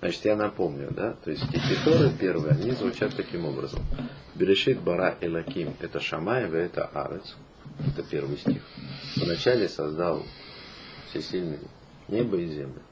Значит, 0.00 0.24
я 0.24 0.36
напомню, 0.36 0.88
да, 0.90 1.14
то 1.24 1.30
есть 1.30 1.44
стихи 1.44 1.76
Торы 1.84 2.10
первые, 2.10 2.54
они 2.54 2.72
звучат 2.72 3.14
таким 3.16 3.46
образом. 3.46 3.80
Берешит 4.34 4.80
бара 4.80 5.16
элаким, 5.20 5.74
это 5.80 6.00
Шамаева, 6.00 6.56
это 6.56 6.86
Арец, 6.92 7.36
это 7.86 8.02
первый 8.02 8.36
стих. 8.36 8.62
Вначале 9.16 9.68
создал 9.68 10.24
всесильный 11.08 11.60
небо 12.08 12.36
и 12.36 12.48
землю. 12.48 12.82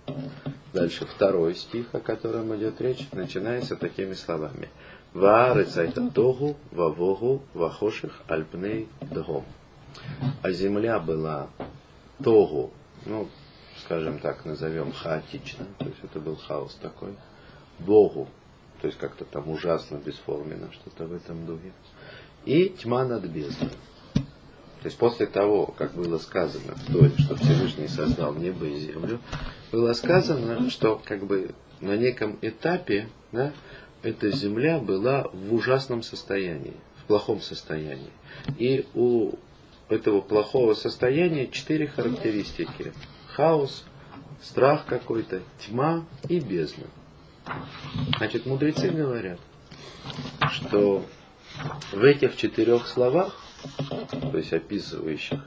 Дальше 0.72 1.05
второй 1.05 1.55
стих, 1.55 1.86
о 1.93 2.01
котором 2.01 2.57
идет 2.57 2.80
речь, 2.80 3.09
начинается 3.12 3.76
такими 3.76 4.14
словами. 4.14 4.70
Ваарец 5.15 5.77
это 5.77 6.11
тогу, 6.11 6.57
вавогу, 6.71 7.43
вахоших, 7.53 8.23
альпней, 8.29 8.89
дгом. 9.01 9.45
А 10.43 10.51
земля 10.53 10.99
была 10.99 11.49
тогу, 12.23 12.71
ну, 13.05 13.29
скажем 13.85 14.21
так, 14.21 14.45
назовем 14.47 14.93
хаотично, 14.93 15.67
то 15.79 15.85
есть 15.85 15.99
это 16.03 16.19
был 16.19 16.37
хаос 16.37 16.79
такой. 16.81 17.15
Богу, 17.79 18.29
то 18.81 18.87
есть 18.87 18.99
как-то 18.99 19.25
там 19.25 19.51
ужасно, 19.51 19.97
бесформенно, 19.97 20.73
что-то 20.73 21.05
в 21.05 21.15
этом 21.15 21.47
духе. 21.47 21.73
И 22.47 22.71
тьма 22.71 23.05
над 23.05 23.25
бездной. 23.25 23.71
То 24.15 24.87
есть 24.87 24.99
после 24.99 25.27
того, 25.27 25.67
как 25.67 25.95
было 25.95 26.19
сказано 26.19 26.75
что 27.19 27.37
Всевышний 27.37 27.87
создал 27.87 28.35
небо 28.35 28.67
и 28.67 28.81
землю, 28.81 29.21
было 29.71 29.93
сказано, 29.93 30.71
что 30.71 31.01
как 31.05 31.25
бы 31.25 31.55
на 31.81 31.97
неком 31.97 32.39
этапе 32.43 33.09
да, 33.31 33.53
эта 34.03 34.30
земля 34.30 34.78
была 34.78 35.28
в 35.32 35.55
ужасном 35.55 36.03
состоянии, 36.03 36.74
в 36.98 37.05
плохом 37.05 37.40
состоянии. 37.40 38.11
И 38.59 38.86
у 38.94 39.32
этого 39.88 40.20
плохого 40.20 40.74
состояния 40.74 41.46
четыре 41.48 41.86
характеристики. 41.86 42.92
Хаос, 43.28 43.84
страх 44.42 44.86
какой-то, 44.86 45.42
тьма 45.61 46.05
и 46.28 46.40
бездна. 46.40 46.84
Значит, 48.18 48.46
мудрецы 48.46 48.90
говорят, 48.90 49.38
что 50.50 51.05
в 51.92 52.03
этих 52.03 52.36
четырех 52.36 52.86
словах, 52.86 53.36
то 53.78 54.36
есть 54.36 54.53
описывающих 54.53 55.40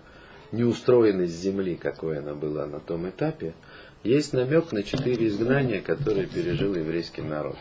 неустроенность 0.52 1.34
земли, 1.34 1.76
какой 1.76 2.20
она 2.20 2.34
была 2.34 2.66
на 2.66 2.80
том 2.80 3.10
этапе, 3.10 3.54
есть 4.04 4.34
намек 4.34 4.72
на 4.72 4.84
четыре 4.84 5.28
изгнания, 5.28 5.82
которые 5.82 6.28
пережил 6.28 6.76
еврейский 6.76 7.22
народ. 7.22 7.58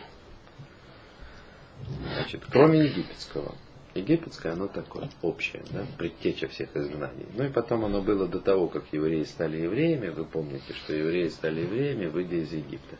Значит, 2.15 2.43
кроме 2.49 2.85
египетского. 2.85 3.55
Египетское 3.93 4.51
оно 4.51 4.67
такое, 4.67 5.09
общее, 5.21 5.63
да, 5.71 5.85
предтеча 5.97 6.49
всех 6.49 6.75
изгнаний. 6.75 7.25
Ну 7.33 7.45
и 7.45 7.49
потом 7.49 7.85
оно 7.85 8.01
было 8.01 8.27
до 8.27 8.41
того, 8.41 8.67
как 8.67 8.83
евреи 8.91 9.23
стали 9.23 9.57
евреями. 9.57 10.09
Вы 10.09 10.25
помните, 10.25 10.73
что 10.73 10.93
евреи 10.93 11.29
стали 11.29 11.61
евреями, 11.61 12.07
выйдя 12.07 12.35
из 12.35 12.51
Египта. 12.51 12.97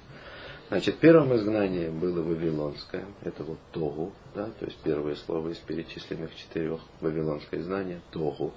Значит, 0.70 0.98
первым 0.98 1.36
изгнанием 1.36 2.00
было 2.00 2.24
Вавилонское, 2.24 3.06
это 3.22 3.44
вот 3.44 3.60
Тогу, 3.72 4.14
да, 4.34 4.46
то 4.60 4.66
есть 4.66 4.78
первое 4.84 5.14
слово 5.14 5.50
из 5.50 5.58
перечисленных 5.58 6.36
четырех, 6.36 6.80
Вавилонское 7.02 7.60
изгнание, 7.60 8.02
Тогу. 8.12 8.52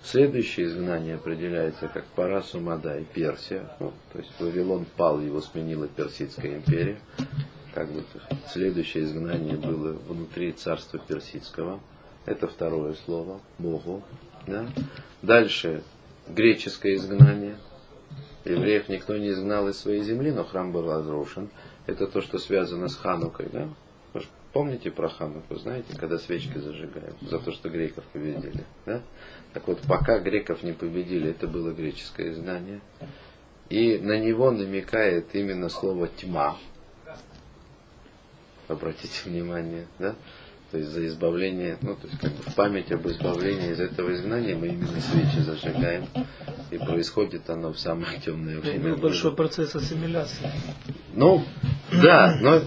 Следующее 0.00 0.66
изгнание 0.66 1.16
определяется 1.16 1.88
как 1.88 2.04
Парасу 2.14 2.60
Мадай, 2.60 3.04
Персия, 3.04 3.68
ну, 3.80 3.92
то 4.12 4.18
есть 4.18 4.30
Вавилон 4.38 4.86
пал, 4.96 5.20
его 5.20 5.40
сменила 5.40 5.88
Персидская 5.88 6.56
империя. 6.56 7.00
Как 7.74 7.90
бы 7.90 8.02
следующее 8.48 9.04
изгнание 9.04 9.56
было 9.56 9.92
внутри 10.08 10.52
царства 10.52 10.98
Персидского, 10.98 11.80
это 12.26 12.48
второе 12.48 12.94
слово, 13.04 13.40
Богу. 13.58 14.02
Да. 14.46 14.66
Дальше 15.22 15.82
греческое 16.28 16.94
изгнание, 16.94 17.56
Евреев 18.44 18.88
никто 18.88 19.16
не 19.16 19.30
изгнал 19.30 19.68
из 19.68 19.78
своей 19.78 20.02
земли, 20.02 20.30
но 20.32 20.44
храм 20.44 20.72
был 20.72 20.90
разрушен. 20.90 21.50
Это 21.86 22.06
то, 22.06 22.20
что 22.20 22.38
связано 22.38 22.88
с 22.88 22.96
Ханукой, 22.96 23.48
да? 23.52 23.68
Помните 24.52 24.90
про 24.90 25.08
Хануку, 25.08 25.54
знаете, 25.56 25.96
когда 25.96 26.18
свечки 26.18 26.58
зажигают, 26.58 27.14
за 27.20 27.38
то, 27.38 27.52
что 27.52 27.68
греков 27.68 28.02
победили, 28.12 28.64
да? 28.84 29.00
Так 29.52 29.68
вот, 29.68 29.80
пока 29.86 30.18
греков 30.18 30.64
не 30.64 30.72
победили, 30.72 31.30
это 31.30 31.46
было 31.46 31.70
греческое 31.70 32.32
изгнание. 32.32 32.80
И 33.68 33.98
на 33.98 34.18
него 34.18 34.50
намекает 34.50 35.36
именно 35.36 35.68
слово 35.68 36.08
тьма. 36.08 36.56
Обратите 38.70 39.20
внимание, 39.24 39.86
да? 39.98 40.14
То 40.70 40.78
есть 40.78 40.90
за 40.90 41.04
избавление, 41.08 41.78
ну, 41.82 41.96
то 41.96 42.06
есть 42.06 42.20
как 42.20 42.30
бы 42.30 42.42
в 42.44 42.54
память 42.54 42.92
об 42.92 43.04
избавлении 43.08 43.72
из 43.72 43.80
этого 43.80 44.14
изгнания 44.14 44.54
мы 44.54 44.68
именно 44.68 45.00
свечи 45.00 45.40
зажигаем. 45.40 46.06
И 46.70 46.78
происходит 46.78 47.50
оно 47.50 47.72
в 47.72 47.78
самое 47.80 48.20
темное 48.20 48.60
время. 48.60 48.94
Большой 48.94 49.34
процесс 49.34 49.74
ассимиляции. 49.74 50.48
Ну, 51.12 51.44
да, 51.90 52.38
но 52.40 52.62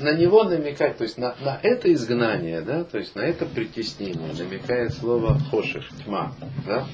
на 0.00 0.12
него 0.12 0.44
намекает, 0.44 0.98
то 0.98 1.04
есть 1.04 1.16
на, 1.16 1.34
на 1.40 1.58
это 1.62 1.90
изгнание, 1.92 2.60
да, 2.60 2.84
то 2.84 2.98
есть 2.98 3.14
на 3.14 3.20
это 3.20 3.46
притеснение 3.46 4.34
намекает 4.34 4.92
слово 4.92 5.38
хоших, 5.50 5.88
тьма, 6.04 6.34
да. 6.66 6.86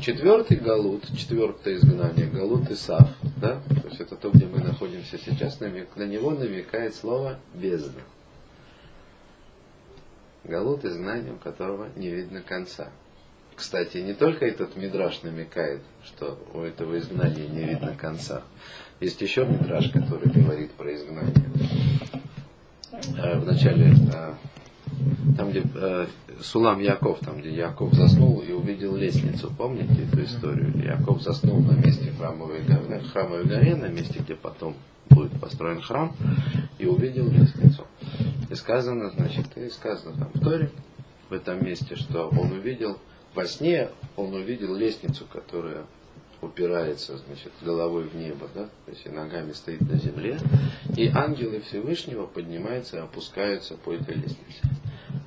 Четвертый 0.00 0.58
галут, 0.58 1.04
четвертое 1.16 1.76
изгнание, 1.76 2.26
галут 2.26 2.70
Исав, 2.70 3.08
да, 3.36 3.60
то 3.68 3.88
есть 3.88 4.00
это 4.00 4.16
то, 4.16 4.30
где 4.30 4.46
мы 4.46 4.58
находимся 4.58 5.18
сейчас, 5.18 5.60
на 5.60 5.66
него 5.66 6.30
намекает 6.32 6.94
слово 6.94 7.38
бездна. 7.54 8.02
Галут, 10.44 10.84
изгнанием 10.84 11.38
которого 11.38 11.88
не 11.96 12.10
видно 12.10 12.42
конца. 12.42 12.90
Кстати, 13.56 13.98
не 13.98 14.12
только 14.12 14.44
этот 14.44 14.76
мидраж 14.76 15.22
намекает, 15.22 15.80
что 16.04 16.38
у 16.52 16.60
этого 16.60 16.98
изгнания 16.98 17.48
не 17.48 17.64
видно 17.64 17.96
конца. 17.96 18.42
Есть 19.00 19.20
еще 19.22 19.46
мидраж, 19.46 19.90
который 19.90 20.30
говорит 20.30 20.72
про 20.72 20.94
изгнание. 20.94 21.50
В 22.92 23.46
начале, 23.46 23.94
там 25.36 25.50
где 25.50 25.64
Сулам 26.40 26.80
Яков, 26.80 27.20
там 27.20 27.38
где 27.40 27.50
Яков 27.50 27.94
заснул 27.94 28.40
и 28.40 28.52
увидел 28.52 28.94
лестницу, 28.96 29.52
помните 29.56 30.04
эту 30.04 30.22
историю? 30.24 30.72
Яков 30.82 31.22
заснул 31.22 31.60
на 31.60 31.72
месте 31.72 32.12
храмовой 32.12 32.62
горы, 32.62 33.00
храмовой 33.00 33.44
горе, 33.44 33.74
на 33.76 33.86
месте, 33.86 34.20
где 34.20 34.34
потом 34.34 34.74
будет 35.08 35.38
построен 35.40 35.80
храм, 35.80 36.14
и 36.78 36.86
увидел 36.86 37.28
лестницу. 37.30 37.86
И 38.50 38.54
сказано, 38.54 39.10
значит, 39.10 39.56
и 39.56 39.68
сказано 39.70 40.16
там 40.16 40.30
в 40.34 40.40
Торе, 40.40 40.70
в 41.28 41.32
этом 41.32 41.64
месте, 41.64 41.96
что 41.96 42.28
он 42.28 42.52
увидел, 42.52 42.98
во 43.34 43.44
сне 43.46 43.88
он 44.16 44.34
увидел 44.34 44.74
лестницу, 44.74 45.26
которая 45.32 45.84
упирается, 46.40 47.16
значит, 47.18 47.52
головой 47.62 48.04
в 48.04 48.14
небо, 48.14 48.48
да, 48.54 48.64
то 48.64 48.90
есть 48.90 49.06
и 49.06 49.08
ногами 49.08 49.52
стоит 49.52 49.80
на 49.80 49.96
земле, 49.98 50.38
и 50.96 51.08
ангелы 51.08 51.60
Всевышнего 51.60 52.26
поднимаются 52.26 52.96
и 52.96 53.00
опускаются 53.00 53.74
по 53.74 53.92
этой 53.92 54.14
лестнице. 54.14 54.60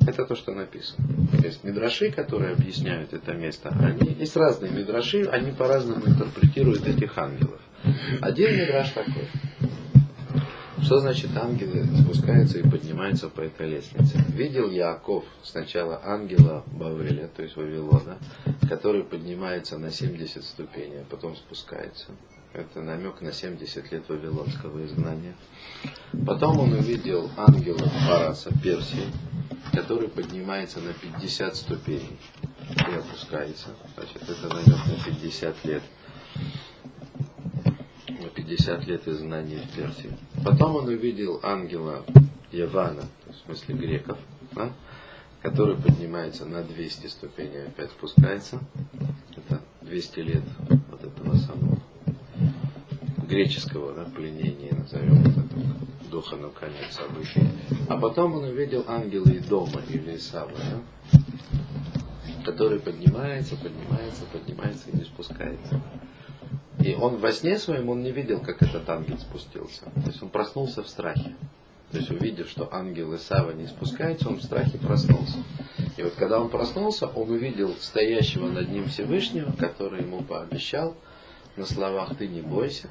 Это 0.07 0.25
то, 0.25 0.35
что 0.35 0.53
написано. 0.53 1.07
То 1.31 1.45
есть 1.45 1.63
мидраши, 1.63 2.11
которые 2.11 2.53
объясняют 2.53 3.13
это 3.13 3.33
место, 3.33 3.69
они, 3.69 4.13
есть 4.13 4.35
разные 4.35 4.71
мидраши, 4.71 5.23
они 5.23 5.51
по-разному 5.51 6.05
интерпретируют 6.07 6.87
этих 6.87 7.17
ангелов. 7.17 7.59
Один 8.21 8.57
мидраш 8.57 8.91
такой. 8.91 9.27
Что 10.81 10.99
значит 10.99 11.35
ангелы 11.35 11.85
спускаются 12.01 12.59
и 12.59 12.67
поднимаются 12.67 13.29
по 13.29 13.41
этой 13.41 13.69
лестнице? 13.69 14.23
Видел 14.29 14.69
Яков 14.69 15.25
сначала 15.43 16.01
ангела 16.03 16.63
Бавеля, 16.67 17.27
то 17.27 17.43
есть 17.43 17.55
Вавилона, 17.57 18.17
который 18.67 19.03
поднимается 19.03 19.77
на 19.77 19.91
70 19.91 20.43
ступеней, 20.43 21.01
а 21.01 21.05
потом 21.09 21.35
спускается. 21.35 22.07
Это 22.53 22.81
намек 22.81 23.21
на 23.21 23.31
70 23.31 23.91
лет 23.91 24.09
вавилонского 24.09 24.83
изгнания. 24.85 25.35
Потом 26.25 26.59
он 26.59 26.73
увидел 26.73 27.29
ангела 27.37 27.89
Параса 28.07 28.51
Персии, 28.63 29.05
который 29.73 30.07
поднимается 30.07 30.79
на 30.79 30.93
50 30.93 31.55
ступеней 31.55 32.19
и 32.69 32.95
опускается. 32.95 33.69
Значит, 33.95 34.23
это 34.23 34.47
намек 34.47 34.85
на 34.87 35.03
50 35.05 35.65
лет. 35.65 35.83
На 38.29 38.35
50 38.35 38.85
лет 38.85 39.07
изгнания 39.07 39.59
в 39.59 39.75
Персии. 39.75 40.11
Потом 40.45 40.75
он 40.75 40.87
увидел 40.87 41.39
ангела 41.41 42.05
Явана, 42.51 43.05
в 43.25 43.45
смысле 43.45 43.75
греков, 43.75 44.19
да, 44.51 44.71
который 45.41 45.75
поднимается 45.75 46.45
на 46.45 46.61
200 46.61 47.07
ступеней, 47.07 47.65
опять 47.67 47.89
спускается. 47.89 48.59
Это 49.35 49.61
200 49.81 50.19
лет 50.19 50.43
вот 50.91 51.03
этого 51.03 51.35
самого 51.37 51.79
греческого 53.27 53.93
да, 53.93 54.05
пленения, 54.05 54.75
назовем 54.75 55.21
это 55.21 55.41
так, 56.11 56.39
на 56.39 56.49
конец 56.49 56.91
событий. 56.91 57.49
А 57.87 57.97
потом 57.97 58.35
он 58.35 58.43
увидел 58.43 58.85
ангела 58.87 59.25
дома 59.49 59.81
или 59.89 60.17
Исава, 60.17 60.51
да, 60.51 61.19
который 62.45 62.79
поднимается, 62.79 63.55
поднимается, 63.55 64.23
поднимается 64.31 64.89
и 64.91 64.97
не 64.97 65.03
спускается. 65.03 65.81
И 66.79 66.95
он 66.95 67.17
во 67.17 67.31
сне 67.31 67.57
своем, 67.57 67.89
он 67.89 68.03
не 68.03 68.11
видел, 68.11 68.39
как 68.39 68.61
этот 68.61 68.89
ангел 68.89 69.17
спустился. 69.17 69.83
То 69.95 70.07
есть 70.07 70.23
он 70.23 70.29
проснулся 70.29 70.81
в 70.81 70.87
страхе. 70.87 71.35
То 71.91 71.97
есть 71.97 72.11
увидев, 72.11 72.49
что 72.49 72.69
ангел 72.71 73.15
Исава 73.15 73.51
не 73.51 73.67
спускается, 73.67 74.29
он 74.29 74.37
в 74.37 74.43
страхе 74.43 74.77
проснулся. 74.77 75.43
И 75.97 76.03
вот 76.03 76.13
когда 76.13 76.39
он 76.39 76.49
проснулся, 76.49 77.07
он 77.07 77.29
увидел 77.29 77.73
стоящего 77.79 78.47
над 78.47 78.69
ним 78.69 78.87
Всевышнего, 78.87 79.51
который 79.51 80.03
ему 80.03 80.21
пообещал 80.21 80.95
на 81.55 81.65
словах 81.65 82.15
«ты 82.15 82.27
не 82.27 82.41
бойся», 82.41 82.87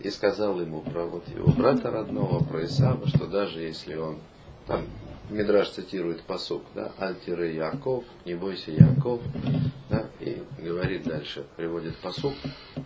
и 0.00 0.10
сказал 0.10 0.60
ему 0.60 0.80
про 0.82 1.06
вот 1.06 1.28
его 1.28 1.50
брата 1.50 1.90
родного, 1.90 2.44
про 2.44 2.64
Исава, 2.64 3.08
что 3.08 3.26
даже 3.26 3.60
если 3.60 3.94
он, 3.96 4.18
там 4.66 4.84
Мидраш 5.30 5.70
цитирует 5.70 6.22
посук, 6.22 6.62
да, 6.74 6.92
Альтиры 6.98 7.52
Яков, 7.52 8.04
не 8.24 8.34
бойся 8.34 8.70
Яков, 8.70 9.20
да, 9.90 10.06
и 10.20 10.42
говорит 10.58 11.04
дальше, 11.04 11.44
приводит 11.56 11.96
посук, 11.98 12.32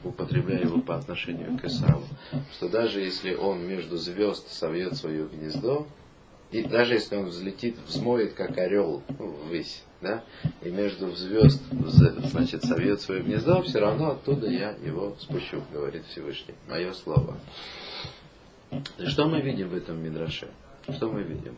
употребляя 0.03 0.63
его 0.63 0.81
по 0.81 0.97
отношению 0.97 1.57
к 1.57 1.65
Исаву, 1.65 2.05
что 2.53 2.69
даже 2.69 3.01
если 3.01 3.35
он 3.35 3.67
между 3.67 3.97
звезд 3.97 4.49
совьет 4.51 4.97
свое 4.97 5.27
гнездо, 5.27 5.87
и 6.51 6.63
даже 6.63 6.95
если 6.95 7.17
он 7.17 7.27
взлетит, 7.27 7.77
взмоет, 7.87 8.35
как 8.35 8.59
орел 8.59 9.03
ну, 9.19 9.31
ввысь, 9.47 9.85
да, 10.01 10.25
и 10.63 10.69
между 10.69 11.13
звезд, 11.13 11.63
значит, 11.71 12.65
совьет 12.65 13.01
свое 13.01 13.23
гнездо, 13.23 13.63
все 13.63 13.79
равно 13.79 14.11
оттуда 14.11 14.51
я 14.51 14.73
его 14.85 15.17
спущу, 15.21 15.63
говорит 15.73 16.05
Всевышний. 16.07 16.55
Мое 16.69 16.93
слово. 16.93 17.39
И 18.99 19.07
что 19.07 19.29
мы 19.29 19.41
видим 19.41 19.69
в 19.69 19.77
этом 19.77 20.03
Мидраше? 20.03 20.49
Что 20.89 21.11
мы 21.11 21.23
видим? 21.23 21.57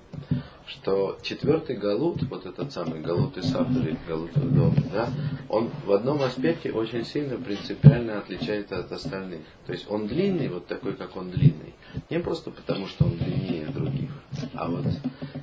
Что 0.67 1.19
четвертый 1.23 1.77
галут, 1.77 2.23
вот 2.25 2.47
этот 2.47 2.73
самый 2.73 3.01
галут 3.01 3.37
Исав 3.37 3.71
или 3.71 3.99
галут 4.09 4.33
Дом, 4.35 4.75
да, 4.93 5.11
он 5.49 5.71
в 5.85 5.93
одном 5.93 6.23
аспекте 6.23 6.73
очень 6.73 7.05
сильно 7.05 7.37
принципиально 7.37 8.19
отличается 8.19 8.79
от 8.79 8.91
остальных. 8.91 9.41
То 9.67 9.73
есть 9.73 9.91
он 9.91 10.07
длинный, 10.07 10.49
вот 10.49 10.67
такой, 10.67 10.95
как 10.95 11.17
он 11.17 11.31
длинный, 11.31 11.75
не 12.09 12.19
просто 12.19 12.51
потому, 12.51 12.87
что 12.87 13.05
он 13.05 13.19
длиннее 13.19 13.67
других, 13.67 14.11
а 14.55 14.69
вот 14.71 14.87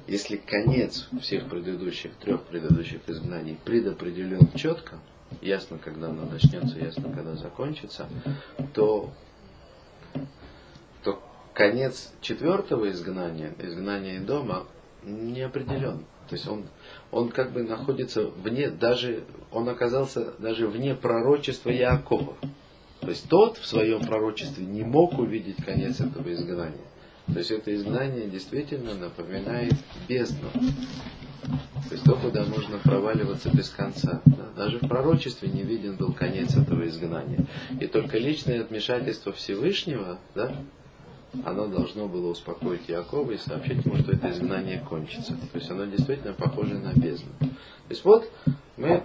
если 0.07 0.37
конец 0.37 1.07
всех 1.21 1.47
предыдущих, 1.47 2.15
трех 2.15 2.41
предыдущих 2.43 3.01
изгнаний 3.07 3.57
предопределен 3.63 4.51
четко, 4.55 4.99
ясно, 5.41 5.77
когда 5.77 6.09
оно 6.09 6.25
начнется, 6.25 6.77
ясно, 6.77 7.11
когда 7.13 7.35
закончится, 7.35 8.07
то, 8.73 9.11
конец 11.53 12.11
четвертого 12.21 12.89
изгнания, 12.89 13.53
изгнания 13.59 14.19
дома, 14.21 14.65
не 15.03 15.41
определен. 15.41 16.05
То 16.29 16.35
есть 16.35 16.47
он, 16.47 16.63
он 17.11 17.29
как 17.29 17.51
бы 17.51 17.63
находится 17.63 18.25
вне, 18.25 18.69
даже, 18.69 19.23
он 19.51 19.67
оказался 19.67 20.33
даже 20.39 20.67
вне 20.67 20.95
пророчества 20.95 21.69
Якова. 21.69 22.35
То 23.01 23.09
есть 23.09 23.27
тот 23.27 23.57
в 23.57 23.65
своем 23.65 24.01
пророчестве 24.05 24.65
не 24.65 24.83
мог 24.83 25.17
увидеть 25.17 25.57
конец 25.65 25.99
этого 25.99 26.31
изгнания. 26.31 26.85
То 27.27 27.39
есть 27.39 27.51
это 27.51 27.73
изгнание 27.75 28.27
действительно 28.27 28.93
напоминает 28.93 29.73
бездну. 30.07 30.49
То 30.53 31.95
есть 31.95 32.03
то, 32.03 32.15
куда 32.15 32.43
можно 32.45 32.77
проваливаться 32.77 33.49
без 33.49 33.69
конца. 33.69 34.21
Да? 34.25 34.45
Даже 34.55 34.77
в 34.77 34.87
пророчестве 34.87 35.49
не 35.49 35.63
виден 35.63 35.95
был 35.95 36.13
конец 36.13 36.55
этого 36.55 36.87
изгнания. 36.87 37.45
И 37.79 37.87
только 37.87 38.17
личное 38.17 38.63
вмешательство 38.63 39.33
Всевышнего, 39.33 40.19
да, 40.35 40.55
оно 41.45 41.67
должно 41.67 42.07
было 42.07 42.29
успокоить 42.29 42.89
Якова 42.89 43.31
и 43.31 43.37
сообщить 43.37 43.85
ему, 43.85 43.97
что 43.97 44.11
это 44.13 44.31
изгнание 44.31 44.83
кончится. 44.87 45.33
То 45.33 45.57
есть 45.57 45.69
оно 45.71 45.85
действительно 45.85 46.33
похоже 46.33 46.75
на 46.75 46.93
бездну. 46.93 47.31
То 47.39 47.47
есть 47.89 48.03
вот 48.03 48.29
мы, 48.77 48.87
э, 48.87 49.03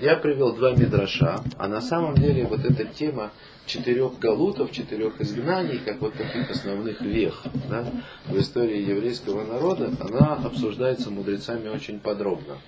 я 0.00 0.16
привел 0.16 0.54
два 0.54 0.72
мидраша, 0.72 1.40
а 1.58 1.68
на 1.68 1.80
самом 1.80 2.14
деле 2.16 2.46
вот 2.46 2.64
эта 2.64 2.84
тема 2.84 3.30
четырех 3.66 4.18
галутов, 4.18 4.72
четырех 4.72 5.20
изгнаний, 5.20 5.78
как 5.78 6.00
вот 6.00 6.14
таких 6.14 6.50
основных 6.50 7.00
вех 7.00 7.42
да, 7.68 7.86
в 8.26 8.38
истории 8.38 8.82
еврейского 8.82 9.44
народа, 9.44 9.90
она 10.00 10.34
обсуждается 10.34 11.10
мудрецами 11.10 11.68
очень 11.68 12.00
подробно, 12.00 12.58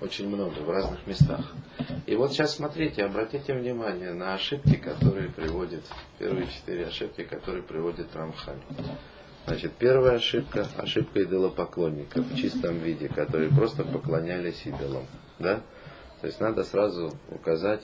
очень 0.00 0.28
много, 0.28 0.54
в 0.60 0.70
разных 0.70 1.06
местах. 1.06 1.52
И 2.06 2.14
вот 2.14 2.32
сейчас 2.32 2.56
смотрите, 2.56 3.04
обратите 3.04 3.54
внимание 3.54 4.12
на 4.12 4.34
ошибки, 4.34 4.76
которые 4.76 5.28
приводит, 5.28 5.82
первые 6.18 6.46
четыре 6.46 6.86
ошибки, 6.86 7.22
которые 7.22 7.62
приводит 7.62 8.14
Рамхаль. 8.14 8.58
Значит, 9.46 9.72
первая 9.78 10.16
ошибка, 10.16 10.66
ошибка 10.78 11.22
идолопоклонников 11.22 12.26
в 12.26 12.36
чистом 12.36 12.78
виде, 12.78 13.08
которые 13.08 13.50
просто 13.50 13.84
поклонялись 13.84 14.62
идолам. 14.64 15.06
Да? 15.38 15.60
То 16.24 16.28
есть 16.28 16.40
надо 16.40 16.64
сразу 16.64 17.12
указать 17.28 17.82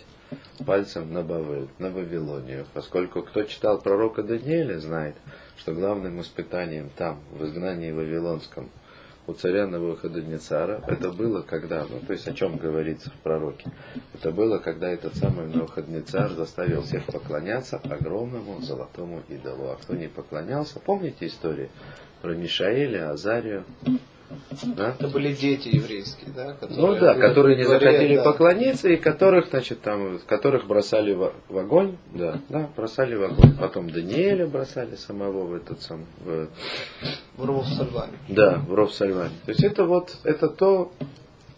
пальцем 0.64 1.12
на 1.12 1.22
Бавель, 1.22 1.68
на 1.78 1.90
Вавилонию, 1.90 2.64
поскольку 2.72 3.20
кто 3.20 3.42
читал 3.42 3.82
пророка 3.82 4.22
Даниэля, 4.22 4.78
знает, 4.78 5.14
что 5.58 5.74
главным 5.74 6.22
испытанием 6.22 6.88
там, 6.96 7.20
в 7.32 7.44
изгнании 7.44 7.92
Вавилонском, 7.92 8.70
у 9.26 9.34
царя 9.34 9.66
Навуходонецара, 9.66 10.82
это 10.88 11.10
было 11.10 11.42
когда, 11.42 11.84
ну 11.84 12.00
то 12.00 12.14
есть 12.14 12.26
о 12.28 12.32
чем 12.32 12.56
говорится 12.56 13.10
в 13.10 13.14
пророке, 13.16 13.70
это 14.14 14.30
было, 14.30 14.56
когда 14.56 14.88
этот 14.88 15.16
самый 15.16 15.46
Навуходонецар 15.46 16.30
заставил 16.30 16.80
всех 16.80 17.04
поклоняться 17.04 17.76
огромному 17.76 18.62
золотому 18.62 19.20
идолу. 19.28 19.68
А 19.68 19.76
кто 19.76 19.94
не 19.94 20.08
поклонялся, 20.08 20.80
помните 20.80 21.26
историю 21.26 21.68
про 22.22 22.34
Мишаэля, 22.34 23.10
Азарию, 23.10 23.64
да? 24.76 24.94
Это 24.98 25.08
были 25.08 25.32
дети 25.32 25.68
еврейские, 25.68 26.32
да? 26.34 26.52
Которые 26.52 26.78
ну 26.78 26.98
да, 26.98 27.14
которые 27.14 27.56
не 27.56 27.64
дворе, 27.64 27.80
захотели 27.80 28.16
да. 28.16 28.24
поклониться 28.24 28.88
и 28.88 28.96
которых, 28.96 29.50
значит, 29.50 29.80
там, 29.80 30.18
которых 30.26 30.66
бросали 30.66 31.12
в, 31.12 31.32
в 31.48 31.58
огонь, 31.58 31.96
да, 32.12 32.40
да, 32.48 32.68
бросали 32.76 33.16
в 33.16 33.24
огонь. 33.24 33.56
Потом 33.58 33.90
Даниэля 33.90 34.46
бросали 34.46 34.94
самого 34.96 35.46
в 35.46 35.54
этот 35.54 35.82
сам, 35.82 36.06
в, 36.24 36.48
в 37.36 37.44
ров 37.44 37.66
Сальване. 37.68 38.12
Да, 38.28 38.62
в 38.66 38.74
ров 38.74 38.92
Сальване. 38.92 39.34
То 39.44 39.50
есть 39.50 39.64
это 39.64 39.84
вот, 39.84 40.16
это 40.24 40.48
то, 40.48 40.92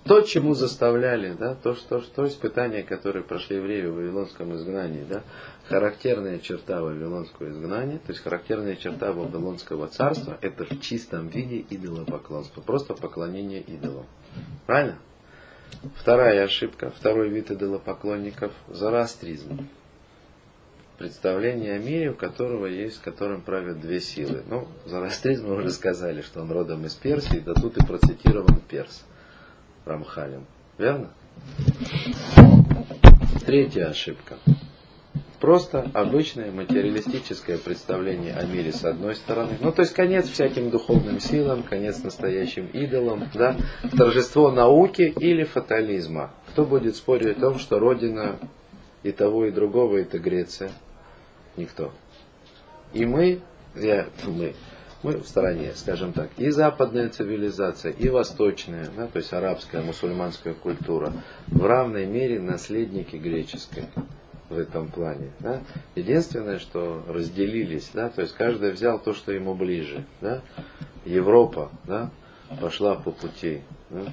то, 0.05 0.23
чему 0.23 0.55
заставляли, 0.55 1.35
да, 1.39 1.55
то, 1.55 1.75
что, 1.75 2.01
то 2.01 2.27
испытание, 2.27 2.83
которое 2.83 3.23
прошли 3.23 3.57
евреи 3.57 3.87
в 3.87 3.95
Вавилонском 3.95 4.55
изгнании, 4.55 5.05
да, 5.09 5.23
характерная 5.69 6.39
черта 6.39 6.83
Вавилонского 6.83 7.51
изгнания, 7.51 7.99
то 7.99 8.13
есть 8.13 8.23
характерная 8.23 8.77
черта 8.77 9.13
Вавилонского 9.13 9.89
царства, 9.89 10.39
это 10.41 10.65
в 10.65 10.81
чистом 10.81 11.29
виде 11.29 11.65
идолопоклонство, 11.71 12.61
просто 12.61 12.95
поклонение 12.95 13.61
идолам. 13.61 14.07
Правильно? 14.67 14.99
Вторая 15.97 16.45
ошибка, 16.45 16.91
второй 16.91 17.29
вид 17.31 17.51
идолопоклонников– 17.51 18.53
зороастризм. 18.69 19.69
Представление 20.99 21.75
о 21.75 21.79
мире, 21.79 22.11
у 22.11 22.15
которого 22.15 22.67
есть, 22.67 23.01
которым 23.01 23.41
правят 23.41 23.81
две 23.81 24.01
силы. 24.01 24.43
Ну, 24.49 24.69
зороастризм 24.85 25.49
мы 25.49 25.57
уже 25.57 25.71
сказали, 25.71 26.21
что 26.21 26.43
он 26.43 26.53
родом 26.53 26.85
из 26.85 26.95
Персии, 26.95 27.39
да 27.39 27.55
тут 27.55 27.77
и 27.77 27.85
процитирован 27.85 28.61
Перс 28.69 29.03
Рамхалем. 29.85 30.47
Верно? 30.79 31.11
Третья 33.45 33.89
ошибка. 33.89 34.37
Просто 35.43 35.90
обычное 35.93 36.53
материалистическое 36.53 37.59
представление 37.59 38.32
о 38.34 38.47
мире 38.47 38.70
с 38.70 38.84
одной 38.84 39.16
стороны. 39.16 39.57
Ну, 39.61 39.72
то 39.72 39.82
есть 39.82 39.93
конец 39.93 40.28
всяким 40.28 40.70
духовным 40.70 41.18
силам, 41.18 41.64
конец 41.64 42.01
настоящим 42.05 42.66
идолам, 42.66 43.24
да? 43.34 43.57
торжество 43.99 44.53
науки 44.53 45.12
или 45.18 45.43
фатализма. 45.43 46.30
Кто 46.51 46.64
будет 46.64 46.95
спорить 46.95 47.36
о 47.36 47.40
том, 47.40 47.59
что 47.59 47.80
родина 47.80 48.38
и 49.03 49.11
того, 49.11 49.47
и 49.47 49.51
другого 49.51 49.97
это 49.97 50.20
Греция? 50.20 50.70
Никто. 51.57 51.93
И 52.93 53.05
мы, 53.05 53.40
я, 53.74 54.07
мы, 54.24 54.55
мы 55.03 55.16
в 55.16 55.26
стороне, 55.26 55.72
скажем 55.74 56.12
так, 56.12 56.30
и 56.36 56.51
западная 56.51 57.09
цивилизация, 57.09 57.90
и 57.90 58.09
восточная, 58.11 58.88
да, 58.97 59.09
то 59.09 59.16
есть 59.16 59.32
арабская, 59.32 59.82
мусульманская 59.82 60.55
культура, 60.55 61.12
в 61.49 61.66
равной 61.66 62.07
мере 62.07 62.38
наследники 62.38 63.16
греческой 63.16 63.86
в 64.53 64.59
этом 64.59 64.89
плане. 64.89 65.31
Да? 65.41 65.63
Единственное, 65.95 66.59
что 66.59 67.03
разделились, 67.09 67.91
да, 67.93 68.09
то 68.11 68.23
есть 68.23 68.35
каждый 68.35 68.73
взял 68.73 68.99
то, 68.99 69.15
что 69.15 69.33
ему 69.33 69.55
ближе. 69.55 70.05
Да? 70.21 70.43
Европа 71.05 71.71
да, 71.85 72.11
пошла 72.61 72.95
по 72.95 73.11
пути 73.11 73.63
да, 73.91 74.05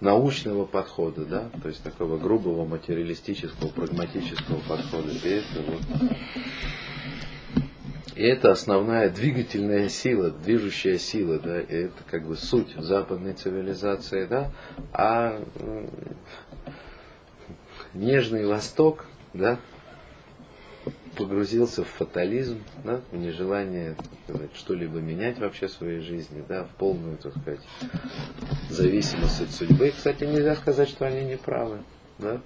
научного 0.00 0.64
подхода, 0.64 1.24
да, 1.24 1.50
то 1.62 1.68
есть 1.68 1.82
такого 1.82 2.18
грубого 2.18 2.64
материалистического, 2.64 3.68
прагматического 3.68 4.60
подхода. 4.68 5.10
И 5.10 5.28
это, 5.28 5.62
вот, 5.66 5.82
и 8.14 8.22
это 8.22 8.50
основная 8.50 9.10
двигательная 9.10 9.88
сила, 9.88 10.30
движущая 10.30 10.98
сила, 10.98 11.38
да, 11.38 11.60
и 11.60 11.84
это 11.84 12.02
как 12.10 12.26
бы 12.26 12.36
суть 12.36 12.74
западной 12.76 13.34
цивилизации, 13.34 14.26
да, 14.26 14.50
а 14.92 15.42
нежный 17.94 18.46
Восток, 18.46 19.06
да, 19.34 19.58
погрузился 21.16 21.84
в 21.84 21.88
фатализм, 21.88 22.62
да, 22.84 23.00
в 23.10 23.16
нежелание 23.16 23.96
что-либо 24.54 24.98
менять 24.98 25.38
вообще 25.38 25.66
в 25.66 25.72
своей 25.72 26.00
жизни, 26.00 26.44
да, 26.48 26.64
в 26.64 26.70
полную, 26.70 27.16
так 27.18 27.36
сказать, 27.36 27.60
зависимость 28.70 29.42
от 29.42 29.50
судьбы. 29.50 29.90
кстати, 29.90 30.24
нельзя 30.24 30.56
сказать, 30.56 30.88
что 30.88 31.06
они 31.06 31.24
не 31.24 31.36
правы. 31.36 31.78
Да? 32.18 32.40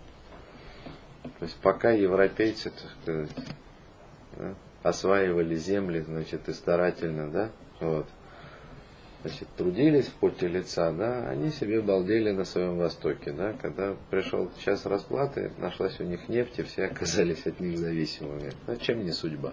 То 1.39 1.45
есть 1.45 1.57
пока 1.57 1.91
европейцы, 1.91 2.71
так 2.71 2.91
сказать, 3.03 3.31
да, 4.37 4.55
осваивали 4.83 5.57
земли, 5.57 6.01
значит, 6.01 6.49
и 6.49 6.53
старательно, 6.53 7.31
да, 7.31 7.51
вот, 7.81 8.07
значит, 9.27 9.49
трудились 9.57 10.07
в 10.07 10.13
поте 10.13 10.47
лица, 10.47 10.93
да, 10.93 11.29
они 11.29 11.51
себе 11.51 11.81
балдели 11.81 12.31
на 12.31 12.45
своем 12.45 12.79
Востоке, 12.79 13.33
да, 13.33 13.55
когда 13.61 13.95
пришел 14.11 14.51
час 14.65 14.87
расплаты, 14.87 15.53
нашлась 15.59 15.99
у 16.01 16.05
них 16.05 16.29
нефть, 16.29 16.59
и 16.59 16.63
все 16.63 16.85
оказались 16.85 17.45
от 17.47 17.59
них 17.61 17.79
зависимыми. 17.79 18.53
Ну, 18.67 18.77
чем 18.77 19.05
не 19.05 19.13
судьба? 19.13 19.53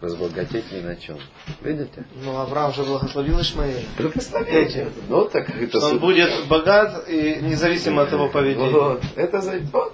Разбогатеть 0.00 0.72
ни 0.72 0.80
на 0.80 0.96
чем. 0.96 1.18
Видите? 1.60 2.04
Ну, 2.24 2.36
Авраам 2.36 2.72
же 2.72 2.82
благословил 2.82 3.40
Ишмаэля. 3.40 3.82
Представляете? 3.96 4.88
Ну, 5.08 5.26
так 5.26 5.48
это... 5.50 5.78
Он 5.78 5.98
будет 5.98 6.30
богат 6.48 7.08
и 7.08 7.38
независимо 7.40 8.02
от 8.02 8.12
его 8.12 8.28
поведения. 8.28 8.70
Вот, 8.70 9.02
это 9.14 9.40
вот, 9.72 9.92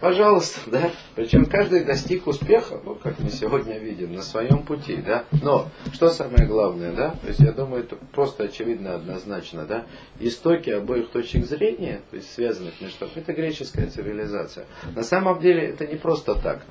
Пожалуйста, 0.00 0.60
да. 0.66 0.90
Причем 1.14 1.46
каждый 1.46 1.84
достиг 1.84 2.26
успеха, 2.26 2.80
ну, 2.84 2.94
как 2.96 3.18
мы 3.18 3.30
сегодня 3.30 3.78
видим, 3.78 4.12
на 4.12 4.22
своем 4.22 4.62
пути, 4.62 4.96
да. 4.96 5.24
Но, 5.42 5.70
что 5.92 6.10
самое 6.10 6.46
главное, 6.46 6.92
да, 6.92 7.10
то 7.22 7.28
есть 7.28 7.40
я 7.40 7.52
думаю, 7.52 7.84
это 7.84 7.96
просто 8.12 8.44
очевидно 8.44 8.94
однозначно, 8.94 9.64
да, 9.64 9.86
истоки 10.20 10.68
обоих 10.68 11.08
точек 11.08 11.46
зрения, 11.46 12.02
то 12.10 12.16
есть 12.16 12.30
связанных 12.32 12.78
между 12.80 12.98
собой, 12.98 13.22
это 13.22 13.32
греческая 13.32 13.88
цивилизация. 13.88 14.66
На 14.94 15.02
самом 15.02 15.40
деле 15.40 15.62
это 15.66 15.86
не 15.86 15.96
просто 15.96 16.34
так. 16.34 16.62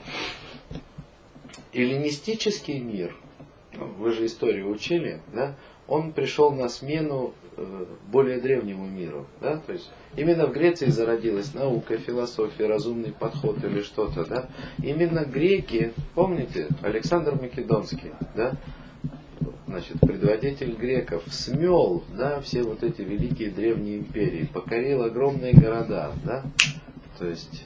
Эллинистический 1.74 2.80
мир, 2.80 3.16
ну, 3.74 3.88
вы 3.98 4.12
же 4.12 4.28
историю 4.28 4.70
учили, 4.70 5.20
да, 5.34 5.56
он 5.88 6.14
пришел 6.14 6.52
на 6.52 6.70
смену 6.70 7.34
более 8.12 8.40
древнему 8.40 8.86
миру. 8.86 9.26
Да? 9.42 9.58
То 9.58 9.74
есть 9.74 9.90
именно 10.16 10.48
в 10.48 10.54
Греции 10.54 10.88
зародилась 10.88 11.54
наука, 11.54 11.98
философия, 11.98 12.68
разумный 12.68 13.12
подход 13.12 13.64
или 13.64 13.82
что-то. 13.82 14.26
Да? 14.26 14.50
Именно 14.82 15.26
греки, 15.26 15.94
помните, 16.14 16.68
Александр 16.82 17.36
Македонский, 17.36 18.12
да? 18.36 18.58
значит, 19.68 20.00
предводитель 20.00 20.74
греков, 20.74 21.24
смел 21.30 22.04
да, 22.16 22.40
все 22.42 22.64
вот 22.64 22.84
эти 22.84 23.02
великие 23.02 23.50
древние 23.50 24.00
империи, 24.00 24.50
покорил 24.52 25.04
огромные 25.04 25.54
города. 25.54 26.14
Да? 26.24 26.44
То 27.20 27.28
есть 27.28 27.66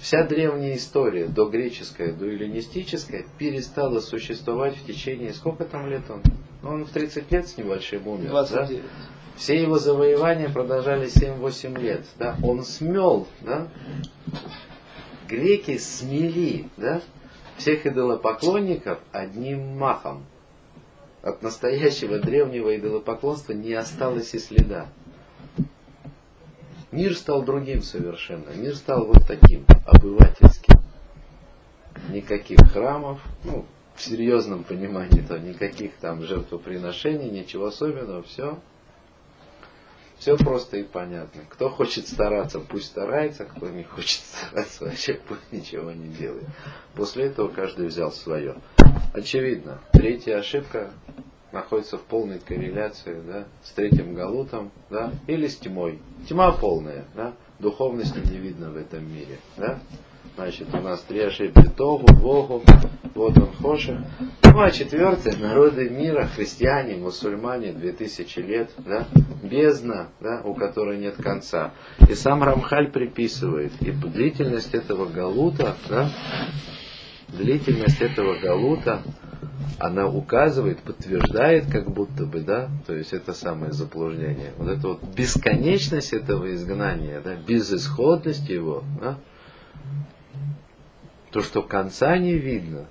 вся 0.00 0.24
древняя 0.24 0.76
история, 0.76 1.26
до 1.26 1.48
греческая, 1.48 2.12
до 2.12 2.26
эллинистическая, 2.26 3.24
перестала 3.38 4.00
существовать 4.00 4.76
в 4.76 4.86
течение, 4.86 5.32
сколько 5.32 5.64
там 5.64 5.88
лет 5.88 6.02
он? 6.10 6.22
Ну, 6.62 6.70
он 6.70 6.84
в 6.84 6.90
30 6.90 7.30
лет 7.32 7.48
с 7.48 7.56
небольшим 7.56 8.06
умер. 8.06 8.30
29. 8.30 8.82
Да? 8.82 8.88
Все 9.36 9.60
его 9.62 9.78
завоевания 9.78 10.50
продолжались 10.50 11.16
7-8 11.16 11.80
лет. 11.80 12.06
Да? 12.18 12.36
Он 12.42 12.62
смел, 12.64 13.26
да? 13.40 13.68
греки 15.30 15.78
смели 15.78 16.68
да? 16.76 17.00
всех 17.56 17.86
идолопоклонников 17.86 18.98
одним 19.12 19.78
махом. 19.78 20.24
От 21.22 21.42
настоящего 21.42 22.18
древнего 22.18 22.76
идолопоклонства 22.76 23.52
не 23.52 23.74
осталось 23.74 24.34
и 24.34 24.38
следа. 24.38 24.88
Мир 26.90 27.14
стал 27.14 27.42
другим 27.42 27.82
совершенно. 27.82 28.50
Мир 28.50 28.74
стал 28.74 29.06
вот 29.06 29.26
таким, 29.28 29.64
обывательским. 29.86 30.80
Никаких 32.08 32.58
храмов, 32.72 33.20
ну, 33.44 33.66
в 34.00 34.04
серьезном 34.04 34.64
понимании, 34.64 35.20
то 35.20 35.38
никаких 35.38 35.92
там 35.96 36.22
жертвоприношений, 36.24 37.30
ничего 37.30 37.66
особенного, 37.66 38.22
все. 38.22 38.58
Все 40.18 40.36
просто 40.36 40.78
и 40.78 40.82
понятно. 40.82 41.42
Кто 41.48 41.68
хочет 41.68 42.06
стараться, 42.08 42.60
пусть 42.60 42.86
старается, 42.86 43.44
кто 43.44 43.68
не 43.68 43.84
хочет 43.84 44.20
стараться, 44.20 44.84
вообще 44.84 45.14
пусть 45.14 45.52
ничего 45.52 45.92
не 45.92 46.08
делает. 46.08 46.46
После 46.94 47.26
этого 47.26 47.48
каждый 47.48 47.86
взял 47.86 48.10
свое. 48.10 48.56
Очевидно, 49.12 49.80
третья 49.92 50.38
ошибка 50.38 50.90
находится 51.52 51.98
в 51.98 52.02
полной 52.02 52.38
корреляции 52.38 53.20
да, 53.26 53.44
с 53.62 53.70
третьим 53.72 54.14
галутом 54.14 54.70
да, 54.88 55.12
или 55.26 55.46
с 55.46 55.56
тьмой. 55.56 55.98
Тьма 56.28 56.52
полная, 56.52 57.04
да, 57.14 57.34
духовности 57.58 58.18
не 58.18 58.38
видно 58.38 58.70
в 58.70 58.76
этом 58.76 59.10
мире. 59.12 59.38
Да? 59.56 59.78
Значит, 60.40 60.68
у 60.72 60.78
нас 60.78 61.02
три 61.02 61.20
ошибки. 61.20 61.68
Тогу, 61.76 62.06
Богу, 62.14 62.62
вот 63.14 63.36
он 63.36 63.52
Хоша. 63.60 64.06
Ну, 64.42 64.58
а 64.58 64.70
четвертое, 64.70 65.36
народы 65.36 65.90
мира, 65.90 66.30
христиане, 66.34 66.96
мусульмане, 66.96 67.72
две 67.72 67.92
тысячи 67.92 68.38
лет, 68.38 68.70
да, 68.78 69.06
бездна, 69.42 70.08
да, 70.18 70.40
у 70.42 70.54
которой 70.54 70.96
нет 70.96 71.16
конца. 71.16 71.72
И 72.08 72.14
сам 72.14 72.42
Рамхаль 72.42 72.90
приписывает, 72.90 73.72
и 73.82 73.90
длительность 73.90 74.72
этого 74.72 75.04
галута, 75.04 75.76
да, 75.90 76.10
длительность 77.28 78.00
этого 78.00 78.38
галута, 78.40 79.02
она 79.78 80.08
указывает, 80.08 80.78
подтверждает, 80.78 81.70
как 81.70 81.90
будто 81.90 82.24
бы, 82.24 82.40
да, 82.40 82.70
то 82.86 82.94
есть 82.94 83.12
это 83.12 83.34
самое 83.34 83.72
заблуждение. 83.72 84.54
Вот 84.56 84.70
эта 84.70 84.88
вот 84.88 85.04
бесконечность 85.14 86.14
этого 86.14 86.50
изгнания, 86.54 87.20
да, 87.20 87.34
безысходность 87.34 88.48
его, 88.48 88.84
да, 89.02 89.18
то, 91.30 91.42
что 91.42 91.62
конца 91.62 92.16
не 92.18 92.34
видно, 92.34 92.86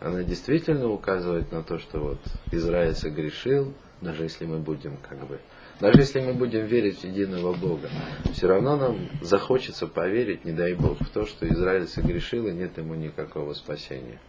она 0.00 0.22
действительно 0.22 0.88
указывает 0.88 1.52
на 1.52 1.62
то, 1.62 1.78
что 1.78 1.98
вот 1.98 2.18
Израиль 2.52 2.94
согрешил, 2.94 3.74
даже 4.00 4.24
если 4.24 4.44
мы 4.44 4.58
будем 4.58 4.96
как 5.08 5.26
бы, 5.26 5.40
даже 5.80 6.00
если 6.00 6.20
мы 6.20 6.32
будем 6.32 6.66
верить 6.66 7.00
в 7.00 7.04
единого 7.04 7.54
Бога, 7.54 7.88
все 8.32 8.46
равно 8.46 8.76
нам 8.76 9.08
захочется 9.22 9.86
поверить, 9.86 10.44
не 10.44 10.52
дай 10.52 10.74
Бог, 10.74 11.00
в 11.00 11.08
то, 11.10 11.26
что 11.26 11.48
Израиль 11.48 11.86
согрешил 11.86 12.46
и 12.46 12.52
нет 12.52 12.76
ему 12.78 12.94
никакого 12.94 13.54
спасения. 13.54 14.20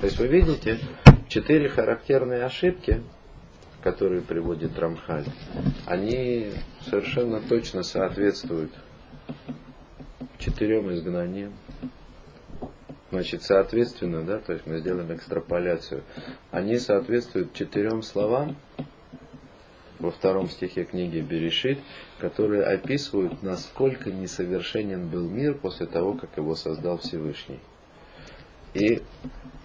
То 0.00 0.06
есть 0.06 0.18
вы 0.18 0.26
видите 0.26 0.78
четыре 1.28 1.68
характерные 1.68 2.44
ошибки, 2.44 3.02
которые 3.82 4.20
приводит 4.20 4.78
Рамхаль, 4.78 5.26
они 5.86 6.50
совершенно 6.90 7.40
точно 7.40 7.82
соответствуют 7.82 8.72
четырем 10.38 10.92
изгнаниям. 10.92 11.52
Значит, 13.10 13.42
соответственно, 13.42 14.22
да, 14.22 14.38
то 14.38 14.52
есть 14.52 14.66
мы 14.66 14.78
сделаем 14.78 15.14
экстраполяцию. 15.14 16.02
Они 16.50 16.78
соответствуют 16.78 17.52
четырем 17.52 18.02
словам 18.02 18.56
во 19.98 20.10
втором 20.10 20.48
стихе 20.48 20.84
книги 20.84 21.20
Берешит, 21.20 21.78
которые 22.18 22.64
описывают, 22.64 23.42
насколько 23.42 24.10
несовершенен 24.10 25.08
был 25.08 25.28
мир 25.28 25.54
после 25.54 25.86
того, 25.86 26.14
как 26.14 26.36
его 26.36 26.54
создал 26.54 26.98
Всевышний. 26.98 27.60
И, 28.74 29.00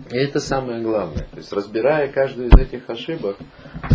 и 0.10 0.16
это 0.16 0.40
самое 0.40 0.82
главное. 0.82 1.28
То 1.32 1.38
есть, 1.38 1.52
разбирая 1.52 2.12
каждую 2.12 2.48
из 2.48 2.54
этих 2.54 2.90
ошибок, 2.90 3.38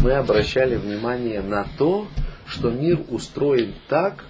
мы 0.02 0.12
обращали 0.12 0.76
внимание 0.76 1.40
на 1.40 1.66
то, 1.78 2.06
что 2.46 2.70
мир 2.70 3.00
устроен 3.08 3.74
так, 3.88 4.24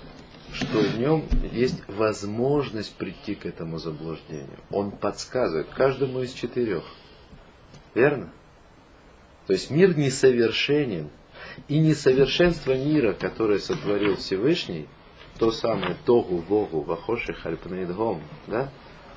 что 0.57 0.79
в 0.79 0.99
нем 0.99 1.25
есть 1.53 1.83
возможность 1.89 2.95
прийти 2.97 3.35
к 3.35 3.45
этому 3.45 3.79
заблуждению. 3.79 4.59
Он 4.71 4.91
подсказывает 4.91 5.69
каждому 5.69 6.23
из 6.23 6.33
четырех. 6.33 6.85
Верно? 7.95 8.33
То 9.47 9.53
есть 9.53 9.71
мир 9.71 9.97
несовершенен. 9.97 11.11
И 11.69 11.79
несовершенство 11.79 12.73
мира, 12.73 13.13
которое 13.13 13.59
сотворил 13.59 14.17
Всевышний, 14.17 14.87
то 15.39 15.51
самое 15.53 15.97
Тогу, 16.05 16.39
Богу, 16.39 16.81
Вахоши, 16.81 17.35
Хальпнейдгом, 17.35 18.23
да? 18.47 18.71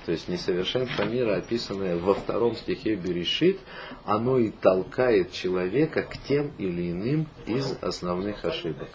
То 0.05 0.11
есть 0.11 0.27
несовершенство 0.27 1.03
мира, 1.03 1.37
описанное 1.37 1.97
во 1.97 2.13
втором 2.13 2.55
стихе 2.55 2.95
Берешит, 2.95 3.59
оно 4.05 4.37
и 4.37 4.49
толкает 4.49 5.31
человека 5.31 6.03
к 6.03 6.17
тем 6.27 6.51
или 6.57 6.91
иным 6.91 7.27
из 7.45 7.77
основных 7.81 8.43
ошибок. 8.43 8.89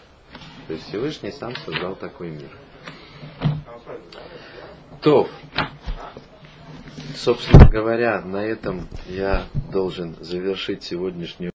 То 0.66 0.72
есть 0.72 0.88
Всевышний 0.88 1.30
сам 1.30 1.54
создал 1.56 1.94
такой 1.94 2.30
мир. 2.30 2.50
То, 5.02 5.28
собственно 7.14 7.68
говоря, 7.68 8.22
на 8.22 8.42
этом 8.42 8.88
я 9.06 9.46
должен 9.70 10.16
завершить 10.20 10.82
сегодняшнюю 10.82 11.42